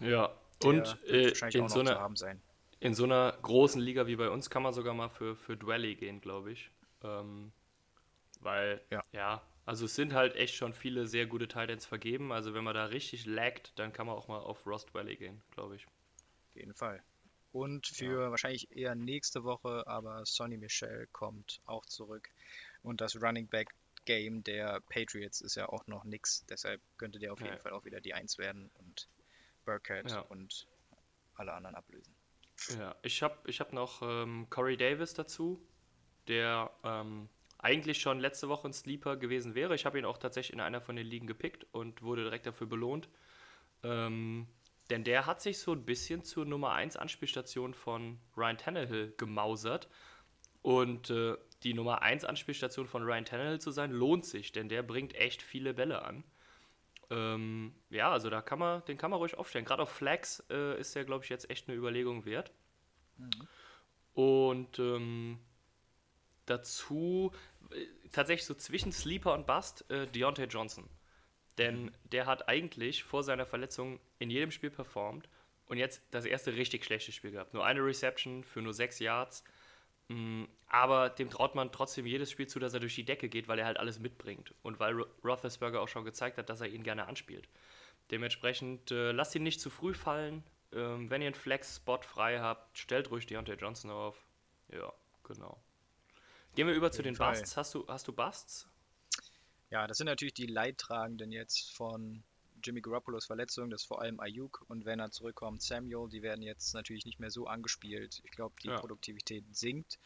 ja. 0.00 0.30
Und 0.58 0.76
wird 0.76 1.06
äh, 1.08 1.28
wahrscheinlich 1.28 1.58
in, 1.58 1.60
auch 1.60 1.68
so 1.68 1.80
einer, 1.80 1.98
haben 2.00 2.16
sein. 2.16 2.42
in 2.80 2.94
so 2.94 3.04
einer 3.04 3.38
großen 3.42 3.80
Liga 3.80 4.06
wie 4.06 4.16
bei 4.16 4.30
uns 4.30 4.50
kann 4.50 4.62
man 4.62 4.72
sogar 4.74 4.94
mal 4.94 5.08
für, 5.10 5.36
für 5.36 5.56
Dwelly 5.56 5.96
gehen, 5.96 6.20
glaube 6.20 6.52
ich. 6.52 6.70
Ähm, 7.02 7.52
weil, 8.40 8.80
Ja. 8.90 9.02
ja, 9.12 9.42
also 9.66 9.84
es 9.86 9.94
sind 9.94 10.12
halt 10.14 10.36
echt 10.36 10.54
schon 10.54 10.72
viele 10.74 11.06
sehr 11.06 11.26
gute 11.26 11.48
Titans 11.48 11.86
vergeben. 11.86 12.32
Also 12.32 12.54
wenn 12.54 12.64
man 12.64 12.74
da 12.74 12.86
richtig 12.86 13.26
laggt, 13.26 13.78
dann 13.78 13.92
kann 13.92 14.06
man 14.06 14.16
auch 14.16 14.28
mal 14.28 14.38
auf 14.40 14.66
Ross 14.66 14.86
Dwelly 14.86 15.16
gehen, 15.16 15.42
glaube 15.50 15.76
ich. 15.76 15.86
Auf 16.50 16.56
jeden 16.56 16.74
Fall. 16.74 17.02
Und 17.52 17.86
für 17.86 18.30
wahrscheinlich 18.30 18.70
eher 18.76 18.94
nächste 18.94 19.44
Woche, 19.44 19.86
aber 19.86 20.24
Sonny 20.26 20.56
Michel 20.56 21.06
kommt 21.12 21.60
auch 21.66 21.86
zurück. 21.86 22.30
Und 22.82 23.00
das 23.00 23.20
Running 23.20 23.46
Back 23.48 23.74
Game 24.04 24.42
der 24.42 24.80
Patriots 24.88 25.40
ist 25.40 25.54
ja 25.54 25.68
auch 25.68 25.86
noch 25.86 26.04
nix. 26.04 26.44
Deshalb 26.48 26.80
könnte 26.98 27.18
der 27.18 27.32
auf 27.32 27.40
jeden 27.40 27.54
Ja. 27.54 27.62
Fall 27.62 27.72
auch 27.72 27.84
wieder 27.84 28.00
die 28.00 28.14
Eins 28.14 28.38
werden 28.38 28.70
und 28.74 29.08
Burkhead 29.64 30.10
Ja. 30.10 30.20
und 30.22 30.66
alle 31.36 31.52
anderen 31.52 31.76
ablösen. 31.76 32.14
Ja, 32.78 32.94
ich 33.02 33.22
habe 33.22 33.36
ich 33.50 33.60
hab 33.60 33.72
noch 33.72 34.02
ähm, 34.02 34.46
Corey 34.50 34.76
Davis 34.76 35.14
dazu, 35.14 35.60
der 36.28 36.70
ähm, 36.82 37.28
eigentlich 37.64 38.00
schon 38.00 38.20
letzte 38.20 38.48
Woche 38.48 38.68
ein 38.68 38.72
Sleeper 38.72 39.16
gewesen 39.16 39.54
wäre. 39.54 39.74
Ich 39.74 39.86
habe 39.86 39.98
ihn 39.98 40.04
auch 40.04 40.18
tatsächlich 40.18 40.52
in 40.52 40.60
einer 40.60 40.82
von 40.82 40.96
den 40.96 41.06
Ligen 41.06 41.26
gepickt 41.26 41.66
und 41.72 42.02
wurde 42.02 42.22
direkt 42.22 42.46
dafür 42.46 42.66
belohnt. 42.66 43.08
Ähm, 43.82 44.46
denn 44.90 45.02
der 45.02 45.24
hat 45.24 45.40
sich 45.40 45.58
so 45.58 45.72
ein 45.72 45.84
bisschen 45.84 46.22
zur 46.24 46.44
Nummer 46.44 46.72
1 46.72 46.96
Anspielstation 46.96 47.72
von 47.72 48.18
Ryan 48.36 48.58
Tannehill 48.58 49.14
gemausert. 49.16 49.88
Und 50.60 51.08
äh, 51.10 51.36
die 51.62 51.72
Nummer 51.72 52.02
1 52.02 52.24
Anspielstation 52.24 52.86
von 52.86 53.02
Ryan 53.02 53.24
Tannehill 53.24 53.60
zu 53.60 53.70
sein, 53.70 53.90
lohnt 53.90 54.26
sich, 54.26 54.52
denn 54.52 54.68
der 54.68 54.82
bringt 54.82 55.14
echt 55.14 55.42
viele 55.42 55.72
Bälle 55.72 56.02
an. 56.02 56.22
Ähm, 57.10 57.74
ja, 57.88 58.10
also 58.10 58.28
da 58.28 58.42
kann 58.42 58.58
man, 58.58 58.84
den 58.84 58.98
kann 58.98 59.10
man 59.10 59.18
ruhig 59.18 59.38
aufstellen. 59.38 59.64
Gerade 59.64 59.82
auf 59.82 59.90
Flex 59.90 60.42
äh, 60.50 60.78
ist 60.78 60.94
der, 60.94 61.04
glaube 61.04 61.24
ich, 61.24 61.30
jetzt 61.30 61.48
echt 61.48 61.68
eine 61.68 61.76
Überlegung 61.76 62.26
wert. 62.26 62.52
Und 64.14 64.78
ähm, 64.78 65.38
dazu 66.46 67.32
tatsächlich 68.12 68.46
so 68.46 68.54
zwischen 68.54 68.92
Sleeper 68.92 69.34
und 69.34 69.46
Bust 69.46 69.88
äh, 69.90 70.06
Deontay 70.06 70.44
Johnson. 70.44 70.88
Denn 71.58 71.92
der 72.04 72.26
hat 72.26 72.48
eigentlich 72.48 73.04
vor 73.04 73.22
seiner 73.22 73.46
Verletzung 73.46 74.00
in 74.18 74.30
jedem 74.30 74.50
Spiel 74.50 74.70
performt 74.70 75.28
und 75.66 75.78
jetzt 75.78 76.02
das 76.10 76.24
erste 76.24 76.54
richtig 76.56 76.84
schlechte 76.84 77.12
Spiel 77.12 77.30
gehabt. 77.30 77.54
Nur 77.54 77.64
eine 77.64 77.84
Reception 77.84 78.42
für 78.44 78.60
nur 78.60 78.74
sechs 78.74 78.98
Yards. 78.98 79.44
Mm, 80.08 80.44
Aber 80.66 81.10
dem 81.10 81.30
traut 81.30 81.54
man 81.54 81.70
trotzdem 81.72 82.06
jedes 82.06 82.30
Spiel 82.30 82.46
zu, 82.48 82.58
dass 82.58 82.74
er 82.74 82.80
durch 82.80 82.94
die 82.96 83.04
Decke 83.04 83.28
geht, 83.28 83.48
weil 83.48 83.58
er 83.60 83.66
halt 83.66 83.78
alles 83.78 84.00
mitbringt. 84.00 84.52
Und 84.62 84.80
weil 84.80 84.94
Ro- 84.94 85.06
Roethlisberger 85.24 85.80
auch 85.80 85.88
schon 85.88 86.04
gezeigt 86.04 86.38
hat, 86.38 86.50
dass 86.50 86.60
er 86.60 86.68
ihn 86.68 86.82
gerne 86.82 87.06
anspielt. 87.06 87.48
Dementsprechend 88.10 88.90
äh, 88.90 89.12
lasst 89.12 89.34
ihn 89.34 89.44
nicht 89.44 89.60
zu 89.60 89.70
früh 89.70 89.94
fallen. 89.94 90.42
Ähm, 90.72 91.08
wenn 91.10 91.22
ihr 91.22 91.28
einen 91.28 91.34
Flex-Spot 91.34 92.00
frei 92.02 92.40
habt, 92.40 92.76
stellt 92.78 93.10
ruhig 93.10 93.26
Deontay 93.26 93.54
Johnson 93.54 93.90
auf. 93.90 94.24
Ja, 94.72 94.92
genau. 95.22 95.62
Gehen 96.54 96.66
wir 96.68 96.74
über 96.74 96.92
zu 96.92 97.02
den 97.02 97.16
Fall. 97.16 97.32
Busts. 97.38 97.56
Hast 97.56 97.74
du, 97.74 97.86
hast 97.88 98.06
du 98.08 98.12
Busts? 98.12 98.68
Ja, 99.70 99.86
das 99.86 99.98
sind 99.98 100.06
natürlich 100.06 100.34
die 100.34 100.46
Leidtragenden 100.46 101.32
jetzt 101.32 101.72
von 101.74 102.22
Jimmy 102.62 102.80
Garoppolo's 102.80 103.26
Verletzung, 103.26 103.68
das 103.70 103.82
ist 103.82 103.86
vor 103.88 104.00
allem 104.00 104.20
Ayuk 104.20 104.64
und 104.68 104.84
wenn 104.86 104.98
er 105.00 105.10
zurückkommt, 105.10 105.62
Samuel, 105.62 106.08
die 106.08 106.22
werden 106.22 106.42
jetzt 106.42 106.72
natürlich 106.72 107.04
nicht 107.04 107.20
mehr 107.20 107.30
so 107.30 107.46
angespielt. 107.46 108.20
Ich 108.24 108.30
glaube, 108.30 108.54
die 108.62 108.68
Ja. 108.68 108.78
Produktivität 108.78 109.44
sinkt. 109.54 109.98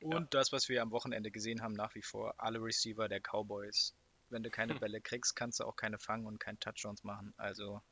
Und 0.00 0.12
Ja. 0.12 0.26
das, 0.30 0.52
was 0.52 0.68
wir 0.68 0.80
am 0.80 0.90
Wochenende 0.92 1.30
gesehen 1.30 1.60
haben, 1.60 1.74
nach 1.74 1.94
wie 1.94 2.02
vor, 2.02 2.34
alle 2.38 2.62
Receiver 2.62 3.08
der 3.08 3.20
Cowboys. 3.20 3.94
Wenn 4.30 4.42
du 4.42 4.50
keine 4.50 4.74
Hm. 4.74 4.80
Bälle 4.80 5.00
kriegst, 5.00 5.34
kannst 5.34 5.60
du 5.60 5.64
auch 5.64 5.76
keine 5.76 5.98
fangen 5.98 6.26
und 6.26 6.38
keine 6.38 6.58
Touchdowns 6.60 7.02
machen. 7.02 7.34
Also 7.36 7.82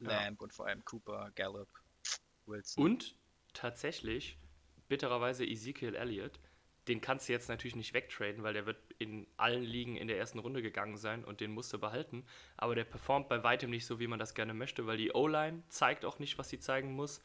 Ja. 0.00 0.08
Lamb 0.08 0.42
und 0.42 0.52
vor 0.52 0.66
allem 0.66 0.84
Cooper, 0.84 1.30
Gallup, 1.34 1.68
Wilson. 2.44 2.84
Und 2.84 3.16
tatsächlich, 3.54 4.38
bittererweise 4.88 5.44
Ezekiel 5.44 5.94
Elliott, 5.94 6.38
den 6.88 7.00
kannst 7.00 7.28
du 7.28 7.32
jetzt 7.32 7.48
natürlich 7.48 7.76
nicht 7.76 7.94
wegtraden, 7.94 8.42
weil 8.42 8.54
der 8.54 8.66
wird 8.66 8.78
in 8.98 9.26
allen 9.36 9.62
Ligen 9.62 9.96
in 9.96 10.06
der 10.06 10.18
ersten 10.18 10.38
Runde 10.38 10.62
gegangen 10.62 10.96
sein 10.96 11.24
und 11.24 11.40
den 11.40 11.52
musst 11.52 11.72
du 11.72 11.78
behalten. 11.78 12.24
Aber 12.56 12.74
der 12.74 12.84
performt 12.84 13.28
bei 13.28 13.42
weitem 13.42 13.70
nicht 13.70 13.86
so, 13.86 13.98
wie 13.98 14.06
man 14.06 14.18
das 14.18 14.34
gerne 14.34 14.54
möchte, 14.54 14.86
weil 14.86 14.96
die 14.96 15.12
O-Line 15.12 15.62
zeigt 15.68 16.04
auch 16.04 16.18
nicht, 16.18 16.38
was 16.38 16.48
sie 16.48 16.60
zeigen 16.60 16.92
muss. 16.92 17.22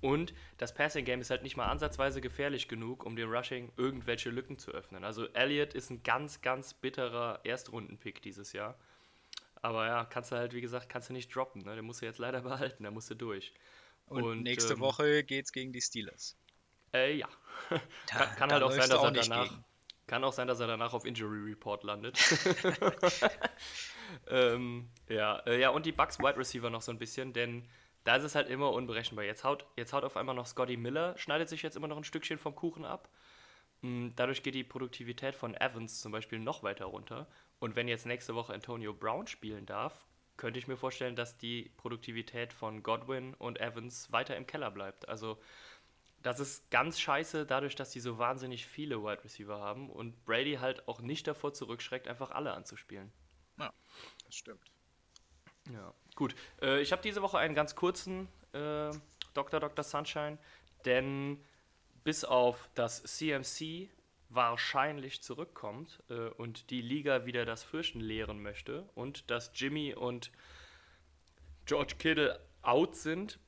Und 0.00 0.34
das 0.58 0.74
Passing-Game 0.74 1.20
ist 1.20 1.30
halt 1.30 1.42
nicht 1.42 1.56
mal 1.56 1.66
ansatzweise 1.66 2.20
gefährlich 2.20 2.68
genug, 2.68 3.06
um 3.06 3.16
dem 3.16 3.30
Rushing 3.30 3.72
irgendwelche 3.76 4.30
Lücken 4.30 4.58
zu 4.58 4.72
öffnen. 4.72 5.04
Also 5.04 5.26
Elliott 5.28 5.74
ist 5.74 5.90
ein 5.90 6.02
ganz, 6.02 6.42
ganz 6.42 6.74
bitterer 6.74 7.40
Erstrunden-Pick 7.44 8.20
dieses 8.20 8.52
Jahr. 8.52 8.76
Aber 9.62 9.86
ja, 9.86 10.04
kannst 10.04 10.30
du 10.30 10.36
halt, 10.36 10.52
wie 10.52 10.60
gesagt, 10.60 10.90
kannst 10.90 11.08
du 11.08 11.14
nicht 11.14 11.34
droppen. 11.34 11.62
Ne? 11.62 11.74
Den 11.74 11.86
musst 11.86 12.02
du 12.02 12.06
jetzt 12.06 12.18
leider 12.18 12.40
behalten, 12.42 12.82
der 12.82 12.92
musst 12.92 13.10
du 13.10 13.14
durch. 13.14 13.54
Und, 14.06 14.22
und, 14.24 14.42
nächste 14.42 14.74
ähm, 14.74 14.80
Woche 14.80 15.24
geht's 15.24 15.52
gegen 15.52 15.72
die 15.72 15.80
Steelers. 15.80 16.36
Äh, 16.94 17.16
ja. 17.16 17.28
Da- 17.70 17.78
Kann, 18.26 18.36
kann 18.36 18.52
halt 18.52 18.62
auch 18.62 18.70
sein, 18.70 18.88
dass 18.88 19.02
er 19.02 19.10
nicht 19.10 19.30
danach. 19.30 19.48
gegen. 19.48 19.64
Kann 20.06 20.22
auch 20.24 20.32
sein, 20.34 20.46
dass 20.48 20.60
er 20.60 20.66
danach 20.66 20.92
auf 20.92 21.06
Injury 21.06 21.50
Report 21.50 21.82
landet. 21.82 22.18
ähm, 24.28 24.88
ja, 25.08 25.38
äh, 25.46 25.60
ja, 25.60 25.70
und 25.70 25.86
die 25.86 25.92
Bucks 25.92 26.18
Wide 26.18 26.36
Receiver 26.36 26.70
noch 26.70 26.82
so 26.82 26.92
ein 26.92 26.98
bisschen, 26.98 27.32
denn 27.32 27.66
da 28.04 28.16
ist 28.16 28.24
es 28.24 28.34
halt 28.34 28.48
immer 28.48 28.70
unberechenbar. 28.72 29.24
Jetzt 29.24 29.44
haut, 29.44 29.64
jetzt 29.76 29.92
haut 29.94 30.04
auf 30.04 30.16
einmal 30.16 30.34
noch 30.34 30.46
Scotty 30.46 30.76
Miller, 30.76 31.16
schneidet 31.16 31.48
sich 31.48 31.62
jetzt 31.62 31.76
immer 31.76 31.88
noch 31.88 31.96
ein 31.96 32.04
Stückchen 32.04 32.38
vom 32.38 32.54
Kuchen 32.54 32.84
ab. 32.84 33.08
Mm, 33.80 34.10
Dadurch 34.14 34.42
geht 34.42 34.54
die 34.54 34.64
Produktivität 34.64 35.34
von 35.34 35.54
Evans 35.54 36.00
zum 36.00 36.12
Beispiel 36.12 36.38
noch 36.38 36.62
weiter 36.62 36.84
runter. 36.86 37.26
Und 37.60 37.76
wenn 37.76 37.88
jetzt 37.88 38.04
nächste 38.04 38.34
Woche 38.34 38.52
Antonio 38.52 38.92
Brown 38.92 39.26
spielen 39.26 39.64
darf, 39.64 40.04
könnte 40.36 40.58
ich 40.58 40.68
mir 40.68 40.76
vorstellen, 40.76 41.16
dass 41.16 41.38
die 41.38 41.70
Produktivität 41.78 42.52
von 42.52 42.82
Godwin 42.82 43.32
und 43.34 43.58
Evans 43.60 44.12
weiter 44.12 44.36
im 44.36 44.46
Keller 44.46 44.70
bleibt. 44.70 45.08
Also 45.08 45.38
das 46.24 46.40
ist 46.40 46.70
ganz 46.70 46.98
scheiße, 46.98 47.46
dadurch, 47.46 47.76
dass 47.76 47.90
die 47.90 48.00
so 48.00 48.18
wahnsinnig 48.18 48.66
viele 48.66 49.02
Wide 49.02 49.22
Receiver 49.22 49.60
haben 49.60 49.90
und 49.90 50.24
Brady 50.24 50.54
halt 50.54 50.88
auch 50.88 51.00
nicht 51.00 51.26
davor 51.26 51.52
zurückschreckt, 51.52 52.08
einfach 52.08 52.30
alle 52.30 52.54
anzuspielen. 52.54 53.12
Das 54.24 54.34
stimmt. 54.34 54.72
Ja, 55.70 55.94
gut. 56.14 56.34
Äh, 56.60 56.80
ich 56.80 56.92
habe 56.92 57.02
diese 57.02 57.22
Woche 57.22 57.38
einen 57.38 57.54
ganz 57.54 57.76
kurzen 57.76 58.28
äh, 58.52 58.90
Dr. 59.34 59.60
Dr. 59.60 59.84
Sunshine, 59.84 60.38
denn 60.84 61.44
bis 62.04 62.24
auf 62.24 62.68
das 62.74 63.02
CMC 63.02 63.90
wahrscheinlich 64.30 65.22
zurückkommt 65.22 66.02
äh, 66.08 66.28
und 66.30 66.70
die 66.70 66.80
Liga 66.80 67.26
wieder 67.26 67.44
das 67.44 67.62
Fürchten 67.62 68.00
lehren 68.00 68.42
möchte 68.42 68.88
und 68.94 69.30
dass 69.30 69.52
Jimmy 69.54 69.94
und 69.94 70.30
George 71.66 71.94
Kittle 71.98 72.40
out 72.62 72.96
sind, 72.96 73.38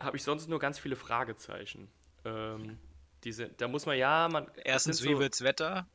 habe 0.00 0.16
ich 0.16 0.22
sonst 0.22 0.48
nur 0.48 0.58
ganz 0.58 0.78
viele 0.78 0.96
Fragezeichen. 0.96 1.88
Ähm, 2.24 2.78
diese, 3.24 3.48
da 3.48 3.68
muss 3.68 3.86
man 3.86 3.96
ja, 3.96 4.28
man. 4.30 4.50
Erstens, 4.64 4.98
sind 4.98 5.08
wie 5.08 5.14
so- 5.14 5.20
wird's 5.20 5.42
Wetter? 5.42 5.86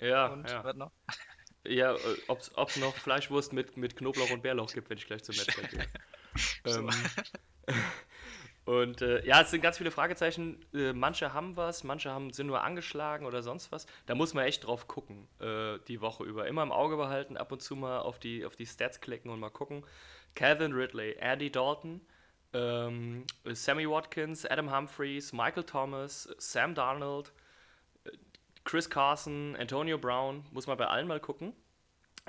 Ja, 0.00 0.26
Und 0.28 0.48
ja. 0.48 0.64
was 0.64 0.76
noch? 0.76 0.90
Ja, 1.66 1.96
ob 2.26 2.40
es 2.40 2.76
noch 2.76 2.94
Fleischwurst 2.94 3.54
mit, 3.54 3.78
mit 3.78 3.96
Knoblauch 3.96 4.30
und 4.30 4.42
Bärlauch 4.42 4.70
gibt, 4.70 4.90
wenn 4.90 4.98
ich 4.98 5.06
gleich 5.06 5.24
zum 5.24 5.34
Metzger 5.34 5.62
gehe. 5.62 5.86
So. 6.66 6.80
ähm, 6.80 6.90
Und 8.66 9.02
äh, 9.02 9.24
ja, 9.26 9.42
es 9.42 9.50
sind 9.50 9.60
ganz 9.60 9.76
viele 9.78 9.90
Fragezeichen. 9.90 10.64
Äh, 10.72 10.94
manche 10.94 11.34
haben 11.34 11.56
was, 11.56 11.84
manche 11.84 12.10
haben, 12.10 12.32
sind 12.32 12.46
nur 12.46 12.62
angeschlagen 12.64 13.26
oder 13.26 13.42
sonst 13.42 13.70
was. 13.72 13.86
Da 14.06 14.14
muss 14.14 14.32
man 14.32 14.46
echt 14.46 14.66
drauf 14.66 14.88
gucken, 14.88 15.28
äh, 15.38 15.78
die 15.86 16.00
Woche 16.00 16.24
über. 16.24 16.46
Immer 16.48 16.62
im 16.62 16.72
Auge 16.72 16.96
behalten, 16.96 17.36
ab 17.36 17.52
und 17.52 17.62
zu 17.62 17.76
mal 17.76 17.98
auf 17.98 18.18
die, 18.18 18.44
auf 18.46 18.56
die 18.56 18.66
Stats 18.66 19.00
klicken 19.02 19.30
und 19.30 19.38
mal 19.38 19.50
gucken. 19.50 19.84
Calvin 20.34 20.72
Ridley, 20.72 21.16
Andy 21.18 21.50
Dalton, 21.52 22.00
ähm, 22.54 23.26
Sammy 23.44 23.88
Watkins, 23.88 24.46
Adam 24.46 24.74
Humphreys, 24.74 25.32
Michael 25.32 25.64
Thomas, 25.64 26.28
Sam 26.38 26.74
Darnold, 26.74 27.32
Chris 28.64 28.88
Carson, 28.88 29.56
Antonio 29.58 29.98
Brown. 29.98 30.44
Muss 30.50 30.66
man 30.66 30.78
bei 30.78 30.86
allen 30.86 31.06
mal 31.06 31.20
gucken. 31.20 31.52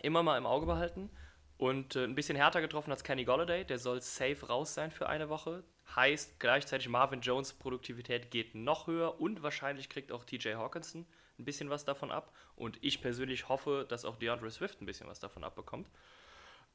Immer 0.02 0.24
mal 0.24 0.38
im 0.38 0.46
Auge 0.46 0.66
behalten. 0.66 1.10
Und 1.58 1.96
äh, 1.96 2.04
ein 2.04 2.16
bisschen 2.16 2.36
härter 2.36 2.60
getroffen 2.60 2.92
als 2.92 3.04
Kenny 3.04 3.24
Golladay. 3.24 3.64
Der 3.64 3.80
soll 3.80 4.02
safe 4.02 4.46
raus 4.48 4.74
sein 4.74 4.92
für 4.92 5.08
eine 5.08 5.30
Woche. 5.30 5.64
Heißt 5.96 6.40
gleichzeitig 6.40 6.90
Marvin 6.90 7.22
Jones 7.22 7.54
Produktivität 7.54 8.32
geht 8.32 8.56
noch 8.56 8.88
höher 8.88 9.22
und 9.22 9.44
wahrscheinlich 9.44 9.88
kriegt 9.88 10.12
auch 10.12 10.26
TJ 10.26 10.56
Hawkinson 10.56 11.06
ein 11.40 11.46
bisschen 11.46 11.70
was 11.70 11.86
davon 11.86 12.12
ab. 12.12 12.34
Und 12.56 12.78
ich 12.82 13.02
persönlich 13.02 13.48
hoffe, 13.48 13.86
dass 13.88 14.04
auch 14.04 14.18
DeAndre 14.18 14.50
Swift 14.52 14.82
ein 14.82 14.86
bisschen 14.86 15.08
was 15.08 15.20
davon 15.20 15.44
abbekommt. 15.44 15.90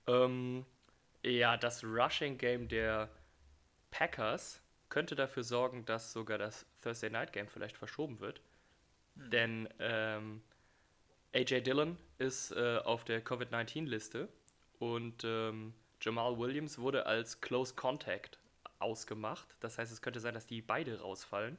Ähm, 0.06 0.64
ja, 1.22 1.56
das 1.56 1.84
Rushing 1.84 2.38
Game 2.38 2.68
der 2.68 3.10
Packers 3.90 4.62
könnte 4.88 5.14
dafür 5.14 5.44
sorgen, 5.44 5.84
dass 5.84 6.12
sogar 6.12 6.38
das 6.38 6.66
Thursday 6.82 7.10
Night 7.10 7.32
Game 7.32 7.48
vielleicht 7.48 7.76
verschoben 7.76 8.20
wird. 8.20 8.40
Hm. 9.16 9.30
Denn 9.30 9.68
ähm, 9.78 10.42
AJ 11.34 11.62
Dillon 11.62 11.96
ist 12.18 12.52
äh, 12.52 12.78
auf 12.78 13.04
der 13.04 13.22
Covid-19-Liste 13.22 14.28
und 14.78 15.22
ähm, 15.24 15.74
Jamal 16.00 16.38
Williams 16.38 16.78
wurde 16.78 17.06
als 17.06 17.40
Close 17.40 17.74
Contact 17.74 18.38
ausgemacht. 18.78 19.56
Das 19.60 19.78
heißt, 19.78 19.92
es 19.92 20.02
könnte 20.02 20.20
sein, 20.20 20.34
dass 20.34 20.46
die 20.46 20.62
beide 20.62 21.00
rausfallen. 21.00 21.58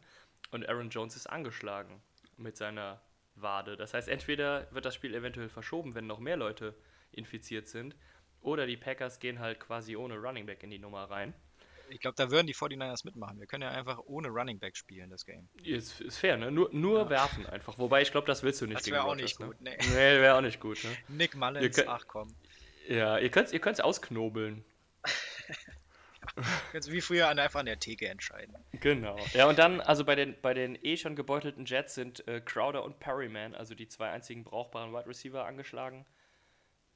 Und 0.52 0.68
Aaron 0.68 0.90
Jones 0.90 1.16
ist 1.16 1.28
angeschlagen 1.28 2.02
mit 2.38 2.58
seiner 2.58 3.00
Wade. 3.36 3.78
Das 3.78 3.94
heißt, 3.94 4.10
entweder 4.10 4.68
wird 4.72 4.86
das 4.86 4.96
Spiel 4.96 5.14
eventuell 5.14 5.50
verschoben, 5.50 5.96
wenn 5.96 6.08
noch 6.08 6.20
mehr 6.20 6.38
Leute 6.38 6.76
infiziert 7.12 7.68
sind, 7.68 7.96
oder 8.42 8.66
die 8.66 8.78
Packers 8.78 9.20
gehen 9.20 9.40
halt 9.40 9.60
quasi 9.60 9.96
ohne 9.96 10.18
Running 10.18 10.48
Back 10.48 10.64
in 10.64 10.72
die 10.72 10.80
Nummer 10.80 11.04
rein. 11.04 11.34
Ich 11.92 12.00
glaube, 12.00 12.16
da 12.16 12.32
würden 12.32 12.48
die 12.48 12.56
49ers 12.56 13.06
mitmachen. 13.06 13.39
Wir 13.39 13.48
können 13.48 13.64
ja 13.64 13.72
einfach 13.72 14.00
ohne 14.06 14.30
Running 14.30 14.60
Back 14.60 14.78
spielen, 14.78 15.10
das 15.10 15.26
Game. 15.26 15.50
Ist, 15.64 16.00
ist 16.02 16.18
fair, 16.18 16.38
ne? 16.38 16.52
Nur, 16.52 16.70
nur 16.72 17.02
ja. 17.02 17.10
werfen 17.10 17.46
einfach. 17.46 17.78
Wobei 17.78 18.02
ich 18.02 18.12
glaube, 18.12 18.28
das 18.28 18.44
willst 18.44 18.62
du 18.62 18.68
nicht. 18.68 18.80
Das 18.80 18.88
wäre 18.89 19.04
auch 19.04 19.16
nicht 19.16 19.39
ne? 19.39 19.48
gut, 19.48 19.62
ne? 19.62 19.78
Nee, 19.78 19.94
wäre 19.94 20.36
auch 20.36 20.42
nicht 20.42 20.60
gut, 20.60 20.84
ne? 20.84 20.89
Nick 21.10 21.36
Mullins, 21.36 21.76
könnt, 21.76 21.89
ach 21.89 22.06
komm. 22.08 22.34
Ja, 22.88 23.18
ihr 23.18 23.30
könnt 23.30 23.48
es 23.48 23.54
ihr 23.54 23.86
ausknobeln. 23.86 24.64
Kannst 26.72 26.92
wie 26.92 27.02
früher 27.02 27.28
einfach 27.28 27.60
an 27.60 27.66
der 27.66 27.80
Theke 27.80 28.08
entscheiden. 28.08 28.56
Genau. 28.74 29.18
Ja, 29.34 29.48
und 29.48 29.60
dann, 29.60 29.82
also 29.82 30.06
bei 30.06 30.16
den, 30.16 30.39
bei 30.42 30.54
den 30.54 30.78
eh 30.84 30.96
schon 30.96 31.16
gebeutelten 31.16 31.66
Jets 31.66 31.96
sind 31.96 32.28
äh, 32.28 32.42
Crowder 32.42 32.84
und 32.84 33.00
Perryman, 33.00 33.56
also 33.56 33.76
die 33.76 33.88
zwei 33.88 34.10
einzigen 34.10 34.44
brauchbaren 34.44 34.94
Wide 34.94 35.08
Receiver, 35.08 35.46
angeschlagen. 35.46 36.06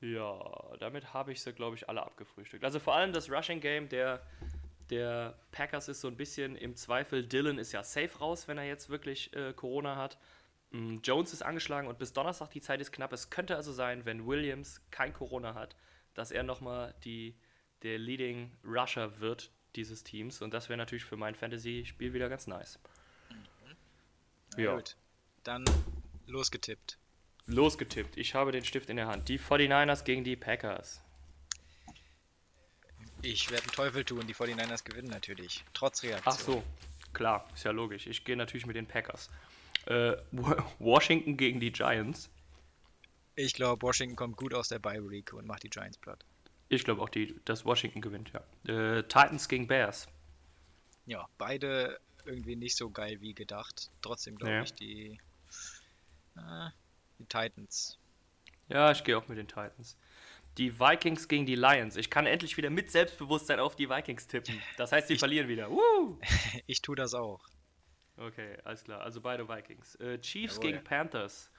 Ja, 0.02 0.76
damit 0.80 1.14
habe 1.14 1.32
ich 1.32 1.42
sie, 1.42 1.54
glaube 1.54 1.76
ich, 1.76 1.90
alle 1.90 2.04
abgefrühstückt. 2.04 2.64
Also 2.64 2.80
vor 2.80 2.96
allem 2.96 3.14
das 3.14 3.32
Rushing 3.32 3.60
Game 3.60 3.90
der, 3.90 4.22
der 4.90 5.38
Packers 5.52 5.88
ist 5.88 6.02
so 6.02 6.08
ein 6.08 6.18
bisschen 6.18 6.56
im 6.56 6.76
Zweifel. 6.76 7.26
Dylan 7.26 7.58
ist 7.58 7.72
ja 7.72 7.84
safe 7.84 8.18
raus, 8.20 8.48
wenn 8.48 8.58
er 8.58 8.66
jetzt 8.66 8.90
wirklich 8.90 9.36
äh, 9.36 9.54
Corona 9.54 9.96
hat. 9.96 10.18
Mm, 10.72 10.98
Jones 11.04 11.34
ist 11.34 11.42
angeschlagen 11.42 11.88
und 11.88 11.98
bis 11.98 12.14
Donnerstag 12.14 12.50
die 12.52 12.62
Zeit 12.62 12.82
ist 12.82 12.92
knapp. 12.92 13.14
Es 13.14 13.30
könnte 13.30 13.56
also 13.56 13.72
sein, 13.72 14.06
wenn 14.06 14.28
Williams 14.28 14.82
kein 14.92 15.14
Corona 15.14 15.54
hat, 15.54 15.76
dass 16.14 16.32
er 16.32 16.44
nochmal 16.44 16.94
der 17.04 17.98
Leading 17.98 18.52
Rusher 18.64 19.20
wird 19.20 19.52
dieses 19.76 20.04
Teams. 20.04 20.42
Und 20.42 20.54
das 20.54 20.70
wäre 20.70 20.78
natürlich 20.78 21.06
für 21.06 21.18
mein 21.18 21.36
Fantasy-Spiel 21.36 22.14
wieder 22.14 22.30
ganz 22.30 22.48
nice. 22.48 22.80
Mhm. 23.30 24.62
Ja. 24.62 24.76
Gut. 24.76 24.96
Dann 25.44 25.66
losgetippt. 26.26 26.98
Losgetippt. 27.46 28.18
Ich 28.18 28.34
habe 28.34 28.52
den 28.52 28.66
Stift 28.66 28.90
in 28.90 28.98
der 28.98 29.08
Hand. 29.08 29.30
Die 29.30 29.40
49ers 29.40 30.04
gegen 30.04 30.24
die 30.24 30.36
Packers. 30.36 31.05
Ich 33.26 33.50
werde 33.50 33.64
einen 33.64 33.72
Teufel 33.72 34.06
tun. 34.06 34.28
Die 34.28 34.36
49ers 34.36 34.84
gewinnen 34.84 35.10
natürlich. 35.10 35.66
Trotz 35.74 36.04
Reaktion. 36.04 36.34
Ach 36.34 36.40
so. 36.40 36.64
Klar, 37.12 37.50
ist 37.56 37.64
ja 37.64 37.72
logisch. 37.72 38.06
Ich 38.06 38.24
gehe 38.24 38.38
natürlich 38.38 38.68
mit 38.68 38.76
den 38.76 38.86
Packers. 38.86 39.32
Äh, 39.88 40.18
Washington 40.80 41.36
gegen 41.36 41.60
die 41.60 41.72
Giants. 41.72 42.30
Ich 43.36 43.54
glaube, 43.54 43.82
Washington 43.82 44.16
kommt 44.16 44.38
gut 44.38 44.54
aus 44.54 44.70
der 44.70 44.78
Bye 44.78 45.10
Week 45.10 45.34
und 45.34 45.48
macht 45.48 45.64
die 45.64 45.70
Giants 45.70 45.98
platt. 45.98 46.24
Ich 46.70 46.84
glaube 46.84 47.02
auch, 47.02 47.10
die, 47.10 47.36
dass 47.46 47.66
Washington 47.66 48.02
gewinnt, 48.02 48.32
ja. 48.32 48.98
Äh, 48.98 49.04
Titans 49.04 49.50
gegen 49.50 49.68
Bears. 49.68 50.08
Ja, 51.08 51.28
beide 51.38 52.00
irgendwie 52.26 52.56
nicht 52.56 52.78
so 52.78 52.92
geil 52.92 53.22
wie 53.22 53.34
gedacht. 53.34 53.90
Trotzdem 54.02 54.38
glaube 54.38 54.54
ja. 54.54 54.64
ich 54.64 54.74
die, 54.74 55.20
äh, 56.36 56.70
die 57.18 57.26
Titans. 57.26 57.98
Ja, 58.70 58.92
ich 58.92 59.04
gehe 59.04 59.18
auch 59.18 59.28
mit 59.28 59.38
den 59.38 59.48
Titans. 59.48 59.98
Die 60.58 60.80
Vikings 60.80 61.28
gegen 61.28 61.46
die 61.46 61.56
Lions. 61.56 61.98
Ich 61.98 62.10
kann 62.10 62.26
endlich 62.26 62.56
wieder 62.56 62.70
mit 62.70 62.90
Selbstbewusstsein 62.92 63.60
auf 63.60 63.76
die 63.76 63.90
Vikings 63.90 64.28
tippen. 64.28 64.62
Das 64.78 64.92
heißt, 64.92 65.08
sie 65.08 65.18
verlieren 65.18 65.48
wieder. 65.48 65.70
Woo! 65.70 66.20
ich 66.68 66.82
tue 66.82 66.96
das 66.96 67.14
auch. 67.14 67.42
Okay, 68.18 68.58
alles 68.64 68.84
klar. 68.84 69.02
Also 69.02 69.20
beide 69.20 69.50
Vikings. 69.50 69.96
Äh, 69.96 70.20
Chiefs 70.20 70.56
Jawohl. 70.56 70.72
gegen 70.72 70.84
Panthers. 70.84 71.52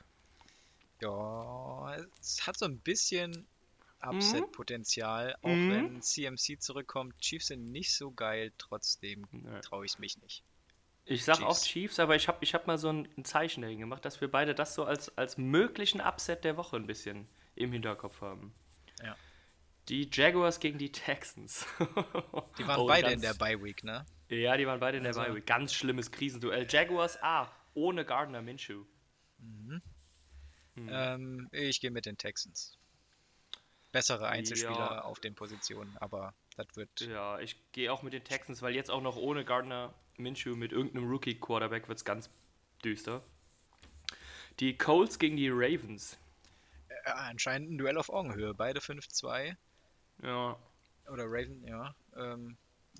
Ja, 1.02 1.96
es 2.20 2.46
hat 2.46 2.58
so 2.58 2.64
ein 2.64 2.78
bisschen 2.78 3.46
Upset-Potenzial, 4.00 5.36
mhm. 5.42 5.50
auch 5.50 5.56
mhm. 5.56 5.70
wenn 5.70 6.02
CMC 6.02 6.60
zurückkommt. 6.60 7.18
Chiefs 7.18 7.48
sind 7.48 7.70
nicht 7.70 7.94
so 7.94 8.10
geil, 8.10 8.52
trotzdem 8.58 9.26
traue 9.62 9.84
ich 9.84 9.92
es 9.92 9.98
mich 9.98 10.18
nicht. 10.22 10.42
Ich 11.04 11.24
sag 11.24 11.36
Chiefs. 11.36 11.46
auch 11.46 11.62
Chiefs, 11.62 12.00
aber 12.00 12.16
ich 12.16 12.28
habe 12.28 12.38
ich 12.40 12.54
hab 12.54 12.66
mal 12.66 12.78
so 12.78 12.88
ein, 12.88 13.08
ein 13.16 13.24
Zeichen 13.24 13.62
dahin 13.62 13.78
gemacht, 13.78 14.04
dass 14.04 14.20
wir 14.20 14.30
beide 14.30 14.54
das 14.54 14.74
so 14.74 14.84
als, 14.84 15.16
als 15.16 15.36
möglichen 15.36 16.00
Upset 16.00 16.44
der 16.44 16.56
Woche 16.56 16.76
ein 16.76 16.86
bisschen 16.86 17.28
im 17.54 17.72
Hinterkopf 17.72 18.20
haben. 18.20 18.52
Ja. 19.02 19.16
Die 19.88 20.08
Jaguars 20.12 20.58
gegen 20.58 20.78
die 20.78 20.90
Texans. 20.90 21.66
die 22.58 22.66
waren 22.66 22.80
oh, 22.80 22.86
beide 22.86 23.12
in 23.12 23.20
der 23.20 23.34
Bye 23.34 23.62
Week, 23.62 23.84
ne? 23.84 24.04
Ja, 24.28 24.56
die 24.56 24.66
waren 24.66 24.80
beide 24.80 24.98
in 24.98 25.04
der 25.04 25.10
also. 25.10 25.22
Bye 25.22 25.36
Week. 25.36 25.46
Ganz 25.46 25.72
schlimmes 25.72 26.10
Krisenduell. 26.10 26.66
Jaguars 26.68 27.22
A, 27.22 27.50
ohne 27.74 28.04
Gardner 28.04 28.42
Minshew. 28.42 28.84
Mhm. 29.38 29.82
Hm. 30.74 30.88
Ähm, 30.90 31.48
ich 31.52 31.80
gehe 31.80 31.90
mit 31.90 32.06
den 32.06 32.18
Texans. 32.18 32.78
Bessere 33.92 34.28
Einzelspieler 34.28 34.74
ja. 34.76 35.00
auf 35.02 35.20
den 35.20 35.34
Positionen, 35.34 35.96
aber 35.98 36.34
das 36.56 36.66
wird. 36.74 37.00
Ja, 37.00 37.38
ich 37.38 37.56
gehe 37.72 37.92
auch 37.92 38.02
mit 38.02 38.12
den 38.12 38.24
Texans, 38.24 38.60
weil 38.60 38.74
jetzt 38.74 38.90
auch 38.90 39.00
noch 39.00 39.16
ohne 39.16 39.44
Gardner 39.44 39.94
Minshew 40.18 40.54
mit 40.56 40.72
irgendeinem 40.72 41.08
Rookie-Quarterback 41.08 41.88
wird 41.88 41.98
es 41.98 42.04
ganz 42.04 42.28
düster. 42.84 43.22
Die 44.60 44.76
Colts 44.76 45.18
gegen 45.18 45.36
die 45.36 45.48
Ravens. 45.48 46.18
Äh, 47.06 47.10
anscheinend 47.10 47.70
ein 47.70 47.78
Duell 47.78 47.96
auf 47.98 48.10
Augenhöhe. 48.10 48.52
Beide 48.52 48.80
5-2. 48.80 49.56
Ja. 50.22 50.58
Oder 51.08 51.24
Raven, 51.26 51.64
ja. 51.64 51.94
Ähm, 52.16 52.56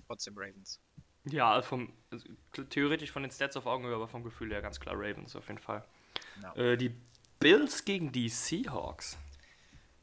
trotzdem 0.07 0.33
Ravens. 0.37 0.79
Ja, 1.25 1.51
also 1.51 1.67
vom, 1.67 1.93
also 2.09 2.25
theoretisch 2.69 3.11
von 3.11 3.23
den 3.23 3.31
Stats 3.31 3.57
auf 3.57 3.65
Augenhöhe, 3.65 3.95
aber 3.95 4.07
vom 4.07 4.23
Gefühl 4.23 4.51
her 4.51 4.61
ganz 4.61 4.79
klar 4.79 4.95
Ravens 4.97 5.35
auf 5.35 5.49
jeden 5.49 5.59
Fall. 5.59 5.83
No. 6.41 6.53
Äh, 6.55 6.77
die 6.77 6.95
Bills 7.39 7.83
gegen 7.83 8.13
die 8.13 8.29
Seahawks. 8.29 9.17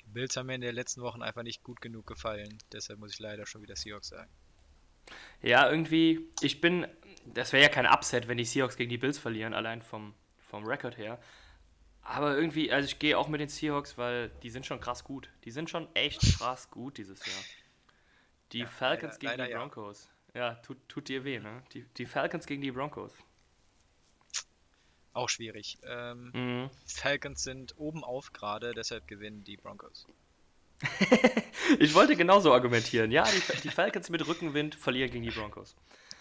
Die 0.04 0.10
Bills 0.10 0.36
haben 0.36 0.46
mir 0.46 0.56
in 0.56 0.60
den 0.60 0.74
letzten 0.74 1.00
Wochen 1.00 1.22
einfach 1.22 1.42
nicht 1.42 1.62
gut 1.62 1.80
genug 1.80 2.06
gefallen. 2.06 2.58
Deshalb 2.72 2.98
muss 2.98 3.14
ich 3.14 3.18
leider 3.20 3.46
schon 3.46 3.62
wieder 3.62 3.74
Seahawks 3.74 4.08
sagen. 4.08 4.30
Ja, 5.40 5.70
irgendwie, 5.70 6.28
ich 6.42 6.60
bin, 6.60 6.86
das 7.24 7.54
wäre 7.54 7.62
ja 7.62 7.68
kein 7.70 7.86
Upset, 7.86 8.28
wenn 8.28 8.36
die 8.36 8.44
Seahawks 8.44 8.76
gegen 8.76 8.90
die 8.90 8.98
Bills 8.98 9.18
verlieren, 9.18 9.54
allein 9.54 9.80
vom, 9.80 10.14
vom 10.50 10.64
Rekord 10.66 10.98
her. 10.98 11.18
Aber 12.04 12.36
irgendwie, 12.36 12.70
also 12.70 12.86
ich 12.86 12.98
gehe 12.98 13.16
auch 13.16 13.28
mit 13.28 13.40
den 13.40 13.48
Seahawks, 13.48 13.96
weil 13.96 14.28
die 14.42 14.50
sind 14.50 14.66
schon 14.66 14.78
krass 14.78 15.04
gut. 15.04 15.30
Die 15.44 15.50
sind 15.50 15.70
schon 15.70 15.88
echt 15.94 16.20
krass 16.38 16.70
gut 16.70 16.98
dieses 16.98 17.24
Jahr. 17.24 17.44
Die 18.52 18.58
ja, 18.58 18.66
Falcons 18.66 19.14
leider, 19.14 19.18
gegen 19.18 19.30
leider 19.30 19.46
die 19.46 19.54
Broncos. 19.54 20.10
Ja, 20.34 20.40
ja 20.40 20.54
tut, 20.56 20.76
tut 20.88 21.08
dir 21.08 21.24
weh, 21.24 21.40
ne? 21.40 21.62
Die, 21.72 21.84
die 21.96 22.06
Falcons 22.06 22.46
gegen 22.46 22.60
die 22.60 22.72
Broncos. 22.72 23.12
Auch 25.14 25.28
schwierig. 25.28 25.78
Ähm, 25.84 26.30
mhm. 26.34 26.70
Falcons 26.86 27.42
sind 27.42 27.74
oben 27.78 28.04
auf 28.04 28.32
gerade, 28.32 28.72
deshalb 28.74 29.06
gewinnen 29.06 29.42
die 29.44 29.56
Broncos. 29.56 30.06
ich 31.78 31.94
wollte 31.94 32.16
genauso 32.16 32.52
argumentieren. 32.52 33.12
Ja, 33.12 33.24
die, 33.24 33.60
die, 33.62 33.70
Falcons 33.70 34.10
mit 34.10 34.26
Rückenwind 34.26 34.74
verlieren 34.74 35.10
gegen 35.10 35.24
die 35.24 35.30
Broncos. 35.30 35.74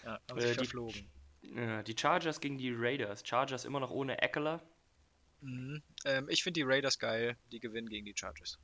Ja, 0.04 0.18
haben 0.30 0.38
äh, 0.38 0.48
die, 0.48 0.54
verflogen. 0.54 1.10
Äh, 1.56 1.82
die 1.82 1.96
Chargers 1.98 2.40
gegen 2.40 2.56
die 2.56 2.72
Raiders. 2.72 3.22
Chargers 3.26 3.64
immer 3.64 3.80
noch 3.80 3.90
ohne 3.90 4.22
Eckler. 4.22 4.62
Mhm. 5.44 5.82
Ähm, 6.06 6.28
ich 6.28 6.42
finde 6.42 6.60
die 6.60 6.64
Raiders 6.66 6.98
geil. 6.98 7.36
Die 7.52 7.60
gewinnen 7.60 7.88
gegen 7.88 8.06
die 8.06 8.14
Chargers. 8.16 8.58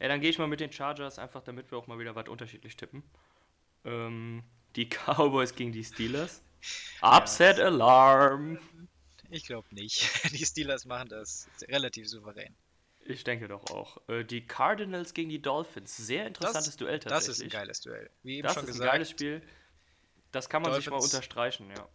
Ja, 0.00 0.08
dann 0.08 0.20
gehe 0.20 0.30
ich 0.30 0.38
mal 0.38 0.46
mit 0.48 0.60
den 0.60 0.72
Chargers, 0.72 1.18
einfach 1.18 1.42
damit 1.42 1.70
wir 1.70 1.78
auch 1.78 1.86
mal 1.86 1.98
wieder 1.98 2.14
was 2.14 2.28
unterschiedlich 2.28 2.76
tippen. 2.76 3.02
Ähm, 3.84 4.42
die 4.76 4.88
Cowboys 4.88 5.54
gegen 5.54 5.72
die 5.72 5.84
Steelers. 5.84 6.42
Upset 7.02 7.58
ja. 7.58 7.66
Alarm. 7.66 8.58
Ich 9.30 9.46
glaube 9.46 9.66
nicht. 9.74 10.08
Die 10.32 10.44
Steelers 10.44 10.84
machen 10.84 11.08
das 11.08 11.48
relativ 11.68 12.06
souverän. 12.06 12.54
Ich 13.04 13.24
denke 13.24 13.48
doch 13.48 13.64
auch. 13.70 13.96
Äh, 14.08 14.24
die 14.24 14.46
Cardinals 14.46 15.14
gegen 15.14 15.30
die 15.30 15.40
Dolphins. 15.40 15.96
Sehr 15.96 16.26
interessantes 16.26 16.66
das, 16.66 16.76
Duell 16.76 17.00
tatsächlich. 17.00 17.26
Das 17.26 17.38
ist 17.38 17.42
ein 17.42 17.48
geiles 17.48 17.80
Duell. 17.80 18.10
Wie 18.22 18.36
eben 18.36 18.42
das 18.46 18.54
schon 18.54 18.64
ist 18.64 18.72
gesagt. 18.72 18.90
ein 18.90 18.92
geiles 18.92 19.10
Spiel. 19.10 19.42
Das 20.32 20.48
kann 20.48 20.62
man 20.62 20.74
sich 20.74 20.84
mal 20.86 20.98
Dolphins- 20.98 21.14
unterstreichen, 21.14 21.70
ja. 21.70 21.88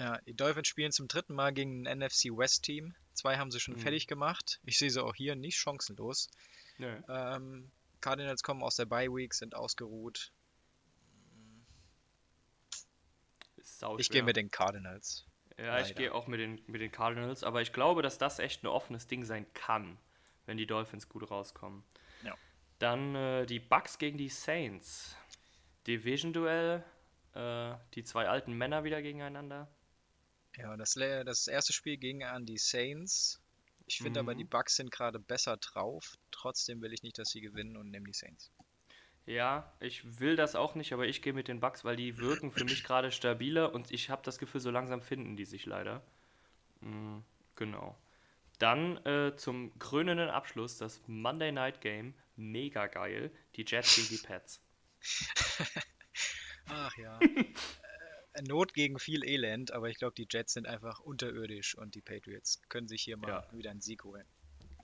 Ja, 0.00 0.18
die 0.22 0.32
Dolphins 0.32 0.66
spielen 0.66 0.92
zum 0.92 1.08
dritten 1.08 1.34
Mal 1.34 1.52
gegen 1.52 1.86
ein 1.86 1.98
NFC 1.98 2.30
West 2.34 2.62
Team. 2.64 2.94
Zwei 3.12 3.36
haben 3.36 3.50
sie 3.50 3.60
schon 3.60 3.74
Mhm. 3.74 3.80
fertig 3.80 4.06
gemacht. 4.06 4.58
Ich 4.64 4.78
sehe 4.78 4.88
sie 4.88 5.04
auch 5.04 5.14
hier 5.14 5.36
nicht 5.36 5.58
chancenlos. 5.58 6.30
Nö. 6.78 7.02
Ähm, 7.06 7.70
Cardinals 8.00 8.42
kommen 8.42 8.62
aus 8.62 8.76
der 8.76 8.86
Bye 8.86 9.10
Week, 9.14 9.34
sind 9.34 9.54
ausgeruht. 9.54 10.32
Ich 13.98 14.08
gehe 14.08 14.22
mit 14.22 14.36
den 14.36 14.50
Cardinals. 14.50 15.26
Ja, 15.58 15.78
ich 15.80 15.88
Leider. 15.88 15.94
gehe 15.94 16.14
auch 16.14 16.26
mit 16.26 16.40
den, 16.40 16.62
mit 16.66 16.80
den 16.80 16.90
Cardinals, 16.90 17.44
aber 17.44 17.60
ich 17.60 17.74
glaube, 17.74 18.00
dass 18.00 18.16
das 18.16 18.38
echt 18.38 18.62
ein 18.64 18.68
offenes 18.68 19.06
Ding 19.06 19.24
sein 19.24 19.46
kann, 19.52 19.98
wenn 20.46 20.56
die 20.56 20.66
Dolphins 20.66 21.10
gut 21.10 21.30
rauskommen. 21.30 21.84
Ja. 22.24 22.34
Dann 22.78 23.14
äh, 23.14 23.44
die 23.44 23.60
Bucks 23.60 23.98
gegen 23.98 24.16
die 24.16 24.30
Saints. 24.30 25.14
Division-Duell, 25.86 26.82
äh, 27.34 27.74
die 27.94 28.02
zwei 28.04 28.28
alten 28.28 28.54
Männer 28.54 28.84
wieder 28.84 29.02
gegeneinander. 29.02 29.68
Ja, 30.62 30.76
das, 30.76 30.94
das 30.94 31.46
erste 31.46 31.72
Spiel 31.72 31.96
ging 31.96 32.22
an 32.24 32.44
die 32.46 32.58
Saints. 32.58 33.40
Ich 33.86 33.98
finde 33.98 34.20
aber, 34.20 34.34
Mhm. 34.34 34.38
die 34.38 34.44
Bucks 34.44 34.76
sind 34.76 34.90
gerade 34.90 35.18
besser 35.18 35.56
drauf. 35.56 36.16
Trotzdem 36.30 36.80
will 36.80 36.92
ich 36.92 37.02
nicht, 37.02 37.18
dass 37.18 37.30
sie 37.30 37.40
gewinnen 37.40 37.76
und 37.76 37.90
nehme 37.90 38.06
die 38.06 38.12
Saints. 38.12 38.50
Ja, 39.26 39.72
ich 39.80 40.18
will 40.20 40.36
das 40.36 40.54
auch 40.54 40.74
nicht, 40.74 40.92
aber 40.92 41.06
ich 41.06 41.22
gehe 41.22 41.32
mit 41.32 41.48
den 41.48 41.60
Bucks, 41.60 41.84
weil 41.84 41.96
die 41.96 42.18
wirken 42.18 42.50
für 42.52 42.64
mich 42.64 42.84
gerade 42.84 43.10
stabiler 43.12 43.72
und 43.74 43.90
ich 43.90 44.10
habe 44.10 44.22
das 44.24 44.38
Gefühl, 44.38 44.60
so 44.60 44.70
langsam 44.70 45.02
finden 45.02 45.36
die 45.36 45.44
sich 45.44 45.66
leider. 45.66 46.02
Mm, 46.80 47.18
genau. 47.56 47.96
Dann 48.58 48.96
äh, 49.06 49.36
zum 49.36 49.78
krönenden 49.78 50.28
Abschluss 50.30 50.78
das 50.78 51.00
Monday 51.06 51.52
Night 51.52 51.80
Game. 51.80 52.14
Mega 52.36 52.86
geil. 52.86 53.30
Die 53.56 53.64
Jets 53.66 53.96
gegen 53.96 54.08
die 54.08 54.26
Pets. 54.26 54.60
Ach 56.66 56.96
ja. 56.96 57.18
Not 58.46 58.74
gegen 58.74 58.98
viel 58.98 59.24
Elend, 59.24 59.72
aber 59.72 59.88
ich 59.88 59.98
glaube, 59.98 60.14
die 60.16 60.26
Jets 60.30 60.54
sind 60.54 60.66
einfach 60.66 61.00
unterirdisch 61.00 61.76
und 61.76 61.94
die 61.94 62.00
Patriots 62.00 62.60
können 62.68 62.88
sich 62.88 63.02
hier 63.02 63.16
mal 63.16 63.28
Ja. 63.28 63.44
wieder 63.52 63.70
einen 63.70 63.80
Sieg 63.80 64.04
holen. 64.04 64.24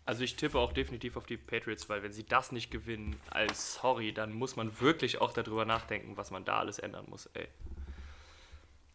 Also 0.04 0.22
ich 0.22 0.36
tippe 0.36 0.58
auch 0.58 0.72
definitiv 0.72 1.16
auf 1.16 1.26
die 1.26 1.36
Patriots, 1.36 1.88
weil 1.88 2.02
wenn 2.02 2.12
sie 2.12 2.24
das 2.24 2.52
nicht 2.52 2.70
gewinnen, 2.70 3.18
als 3.30 3.74
sorry, 3.74 4.12
dann 4.12 4.32
muss 4.32 4.56
man 4.56 4.80
wirklich 4.80 5.20
auch 5.20 5.32
darüber 5.32 5.64
nachdenken, 5.64 6.16
was 6.16 6.30
man 6.30 6.44
da 6.44 6.58
alles 6.58 6.78
ändern 6.78 7.06
muss, 7.08 7.26
ey. 7.34 7.48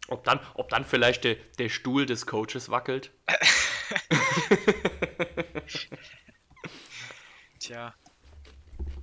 Ob 0.07 0.23
dann, 0.23 0.39
ob 0.55 0.69
dann 0.69 0.85
vielleicht 0.85 1.23
der, 1.25 1.35
der 1.57 1.69
Stuhl 1.69 2.05
des 2.05 2.25
Coaches 2.25 2.69
wackelt. 2.69 3.11
Tja, 7.59 7.93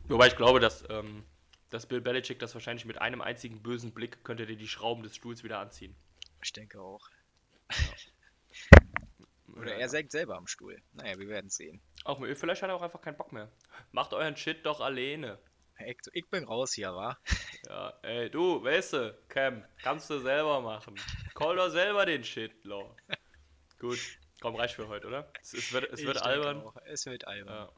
Wobei 0.08 0.28
ich 0.28 0.36
glaube, 0.36 0.58
dass, 0.58 0.84
ähm, 0.88 1.22
dass 1.70 1.86
Bill 1.86 2.00
Belichick 2.00 2.38
das 2.38 2.54
wahrscheinlich 2.54 2.84
mit 2.84 2.98
einem 3.00 3.20
einzigen 3.20 3.62
bösen 3.62 3.92
Blick 3.92 4.24
könnte 4.24 4.46
dir 4.46 4.56
die 4.56 4.68
Schrauben 4.68 5.02
des 5.02 5.14
Stuhls 5.16 5.42
wieder 5.44 5.58
anziehen. 5.58 5.94
ich 6.42 6.52
denke 6.52 6.80
auch. 6.80 7.08
Oder 9.56 9.72
Ja. 9.72 9.78
er 9.78 9.88
sägt 9.88 10.12
selber 10.12 10.36
am 10.36 10.46
Stuhl. 10.46 10.80
Naja, 10.92 11.18
wir 11.18 11.28
werden 11.28 11.50
sehen. 11.50 11.80
Auch, 12.04 12.18
vielleicht 12.34 12.62
hat 12.62 12.70
er 12.70 12.76
auch 12.76 12.82
einfach 12.82 13.00
keinen 13.00 13.16
Bock 13.16 13.32
mehr. 13.32 13.50
Macht 13.92 14.12
euren 14.12 14.36
Shit 14.36 14.64
doch 14.64 14.80
alleine. 14.80 15.38
Ich, 15.84 15.98
ich 16.12 16.28
bin 16.28 16.44
raus 16.44 16.72
hier, 16.74 16.92
wa? 16.94 17.18
Ja, 17.68 17.92
ey, 18.02 18.30
du, 18.30 18.62
weißt 18.62 18.92
du, 18.94 19.18
Cam, 19.28 19.64
kannst 19.82 20.08
du 20.10 20.20
selber 20.20 20.60
machen. 20.60 20.94
Call 21.34 21.56
doch 21.56 21.68
selber 21.70 22.06
den 22.06 22.22
Shit, 22.22 22.64
Law. 22.64 22.94
Gut, 23.80 23.98
komm, 24.40 24.54
reicht 24.54 24.74
für 24.76 24.86
heute, 24.86 25.08
oder? 25.08 25.30
Es, 25.42 25.54
es 25.54 25.72
wird, 25.72 25.92
es 25.92 26.02
wird 26.04 26.22
albern. 26.22 26.62
Auch. 26.62 26.76
Es 26.86 27.04
wird 27.06 27.26
albern. 27.26 27.66
Ja, 27.66 27.72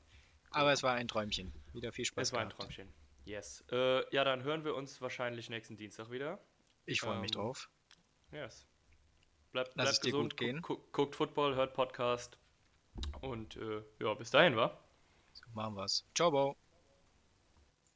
Aber 0.51 0.72
es 0.72 0.82
war 0.82 0.95
ein 0.95 1.09
Träumchen. 1.09 1.53
Wieder 1.72 1.93
viel 1.93 2.05
Spaß 2.05 2.28
es 2.28 2.32
war 2.34 2.43
ein. 2.43 2.51
Träumchen. 2.51 2.93
Yes. 3.31 3.64
Äh, 3.70 4.03
ja, 4.12 4.24
dann 4.24 4.43
hören 4.43 4.64
wir 4.64 4.74
uns 4.74 5.01
wahrscheinlich 5.01 5.51
nächsten 5.51 5.76
Dienstag 5.76 6.11
wieder. 6.11 6.41
Ich 6.87 7.01
freue 7.01 7.20
mich 7.20 7.31
Ähm, 7.31 7.41
drauf. 7.43 7.70
Yes. 8.33 8.66
Bleibt, 9.53 9.70
Lass 9.76 10.01
bleibt 10.01 10.03
gesund, 10.03 10.33
gut 10.33 10.37
gehen. 10.37 10.62
gu- 10.62 10.74
gu- 10.76 10.83
guckt 10.91 11.14
Football, 11.14 11.55
hört 11.55 11.72
Podcast. 11.74 12.37
Und 13.20 13.57
äh, 13.57 13.83
ja, 14.01 14.14
bis 14.14 14.33
dahin, 14.33 14.57
wa? 14.57 14.76
So 15.33 15.45
machen 15.55 15.76
wir's. 15.76 16.05
Ciao, 16.16 16.33
Bo. 16.33 16.57